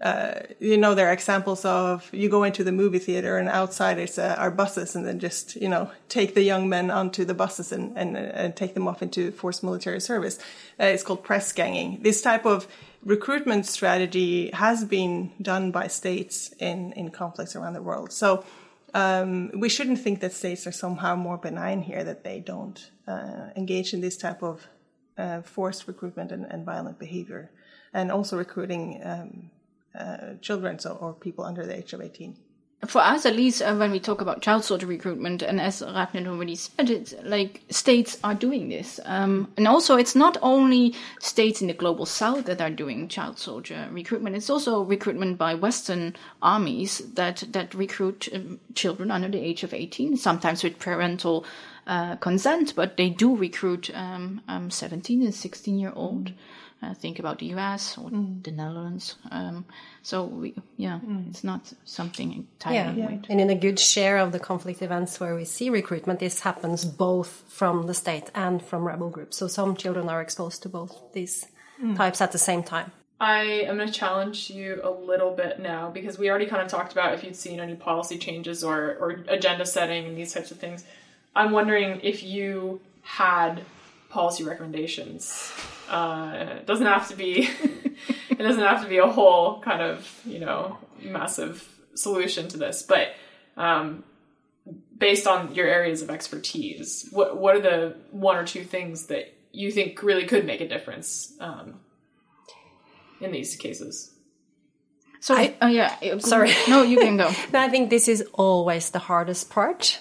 uh, 0.00 0.40
you 0.60 0.76
know, 0.76 0.94
there 0.94 1.08
are 1.08 1.12
examples 1.12 1.64
of 1.64 2.12
you 2.12 2.28
go 2.28 2.44
into 2.44 2.62
the 2.62 2.72
movie 2.72 2.98
theater 2.98 3.38
and 3.38 3.48
outside 3.48 3.98
it's 3.98 4.18
uh, 4.18 4.34
our 4.36 4.50
buses, 4.50 4.94
and 4.94 5.06
then 5.06 5.18
just 5.18 5.56
you 5.56 5.68
know 5.68 5.90
take 6.10 6.34
the 6.34 6.42
young 6.42 6.68
men 6.68 6.90
onto 6.90 7.24
the 7.24 7.32
buses 7.32 7.72
and 7.72 7.96
and, 7.96 8.14
and 8.16 8.54
take 8.54 8.74
them 8.74 8.86
off 8.86 9.00
into 9.00 9.30
forced 9.32 9.62
military 9.62 10.00
service. 10.00 10.38
Uh, 10.78 10.84
it's 10.84 11.02
called 11.02 11.24
press 11.24 11.50
ganging. 11.50 12.02
This 12.02 12.20
type 12.20 12.44
of 12.44 12.68
recruitment 13.04 13.64
strategy 13.64 14.50
has 14.50 14.84
been 14.84 15.32
done 15.40 15.70
by 15.70 15.86
states 15.86 16.52
in 16.58 16.92
in 16.92 17.10
conflicts 17.10 17.56
around 17.56 17.72
the 17.72 17.82
world. 17.82 18.12
So. 18.12 18.44
Um, 18.94 19.50
we 19.52 19.68
shouldn't 19.68 19.98
think 19.98 20.20
that 20.20 20.32
states 20.32 20.66
are 20.66 20.72
somehow 20.72 21.16
more 21.16 21.36
benign 21.36 21.82
here, 21.82 22.02
that 22.02 22.24
they 22.24 22.40
don't 22.40 22.90
uh, 23.06 23.48
engage 23.54 23.92
in 23.92 24.00
this 24.00 24.16
type 24.16 24.42
of 24.42 24.66
uh, 25.18 25.42
forced 25.42 25.86
recruitment 25.86 26.32
and, 26.32 26.46
and, 26.46 26.64
violent 26.64 26.98
behavior, 26.98 27.50
and 27.92 28.10
also 28.10 28.38
recruiting 28.38 29.02
um, 29.04 29.50
children 30.40 30.78
so, 30.78 30.96
or 31.00 31.14
people 31.14 31.44
under 31.44 31.64
the 31.64 31.76
age 31.76 31.92
of 31.92 32.00
18 32.00 32.36
for 32.84 33.00
us 33.00 33.24
at 33.24 33.34
least 33.34 33.62
uh, 33.62 33.74
when 33.74 33.90
we 33.90 33.98
talk 33.98 34.20
about 34.20 34.42
child 34.42 34.62
soldier 34.62 34.86
recruitment 34.86 35.42
and 35.42 35.60
as 35.60 35.80
Ragnhild 35.80 36.26
already 36.26 36.54
said 36.54 36.90
it's 36.90 37.14
like 37.22 37.62
states 37.70 38.18
are 38.22 38.34
doing 38.34 38.68
this 38.68 39.00
um, 39.04 39.50
and 39.56 39.66
also 39.66 39.96
it's 39.96 40.14
not 40.14 40.36
only 40.42 40.94
states 41.18 41.62
in 41.62 41.68
the 41.68 41.74
global 41.74 42.04
south 42.04 42.44
that 42.44 42.60
are 42.60 42.70
doing 42.70 43.08
child 43.08 43.38
soldier 43.38 43.88
recruitment 43.90 44.36
it's 44.36 44.50
also 44.50 44.82
recruitment 44.82 45.38
by 45.38 45.54
western 45.54 46.14
armies 46.42 46.98
that 47.14 47.44
that 47.50 47.74
recruit 47.74 48.28
um, 48.34 48.60
children 48.74 49.10
under 49.10 49.28
the 49.28 49.40
age 49.40 49.62
of 49.62 49.72
18 49.72 50.16
sometimes 50.16 50.62
with 50.62 50.78
parental 50.78 51.46
uh, 51.86 52.16
consent 52.16 52.74
but 52.76 52.96
they 52.98 53.08
do 53.08 53.34
recruit 53.34 53.90
um, 53.94 54.42
um 54.48 54.70
17 54.70 55.22
and 55.22 55.34
16 55.34 55.78
year 55.78 55.92
old. 55.96 56.26
mm-hmm 56.26 56.65
uh, 56.86 56.94
think 56.94 57.18
about 57.18 57.38
the 57.38 57.46
US 57.46 57.98
or 57.98 58.10
mm. 58.10 58.42
the 58.42 58.50
Netherlands. 58.50 59.16
Um, 59.30 59.64
so 60.02 60.24
we, 60.24 60.54
yeah, 60.76 61.00
mm. 61.04 61.28
it's 61.28 61.44
not 61.44 61.72
something 61.84 62.32
entirely 62.32 63.00
yeah, 63.00 63.10
yeah. 63.10 63.18
And 63.28 63.40
in 63.40 63.50
a 63.50 63.54
good 63.54 63.78
share 63.78 64.18
of 64.18 64.32
the 64.32 64.38
conflict 64.38 64.82
events 64.82 65.18
where 65.20 65.34
we 65.34 65.44
see 65.44 65.70
recruitment, 65.70 66.20
this 66.20 66.40
happens 66.40 66.84
both 66.84 67.44
from 67.48 67.86
the 67.86 67.94
state 67.94 68.30
and 68.34 68.62
from 68.62 68.84
rebel 68.84 69.10
groups. 69.10 69.36
So 69.36 69.48
some 69.48 69.76
children 69.76 70.08
are 70.08 70.20
exposed 70.20 70.62
to 70.62 70.68
both 70.68 71.12
these 71.12 71.46
mm. 71.82 71.96
types 71.96 72.20
at 72.20 72.32
the 72.32 72.38
same 72.38 72.62
time. 72.62 72.92
I 73.18 73.64
am 73.68 73.76
going 73.76 73.88
to 73.88 73.94
challenge 73.94 74.50
you 74.50 74.80
a 74.84 74.90
little 74.90 75.30
bit 75.34 75.58
now 75.58 75.90
because 75.90 76.18
we 76.18 76.28
already 76.28 76.46
kind 76.46 76.60
of 76.60 76.68
talked 76.68 76.92
about 76.92 77.14
if 77.14 77.24
you'd 77.24 77.34
seen 77.34 77.60
any 77.60 77.74
policy 77.74 78.18
changes 78.18 78.62
or, 78.62 78.96
or 79.00 79.24
agenda 79.28 79.64
setting 79.64 80.04
and 80.06 80.16
these 80.18 80.34
types 80.34 80.50
of 80.50 80.58
things. 80.58 80.84
I'm 81.34 81.52
wondering 81.52 82.00
if 82.02 82.22
you 82.22 82.80
had 83.02 83.62
policy 84.08 84.44
recommendations 84.44 85.52
uh, 85.88 86.56
it 86.58 86.66
doesn't 86.66 86.86
have 86.86 87.08
to 87.08 87.16
be. 87.16 87.48
it 88.28 88.38
doesn't 88.38 88.62
have 88.62 88.82
to 88.82 88.88
be 88.88 88.98
a 88.98 89.06
whole 89.06 89.60
kind 89.60 89.82
of 89.82 90.20
you 90.24 90.38
know 90.38 90.78
massive 91.02 91.68
solution 91.94 92.48
to 92.48 92.56
this, 92.56 92.82
but 92.82 93.14
um, 93.56 94.04
based 94.98 95.26
on 95.26 95.54
your 95.54 95.66
areas 95.66 96.02
of 96.02 96.10
expertise, 96.10 97.08
what 97.12 97.36
what 97.36 97.56
are 97.56 97.60
the 97.60 97.96
one 98.10 98.36
or 98.36 98.44
two 98.44 98.64
things 98.64 99.06
that 99.06 99.34
you 99.52 99.70
think 99.70 100.02
really 100.02 100.26
could 100.26 100.44
make 100.44 100.60
a 100.60 100.68
difference 100.68 101.32
um, 101.40 101.80
in 103.20 103.32
these 103.32 103.56
cases? 103.56 104.12
So, 105.20 105.34
I, 105.34 105.56
oh 105.62 105.66
yeah, 105.66 106.18
sorry. 106.18 106.52
No, 106.68 106.82
you 106.82 106.98
can 106.98 107.16
go. 107.16 107.26
I 107.54 107.68
think 107.68 107.90
this 107.90 108.06
is 108.06 108.24
always 108.32 108.90
the 108.90 108.98
hardest 108.98 109.50
part. 109.50 109.98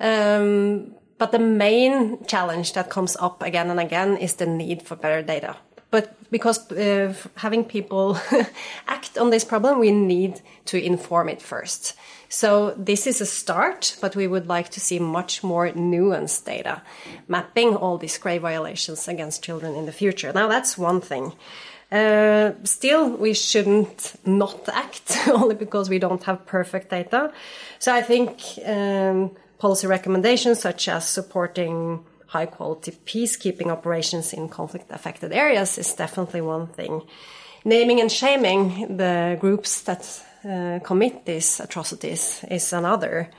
Um, 0.00 0.94
but 1.18 1.32
the 1.32 1.38
main 1.38 2.24
challenge 2.26 2.72
that 2.72 2.90
comes 2.90 3.16
up 3.16 3.42
again 3.42 3.70
and 3.70 3.80
again 3.80 4.16
is 4.16 4.34
the 4.34 4.46
need 4.46 4.82
for 4.82 4.96
better 4.96 5.22
data. 5.22 5.56
But 5.90 6.16
because 6.30 6.72
uh, 6.72 7.14
having 7.36 7.64
people 7.64 8.18
act 8.88 9.16
on 9.16 9.30
this 9.30 9.44
problem, 9.44 9.78
we 9.78 9.92
need 9.92 10.40
to 10.64 10.84
inform 10.84 11.28
it 11.28 11.40
first. 11.40 11.94
So 12.28 12.74
this 12.76 13.06
is 13.06 13.20
a 13.20 13.26
start, 13.26 13.96
but 14.00 14.16
we 14.16 14.26
would 14.26 14.48
like 14.48 14.70
to 14.70 14.80
see 14.80 14.98
much 14.98 15.44
more 15.44 15.70
nuanced 15.70 16.44
data 16.46 16.82
mapping 17.28 17.76
all 17.76 17.96
these 17.96 18.18
grave 18.18 18.42
violations 18.42 19.06
against 19.06 19.44
children 19.44 19.76
in 19.76 19.86
the 19.86 19.92
future. 19.92 20.32
Now 20.32 20.48
that's 20.48 20.76
one 20.76 21.00
thing. 21.00 21.32
Uh, 21.92 22.54
still, 22.64 23.10
we 23.10 23.34
shouldn't 23.34 24.14
not 24.24 24.68
act 24.68 25.16
only 25.28 25.54
because 25.54 25.88
we 25.88 26.00
don't 26.00 26.24
have 26.24 26.44
perfect 26.44 26.90
data. 26.90 27.32
So 27.78 27.94
I 27.94 28.02
think 28.02 28.40
um, 28.66 29.30
policy 29.58 29.86
recommendations 29.86 30.60
such 30.60 30.88
as 30.88 31.08
supporting 31.08 32.04
high 32.26 32.46
quality 32.46 32.92
peacekeeping 33.06 33.70
operations 33.70 34.32
in 34.32 34.48
conflict 34.48 34.90
affected 34.90 35.32
areas 35.32 35.78
is 35.78 35.94
definitely 35.94 36.40
one 36.40 36.66
thing. 36.66 37.02
Naming 37.64 38.00
and 38.00 38.10
shaming 38.10 38.96
the 38.96 39.38
groups 39.40 39.82
that 39.82 40.02
uh, 40.44 40.80
commit 40.80 41.24
these 41.24 41.60
atrocities 41.60 42.44
is 42.50 42.72
another. 42.72 43.30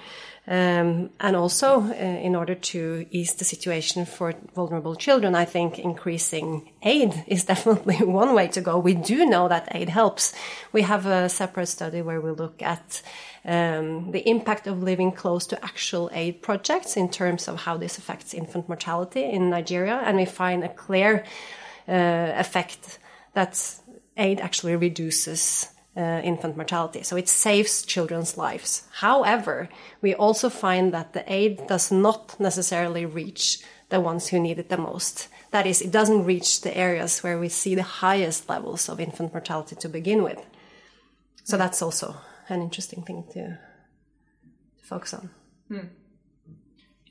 Um, 0.47 1.09
and 1.19 1.35
also, 1.35 1.81
uh, 1.81 1.93
in 1.93 2.35
order 2.35 2.53
to 2.55 3.05
ease 3.09 3.33
the 3.33 3.45
situation 3.45 4.05
for 4.05 4.33
vulnerable 4.53 4.95
children, 4.95 5.33
I 5.33 5.45
think 5.45 5.79
increasing 5.79 6.71
aid 6.83 7.23
is 7.27 7.45
definitely 7.53 7.97
one 7.97 8.33
way 8.35 8.47
to 8.49 8.61
go. 8.61 8.77
We 8.77 8.93
do 8.93 9.25
know 9.25 9.47
that 9.47 9.69
aid 9.71 9.89
helps. 9.89 10.33
We 10.71 10.83
have 10.83 11.05
a 11.05 11.29
separate 11.29 11.67
study 11.67 12.01
where 12.01 12.21
we 12.21 12.31
look 12.31 12.61
at 12.61 13.01
um, 13.45 14.11
the 14.11 14.27
impact 14.27 14.67
of 14.67 14.81
living 14.81 15.11
close 15.11 15.45
to 15.47 15.63
actual 15.63 16.09
aid 16.13 16.41
projects 16.41 16.97
in 16.97 17.09
terms 17.09 17.47
of 17.47 17.61
how 17.61 17.77
this 17.77 17.97
affects 17.97 18.33
infant 18.33 18.67
mortality 18.67 19.23
in 19.23 19.49
Nigeria. 19.49 20.01
And 20.03 20.17
we 20.17 20.25
find 20.25 20.63
a 20.63 20.69
clear 20.69 21.23
uh, 21.87 22.31
effect 22.35 22.99
that 23.33 23.79
aid 24.17 24.39
actually 24.39 24.75
reduces 24.75 25.69
uh, 25.95 26.21
infant 26.23 26.57
mortality. 26.57 27.03
So 27.03 27.15
it 27.15 27.29
saves 27.29 27.85
children's 27.85 28.37
lives. 28.37 28.83
However, 28.91 29.69
we 30.01 30.15
also 30.15 30.49
find 30.49 30.93
that 30.93 31.13
the 31.13 31.23
aid 31.31 31.67
does 31.67 31.91
not 31.91 32.35
necessarily 32.39 33.05
reach 33.05 33.59
the 33.89 34.01
ones 34.01 34.27
who 34.27 34.39
need 34.39 34.57
it 34.57 34.69
the 34.69 34.77
most. 34.77 35.27
That 35.51 35.67
is, 35.67 35.81
it 35.81 35.91
doesn't 35.91 36.25
reach 36.25 36.61
the 36.61 36.75
areas 36.75 37.21
where 37.21 37.39
we 37.39 37.49
see 37.49 37.75
the 37.75 37.83
highest 37.83 38.49
levels 38.49 38.89
of 38.89 38.99
infant 38.99 39.33
mortality 39.33 39.75
to 39.75 39.87
begin 39.87 40.23
with. 40.23 40.43
So 41.43 41.57
that's 41.57 41.81
also 41.81 42.15
an 42.49 42.61
interesting 42.61 43.03
thing 43.03 43.23
to, 43.33 43.43
to 43.43 44.83
focus 44.83 45.13
on. 45.13 45.29
Hmm. 45.67 45.87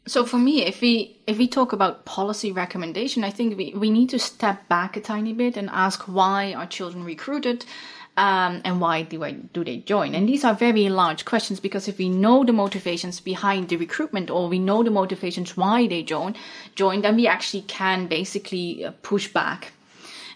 So 0.07 0.26
for 0.26 0.37
me, 0.37 0.66
if 0.66 0.82
we 0.82 1.16
if 1.26 1.39
we 1.39 1.49
talk 1.49 1.72
about 1.72 2.05
policy 2.05 2.53
recommendation, 2.53 3.24
I 3.24 3.30
think 3.30 3.57
we, 3.57 3.72
we 3.74 3.91
need 3.91 4.11
to 4.11 4.18
step 4.18 4.68
back 4.68 4.97
a 4.97 5.01
tiny 5.01 5.32
bit 5.32 5.57
and 5.57 5.70
ask 5.70 6.03
why 6.03 6.53
are 6.53 6.66
children 6.66 7.05
recruited 7.05 7.64
um, 8.16 8.61
and 8.64 8.80
why 8.80 9.03
do, 9.03 9.24
I, 9.24 9.32
do 9.32 9.64
they 9.64 9.78
join? 9.78 10.14
And 10.14 10.28
these 10.28 10.45
are 10.45 10.55
very 10.55 10.89
large 10.89 11.24
questions 11.24 11.59
because 11.59 11.89
if 11.89 11.99
we 11.99 12.09
know 12.09 12.45
the 12.45 12.53
motivations 12.53 13.20
behind 13.20 13.68
the 13.68 13.76
recruitment 13.76 14.30
or 14.30 14.49
we 14.49 14.59
know 14.59 14.82
the 14.82 14.91
motivations 14.91 15.57
why 15.57 15.89
they 15.89 16.03
join, 16.03 16.37
join, 16.74 17.03
then 17.03 17.16
we 17.16 17.26
actually 17.26 17.62
can 17.62 18.07
basically 18.07 18.85
uh, 18.85 18.93
push 19.03 19.32
back. 19.32 19.72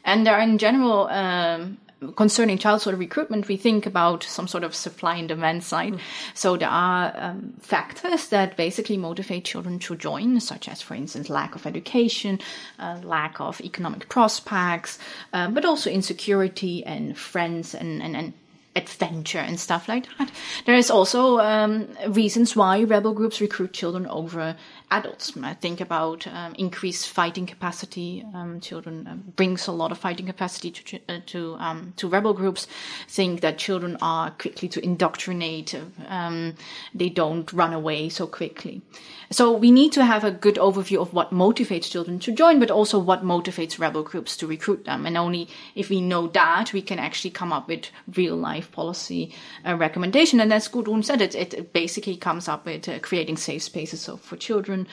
And 0.05 0.27
there 0.27 0.35
are 0.35 0.41
in 0.41 0.59
general 0.59 1.09
um, 1.09 1.79
concerning 2.17 2.59
child 2.59 2.83
soldier 2.83 2.97
recruitment, 2.97 3.49
we 3.49 3.57
think 3.57 3.87
about 3.87 4.23
some 4.23 4.47
sort 4.47 4.65
of 4.65 4.75
supply 4.75 5.17
and 5.17 5.29
demand 5.29 5.65
side. 5.65 5.95
Mm. 5.95 6.01
So 6.35 6.57
there 6.57 6.69
are 6.69 7.13
um, 7.17 7.55
factors 7.61 8.29
that 8.29 8.57
basically 8.57 8.97
motivate 8.97 9.45
children 9.45 9.79
to 9.81 9.97
join, 9.97 10.41
such 10.41 10.69
as, 10.69 10.81
for 10.81 10.95
instance, 10.95 11.29
lack 11.29 11.55
of 11.55 11.67
education, 11.67 12.41
uh, 12.79 13.01
lack 13.03 13.41
of 13.41 13.61
economic 13.61 14.09
prospects, 14.09 14.99
uh, 15.33 15.49
but 15.51 15.65
also 15.65 15.91
insecurity 15.91 16.85
and 16.85 17.17
friends 17.17 17.75
and, 17.75 18.03
and, 18.03 18.17
and 18.17 18.33
adventure 18.77 19.39
and 19.39 19.59
stuff 19.59 19.89
like 19.89 20.07
that. 20.19 20.31
There 20.67 20.77
is 20.77 20.91
also 20.91 21.39
um, 21.39 21.89
reasons 22.09 22.55
why 22.55 22.83
rebel 22.83 23.13
groups 23.13 23.41
recruit 23.41 23.73
children 23.73 24.07
over 24.07 24.57
adults. 24.91 25.37
I 25.43 25.55
think 25.55 25.81
about 25.81 26.27
um, 26.27 26.55
increased 26.57 27.09
fighting 27.09 27.47
capacity. 27.47 28.25
Um, 28.35 28.61
children 28.61 29.07
um, 29.07 29.33
brings 29.37 29.67
a 29.67 29.73
lot 29.73 29.93
of 29.93 29.99
fighting 29.99 30.27
capacity 30.27 30.71
to 30.71 31.01
uh, 31.09 31.21
to 31.27 31.57
um, 31.59 31.93
to 31.97 32.09
rebel 32.09 32.35
groups. 32.35 32.67
Think 33.09 33.41
that 33.41 33.59
children 33.59 33.97
are 34.01 34.31
quickly 34.31 34.69
to 34.69 34.85
indoctrinate. 34.85 35.75
Um, 36.07 36.55
they 36.95 37.09
don't 37.09 37.53
run 37.53 37.73
away 37.73 38.09
so 38.09 38.27
quickly. 38.27 38.83
So 39.31 39.53
we 39.53 39.71
need 39.71 39.93
to 39.93 40.05
have 40.05 40.25
a 40.25 40.31
good 40.31 40.57
overview 40.57 41.01
of 41.01 41.13
what 41.13 41.33
motivates 41.33 41.91
children 41.91 42.19
to 42.21 42.33
join, 42.33 42.59
but 42.59 42.71
also 42.71 42.99
what 42.99 43.23
motivates 43.23 43.79
rebel 43.79 44.03
groups 44.03 44.37
to 44.39 44.47
recruit 44.47 44.87
them. 44.87 45.05
And 45.05 45.19
only 45.19 45.49
if 45.75 45.91
we 45.91 46.01
know 46.01 46.29
that, 46.29 46.73
we 46.73 46.81
can 46.81 46.99
actually 46.99 47.31
come 47.31 47.53
up 47.53 47.69
with 47.69 47.91
real 48.15 48.37
life 48.37 48.73
policy 48.73 49.35
uh, 49.67 49.77
recommendation. 49.77 50.41
And 50.41 50.53
as 50.53 50.69
Gudrun 50.69 51.05
said, 51.05 51.21
it, 51.21 51.35
it 51.35 51.73
basically 51.75 52.17
comes 52.17 52.49
up 52.49 52.65
with 52.65 52.89
uh, 52.89 52.99
creating 53.01 53.37
safe 53.37 53.63
spaces 53.63 54.09
for 54.21 54.37
children, 54.37 54.87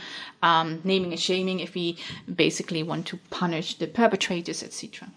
um, 0.43 0.81
naming 0.83 1.11
and 1.11 1.19
shaming 1.19 1.61
if 1.61 1.73
we 1.73 1.97
basically 2.33 2.83
want 2.83 3.07
to 3.07 3.19
punish 3.29 3.77
the 3.77 3.87
perpetrators, 3.87 4.61
etc. 4.63 5.07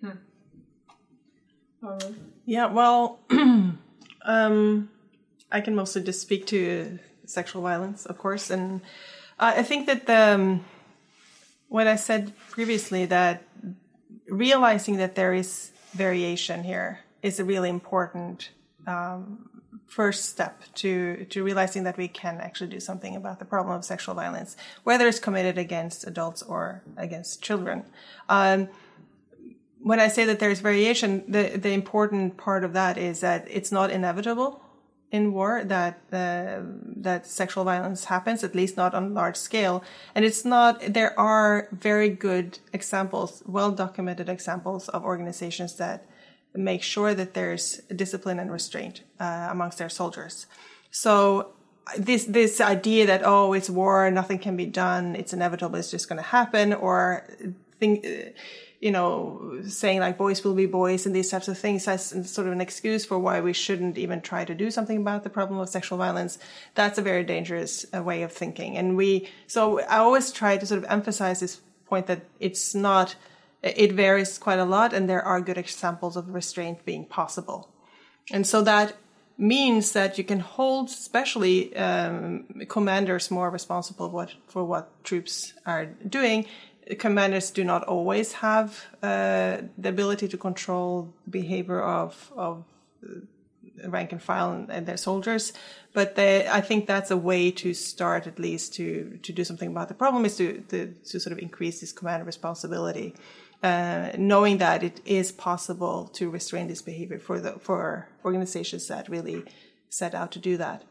Hmm. 0.00 0.10
Yeah, 2.44 2.66
well, 2.66 3.20
um, 3.30 4.90
I 5.50 5.60
can 5.60 5.74
mostly 5.74 6.02
just 6.02 6.20
speak 6.20 6.46
to 6.48 6.98
sexual 7.26 7.62
violence, 7.62 8.06
of 8.06 8.18
course. 8.18 8.50
And 8.50 8.80
I 9.38 9.62
think 9.62 9.86
that 9.86 10.06
the, 10.06 10.34
um, 10.34 10.64
what 11.68 11.86
I 11.86 11.96
said 11.96 12.32
previously, 12.50 13.06
that 13.06 13.42
realizing 14.28 14.96
that 14.96 15.14
there 15.14 15.34
is 15.34 15.72
variation 15.92 16.64
here 16.64 17.00
is 17.22 17.40
a 17.40 17.44
really 17.44 17.70
important 17.70 18.50
um, 18.86 19.48
first 19.86 20.26
step 20.26 20.62
to 20.74 21.24
to 21.26 21.44
realizing 21.44 21.84
that 21.84 21.96
we 21.96 22.08
can 22.08 22.40
actually 22.40 22.68
do 22.68 22.80
something 22.80 23.14
about 23.14 23.38
the 23.38 23.44
problem 23.44 23.76
of 23.76 23.84
sexual 23.84 24.14
violence, 24.14 24.56
whether 24.82 25.06
it's 25.06 25.20
committed 25.20 25.56
against 25.56 26.06
adults 26.06 26.42
or 26.42 26.82
against 26.96 27.42
children. 27.42 27.84
Um, 28.28 28.68
when 29.80 30.00
I 30.00 30.08
say 30.08 30.24
that 30.24 30.40
there's 30.40 30.60
variation, 30.60 31.22
the 31.28 31.56
the 31.56 31.70
important 31.70 32.36
part 32.36 32.64
of 32.64 32.72
that 32.72 32.98
is 32.98 33.20
that 33.20 33.46
it's 33.48 33.70
not 33.70 33.90
inevitable 33.90 34.63
in 35.14 35.32
war 35.32 35.62
that 35.64 35.96
uh, 36.12 36.58
that 37.08 37.22
sexual 37.40 37.64
violence 37.64 38.06
happens, 38.06 38.42
at 38.42 38.54
least 38.54 38.76
not 38.76 38.94
on 38.94 39.14
large 39.14 39.36
scale. 39.36 39.76
And 40.14 40.24
it's 40.24 40.44
not. 40.44 40.72
There 40.98 41.12
are 41.18 41.68
very 41.70 42.10
good 42.28 42.58
examples, 42.72 43.30
well 43.46 43.70
documented 43.70 44.28
examples 44.28 44.88
of 44.88 45.04
organizations 45.04 45.76
that 45.76 45.98
make 46.52 46.82
sure 46.82 47.14
that 47.14 47.34
there's 47.34 47.64
discipline 48.02 48.38
and 48.42 48.50
restraint 48.50 49.02
uh, 49.20 49.48
amongst 49.54 49.78
their 49.78 49.92
soldiers. 50.00 50.46
So 50.90 51.12
this 52.08 52.24
this 52.24 52.60
idea 52.60 53.06
that 53.06 53.22
oh 53.24 53.52
it's 53.58 53.70
war, 53.70 54.10
nothing 54.10 54.40
can 54.40 54.56
be 54.56 54.66
done, 54.66 55.14
it's 55.20 55.32
inevitable, 55.32 55.78
it's 55.78 55.92
just 55.92 56.08
going 56.08 56.22
to 56.24 56.30
happen, 56.38 56.72
or 56.72 56.96
think 57.78 58.04
you 58.84 58.90
know, 58.90 59.62
saying 59.66 60.00
like 60.00 60.18
boys 60.18 60.44
will 60.44 60.52
be 60.54 60.66
boys 60.66 61.06
and 61.06 61.16
these 61.16 61.30
types 61.30 61.48
of 61.48 61.56
things 61.56 61.88
as 61.88 62.04
sort 62.30 62.46
of 62.46 62.52
an 62.52 62.60
excuse 62.60 63.06
for 63.06 63.18
why 63.18 63.40
we 63.40 63.54
shouldn't 63.54 63.96
even 63.96 64.20
try 64.20 64.44
to 64.44 64.54
do 64.54 64.70
something 64.70 64.98
about 64.98 65.24
the 65.24 65.30
problem 65.30 65.58
of 65.58 65.70
sexual 65.70 65.96
violence. 65.96 66.38
That's 66.74 66.98
a 66.98 67.02
very 67.02 67.24
dangerous 67.24 67.86
uh, 67.94 68.02
way 68.02 68.22
of 68.22 68.30
thinking. 68.30 68.76
And 68.76 68.94
we, 68.94 69.30
so 69.46 69.80
I 69.80 69.96
always 69.96 70.30
try 70.30 70.58
to 70.58 70.66
sort 70.66 70.84
of 70.84 70.90
emphasize 70.90 71.40
this 71.40 71.62
point 71.86 72.08
that 72.08 72.26
it's 72.40 72.74
not, 72.74 73.16
it 73.62 73.92
varies 73.92 74.36
quite 74.36 74.58
a 74.58 74.66
lot 74.66 74.92
and 74.92 75.08
there 75.08 75.22
are 75.22 75.40
good 75.40 75.56
examples 75.56 76.14
of 76.14 76.34
restraint 76.34 76.84
being 76.84 77.06
possible. 77.06 77.70
And 78.30 78.46
so 78.46 78.60
that 78.60 78.98
means 79.38 79.92
that 79.92 80.18
you 80.18 80.24
can 80.24 80.40
hold 80.40 80.88
especially 80.88 81.74
um, 81.74 82.44
commanders 82.68 83.30
more 83.30 83.48
responsible 83.48 84.10
what, 84.10 84.34
for 84.46 84.62
what 84.62 85.02
troops 85.04 85.54
are 85.64 85.86
doing 85.86 86.44
commanders 86.98 87.50
do 87.50 87.64
not 87.64 87.84
always 87.84 88.32
have 88.34 88.84
uh, 89.02 89.58
the 89.78 89.88
ability 89.88 90.28
to 90.28 90.36
control 90.36 91.12
the 91.24 91.30
behavior 91.30 91.80
of 91.80 92.32
of 92.36 92.64
rank 93.86 94.12
and 94.12 94.22
file 94.22 94.52
and, 94.52 94.70
and, 94.70 94.86
their 94.86 94.96
soldiers, 94.96 95.52
but 95.92 96.14
they, 96.14 96.48
I 96.48 96.60
think 96.60 96.86
that's 96.86 97.10
a 97.10 97.16
way 97.16 97.50
to 97.50 97.74
start 97.74 98.26
at 98.26 98.38
least 98.38 98.74
to 98.74 99.18
to 99.22 99.32
do 99.32 99.44
something 99.44 99.70
about 99.70 99.88
the 99.88 99.94
problem 99.94 100.24
is 100.24 100.36
to 100.36 100.60
to, 100.68 100.94
to 101.10 101.20
sort 101.20 101.32
of 101.32 101.38
increase 101.38 101.80
this 101.80 101.92
commander 101.92 102.24
responsibility, 102.24 103.14
uh, 103.62 104.10
knowing 104.16 104.58
that 104.58 104.82
it 104.82 105.00
is 105.04 105.32
possible 105.32 106.08
to 106.14 106.30
restrain 106.30 106.68
this 106.68 106.82
behavior 106.82 107.18
for 107.18 107.40
the 107.40 107.52
for 107.52 108.08
organizations 108.24 108.88
that 108.88 109.08
really 109.08 109.44
set 109.88 110.14
out 110.14 110.30
to 110.32 110.38
do 110.38 110.56
that. 110.56 110.84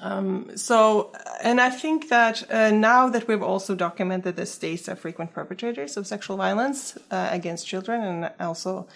Um, 0.00 0.56
so, 0.56 1.12
and 1.42 1.60
I 1.60 1.70
think 1.70 2.08
that 2.08 2.50
uh, 2.50 2.70
now 2.70 3.08
that 3.08 3.26
we've 3.26 3.42
also 3.42 3.74
documented 3.74 4.36
the 4.36 4.46
states 4.46 4.88
are 4.88 4.96
frequent 4.96 5.32
perpetrators 5.32 5.96
of 5.96 6.06
sexual 6.06 6.36
violence 6.36 6.98
uh, 7.10 7.28
against 7.30 7.66
children 7.66 8.02
and 8.02 8.32
also 8.40 8.86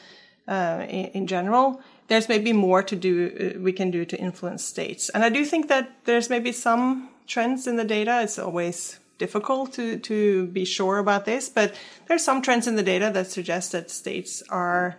uh, 0.48 0.84
in, 0.88 1.06
in, 1.06 1.26
general, 1.26 1.80
there's 2.08 2.28
maybe 2.28 2.52
more 2.52 2.82
to 2.82 2.96
do, 2.96 3.54
uh, 3.56 3.60
we 3.60 3.72
can 3.72 3.90
do 3.90 4.04
to 4.04 4.18
influence 4.18 4.64
states. 4.64 5.08
And 5.10 5.24
I 5.24 5.28
do 5.28 5.44
think 5.44 5.68
that 5.68 5.90
there's 6.04 6.28
maybe 6.28 6.52
some 6.52 7.10
trends 7.26 7.66
in 7.66 7.76
the 7.76 7.84
data. 7.84 8.22
It's 8.22 8.38
always 8.38 8.98
difficult 9.18 9.72
to, 9.74 9.98
to 9.98 10.46
be 10.48 10.64
sure 10.64 10.98
about 10.98 11.24
this, 11.24 11.48
but 11.48 11.74
there's 12.06 12.24
some 12.24 12.40
trends 12.40 12.66
in 12.66 12.76
the 12.76 12.82
data 12.82 13.10
that 13.12 13.30
suggest 13.30 13.72
that 13.72 13.90
states 13.90 14.42
are 14.48 14.96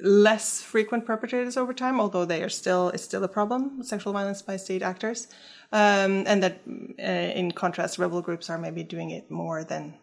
less 0.00 0.62
frequent 0.62 1.04
perpetrators 1.04 1.56
over 1.56 1.74
time, 1.74 2.00
although 2.00 2.24
they 2.24 2.42
are 2.42 2.48
still 2.48 2.88
it's 2.90 3.02
still 3.02 3.24
a 3.24 3.28
problem, 3.28 3.82
sexual 3.82 4.12
violence 4.12 4.42
by 4.42 4.56
state 4.56 4.82
actors, 4.82 5.28
um, 5.72 6.24
and 6.26 6.42
that 6.42 6.60
uh, 6.98 7.02
in 7.02 7.52
contrast, 7.52 7.98
rebel 7.98 8.22
groups 8.22 8.48
are 8.50 8.58
maybe 8.58 8.82
doing 8.82 9.10
it 9.10 9.30
more 9.30 9.64
than 9.64 9.94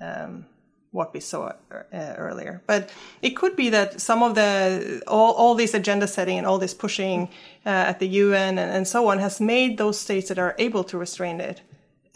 um, 0.00 0.46
what 0.92 1.14
we 1.14 1.20
saw 1.20 1.52
uh, 1.70 2.14
earlier. 2.16 2.62
But 2.66 2.90
it 3.22 3.30
could 3.30 3.54
be 3.54 3.70
that 3.70 4.00
some 4.00 4.22
of 4.22 4.34
the 4.34 5.02
all, 5.06 5.32
all 5.34 5.54
this 5.54 5.74
agenda 5.74 6.06
setting 6.06 6.38
and 6.38 6.46
all 6.46 6.58
this 6.58 6.74
pushing 6.74 7.28
uh, 7.64 7.68
at 7.68 8.00
the 8.00 8.08
UN 8.08 8.58
and, 8.58 8.70
and, 8.70 8.88
so 8.88 9.08
on 9.08 9.18
has 9.18 9.40
made 9.40 9.78
those 9.78 9.98
states 9.98 10.28
that 10.28 10.38
are 10.38 10.54
able 10.58 10.82
to 10.84 10.98
restrain 10.98 11.40
it 11.40 11.62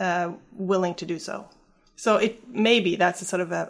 uh, 0.00 0.32
willing 0.52 0.94
to 0.96 1.06
do 1.06 1.18
so. 1.18 1.46
So 1.96 2.16
it 2.16 2.48
maybe 2.48 2.96
that's 2.96 3.22
a 3.22 3.24
sort 3.24 3.40
of 3.40 3.52
a, 3.52 3.68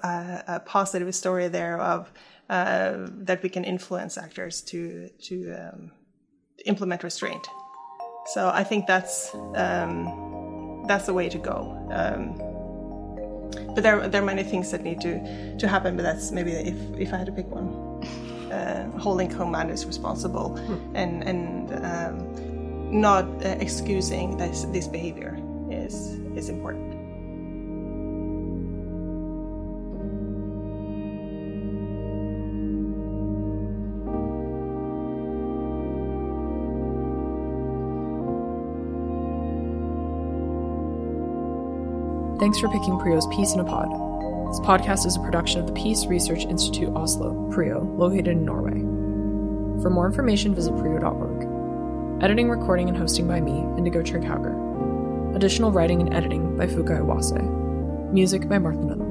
a, 0.48 0.54
a 0.56 0.60
positive 0.60 1.14
story 1.14 1.48
there 1.48 1.78
of 1.78 2.10
uh, 2.50 3.06
that 3.08 3.42
we 3.42 3.48
can 3.48 3.64
influence 3.64 4.18
actors 4.18 4.60
to 4.62 5.08
to 5.22 5.52
um, 5.52 5.90
implement 6.66 7.02
restraint. 7.02 7.46
So 8.26 8.50
I 8.52 8.64
think 8.64 8.86
that's 8.86 9.34
um, 9.54 10.84
that's 10.86 11.06
the 11.06 11.14
way 11.14 11.28
to 11.28 11.38
go. 11.38 11.58
Um, 11.90 12.36
but 13.74 13.82
there 13.82 14.08
there 14.08 14.22
are 14.22 14.24
many 14.24 14.44
things 14.44 14.70
that 14.70 14.82
need 14.82 15.00
to 15.00 15.56
to 15.56 15.68
happen. 15.68 15.96
But 15.96 16.02
that's 16.02 16.30
maybe 16.30 16.52
if 16.52 16.76
if 16.98 17.12
I 17.12 17.16
had 17.16 17.26
to 17.26 17.32
pick 17.32 17.46
one, 17.46 17.68
uh, 18.52 18.90
holding 18.98 19.28
commanders 19.28 19.86
responsible 19.86 20.56
hmm. 20.56 20.96
and 20.96 21.22
and 21.24 21.72
um, 21.84 23.00
not 23.00 23.24
uh, 23.44 23.56
excusing 23.60 24.36
this 24.36 24.64
this 24.64 24.86
behavior 24.86 25.38
is 25.70 26.18
is 26.36 26.48
important. 26.48 26.93
Thanks 42.44 42.60
for 42.60 42.68
picking 42.68 42.98
PRIO's 42.98 43.26
Peace 43.28 43.54
in 43.54 43.60
a 43.60 43.64
Pod. 43.64 43.88
This 44.50 44.60
podcast 44.60 45.06
is 45.06 45.16
a 45.16 45.20
production 45.20 45.62
of 45.62 45.66
the 45.66 45.72
Peace 45.72 46.04
Research 46.04 46.44
Institute 46.44 46.94
Oslo, 46.94 47.50
PRIO, 47.50 47.80
located 47.96 48.28
in 48.28 48.44
Norway. 48.44 48.82
For 49.80 49.88
more 49.88 50.04
information, 50.04 50.54
visit 50.54 50.76
PRIO.org. 50.76 52.22
Editing, 52.22 52.50
recording, 52.50 52.90
and 52.90 52.98
hosting 52.98 53.26
by 53.26 53.40
me, 53.40 53.60
Indigo 53.78 54.02
Trigg-Hauger. 54.02 55.34
Additional 55.34 55.72
writing 55.72 56.02
and 56.02 56.12
editing 56.12 56.54
by 56.54 56.66
Fuka 56.66 57.00
Iwase. 57.00 58.12
Music 58.12 58.46
by 58.46 58.58
Martha 58.58 58.84
Nunn. 58.84 59.03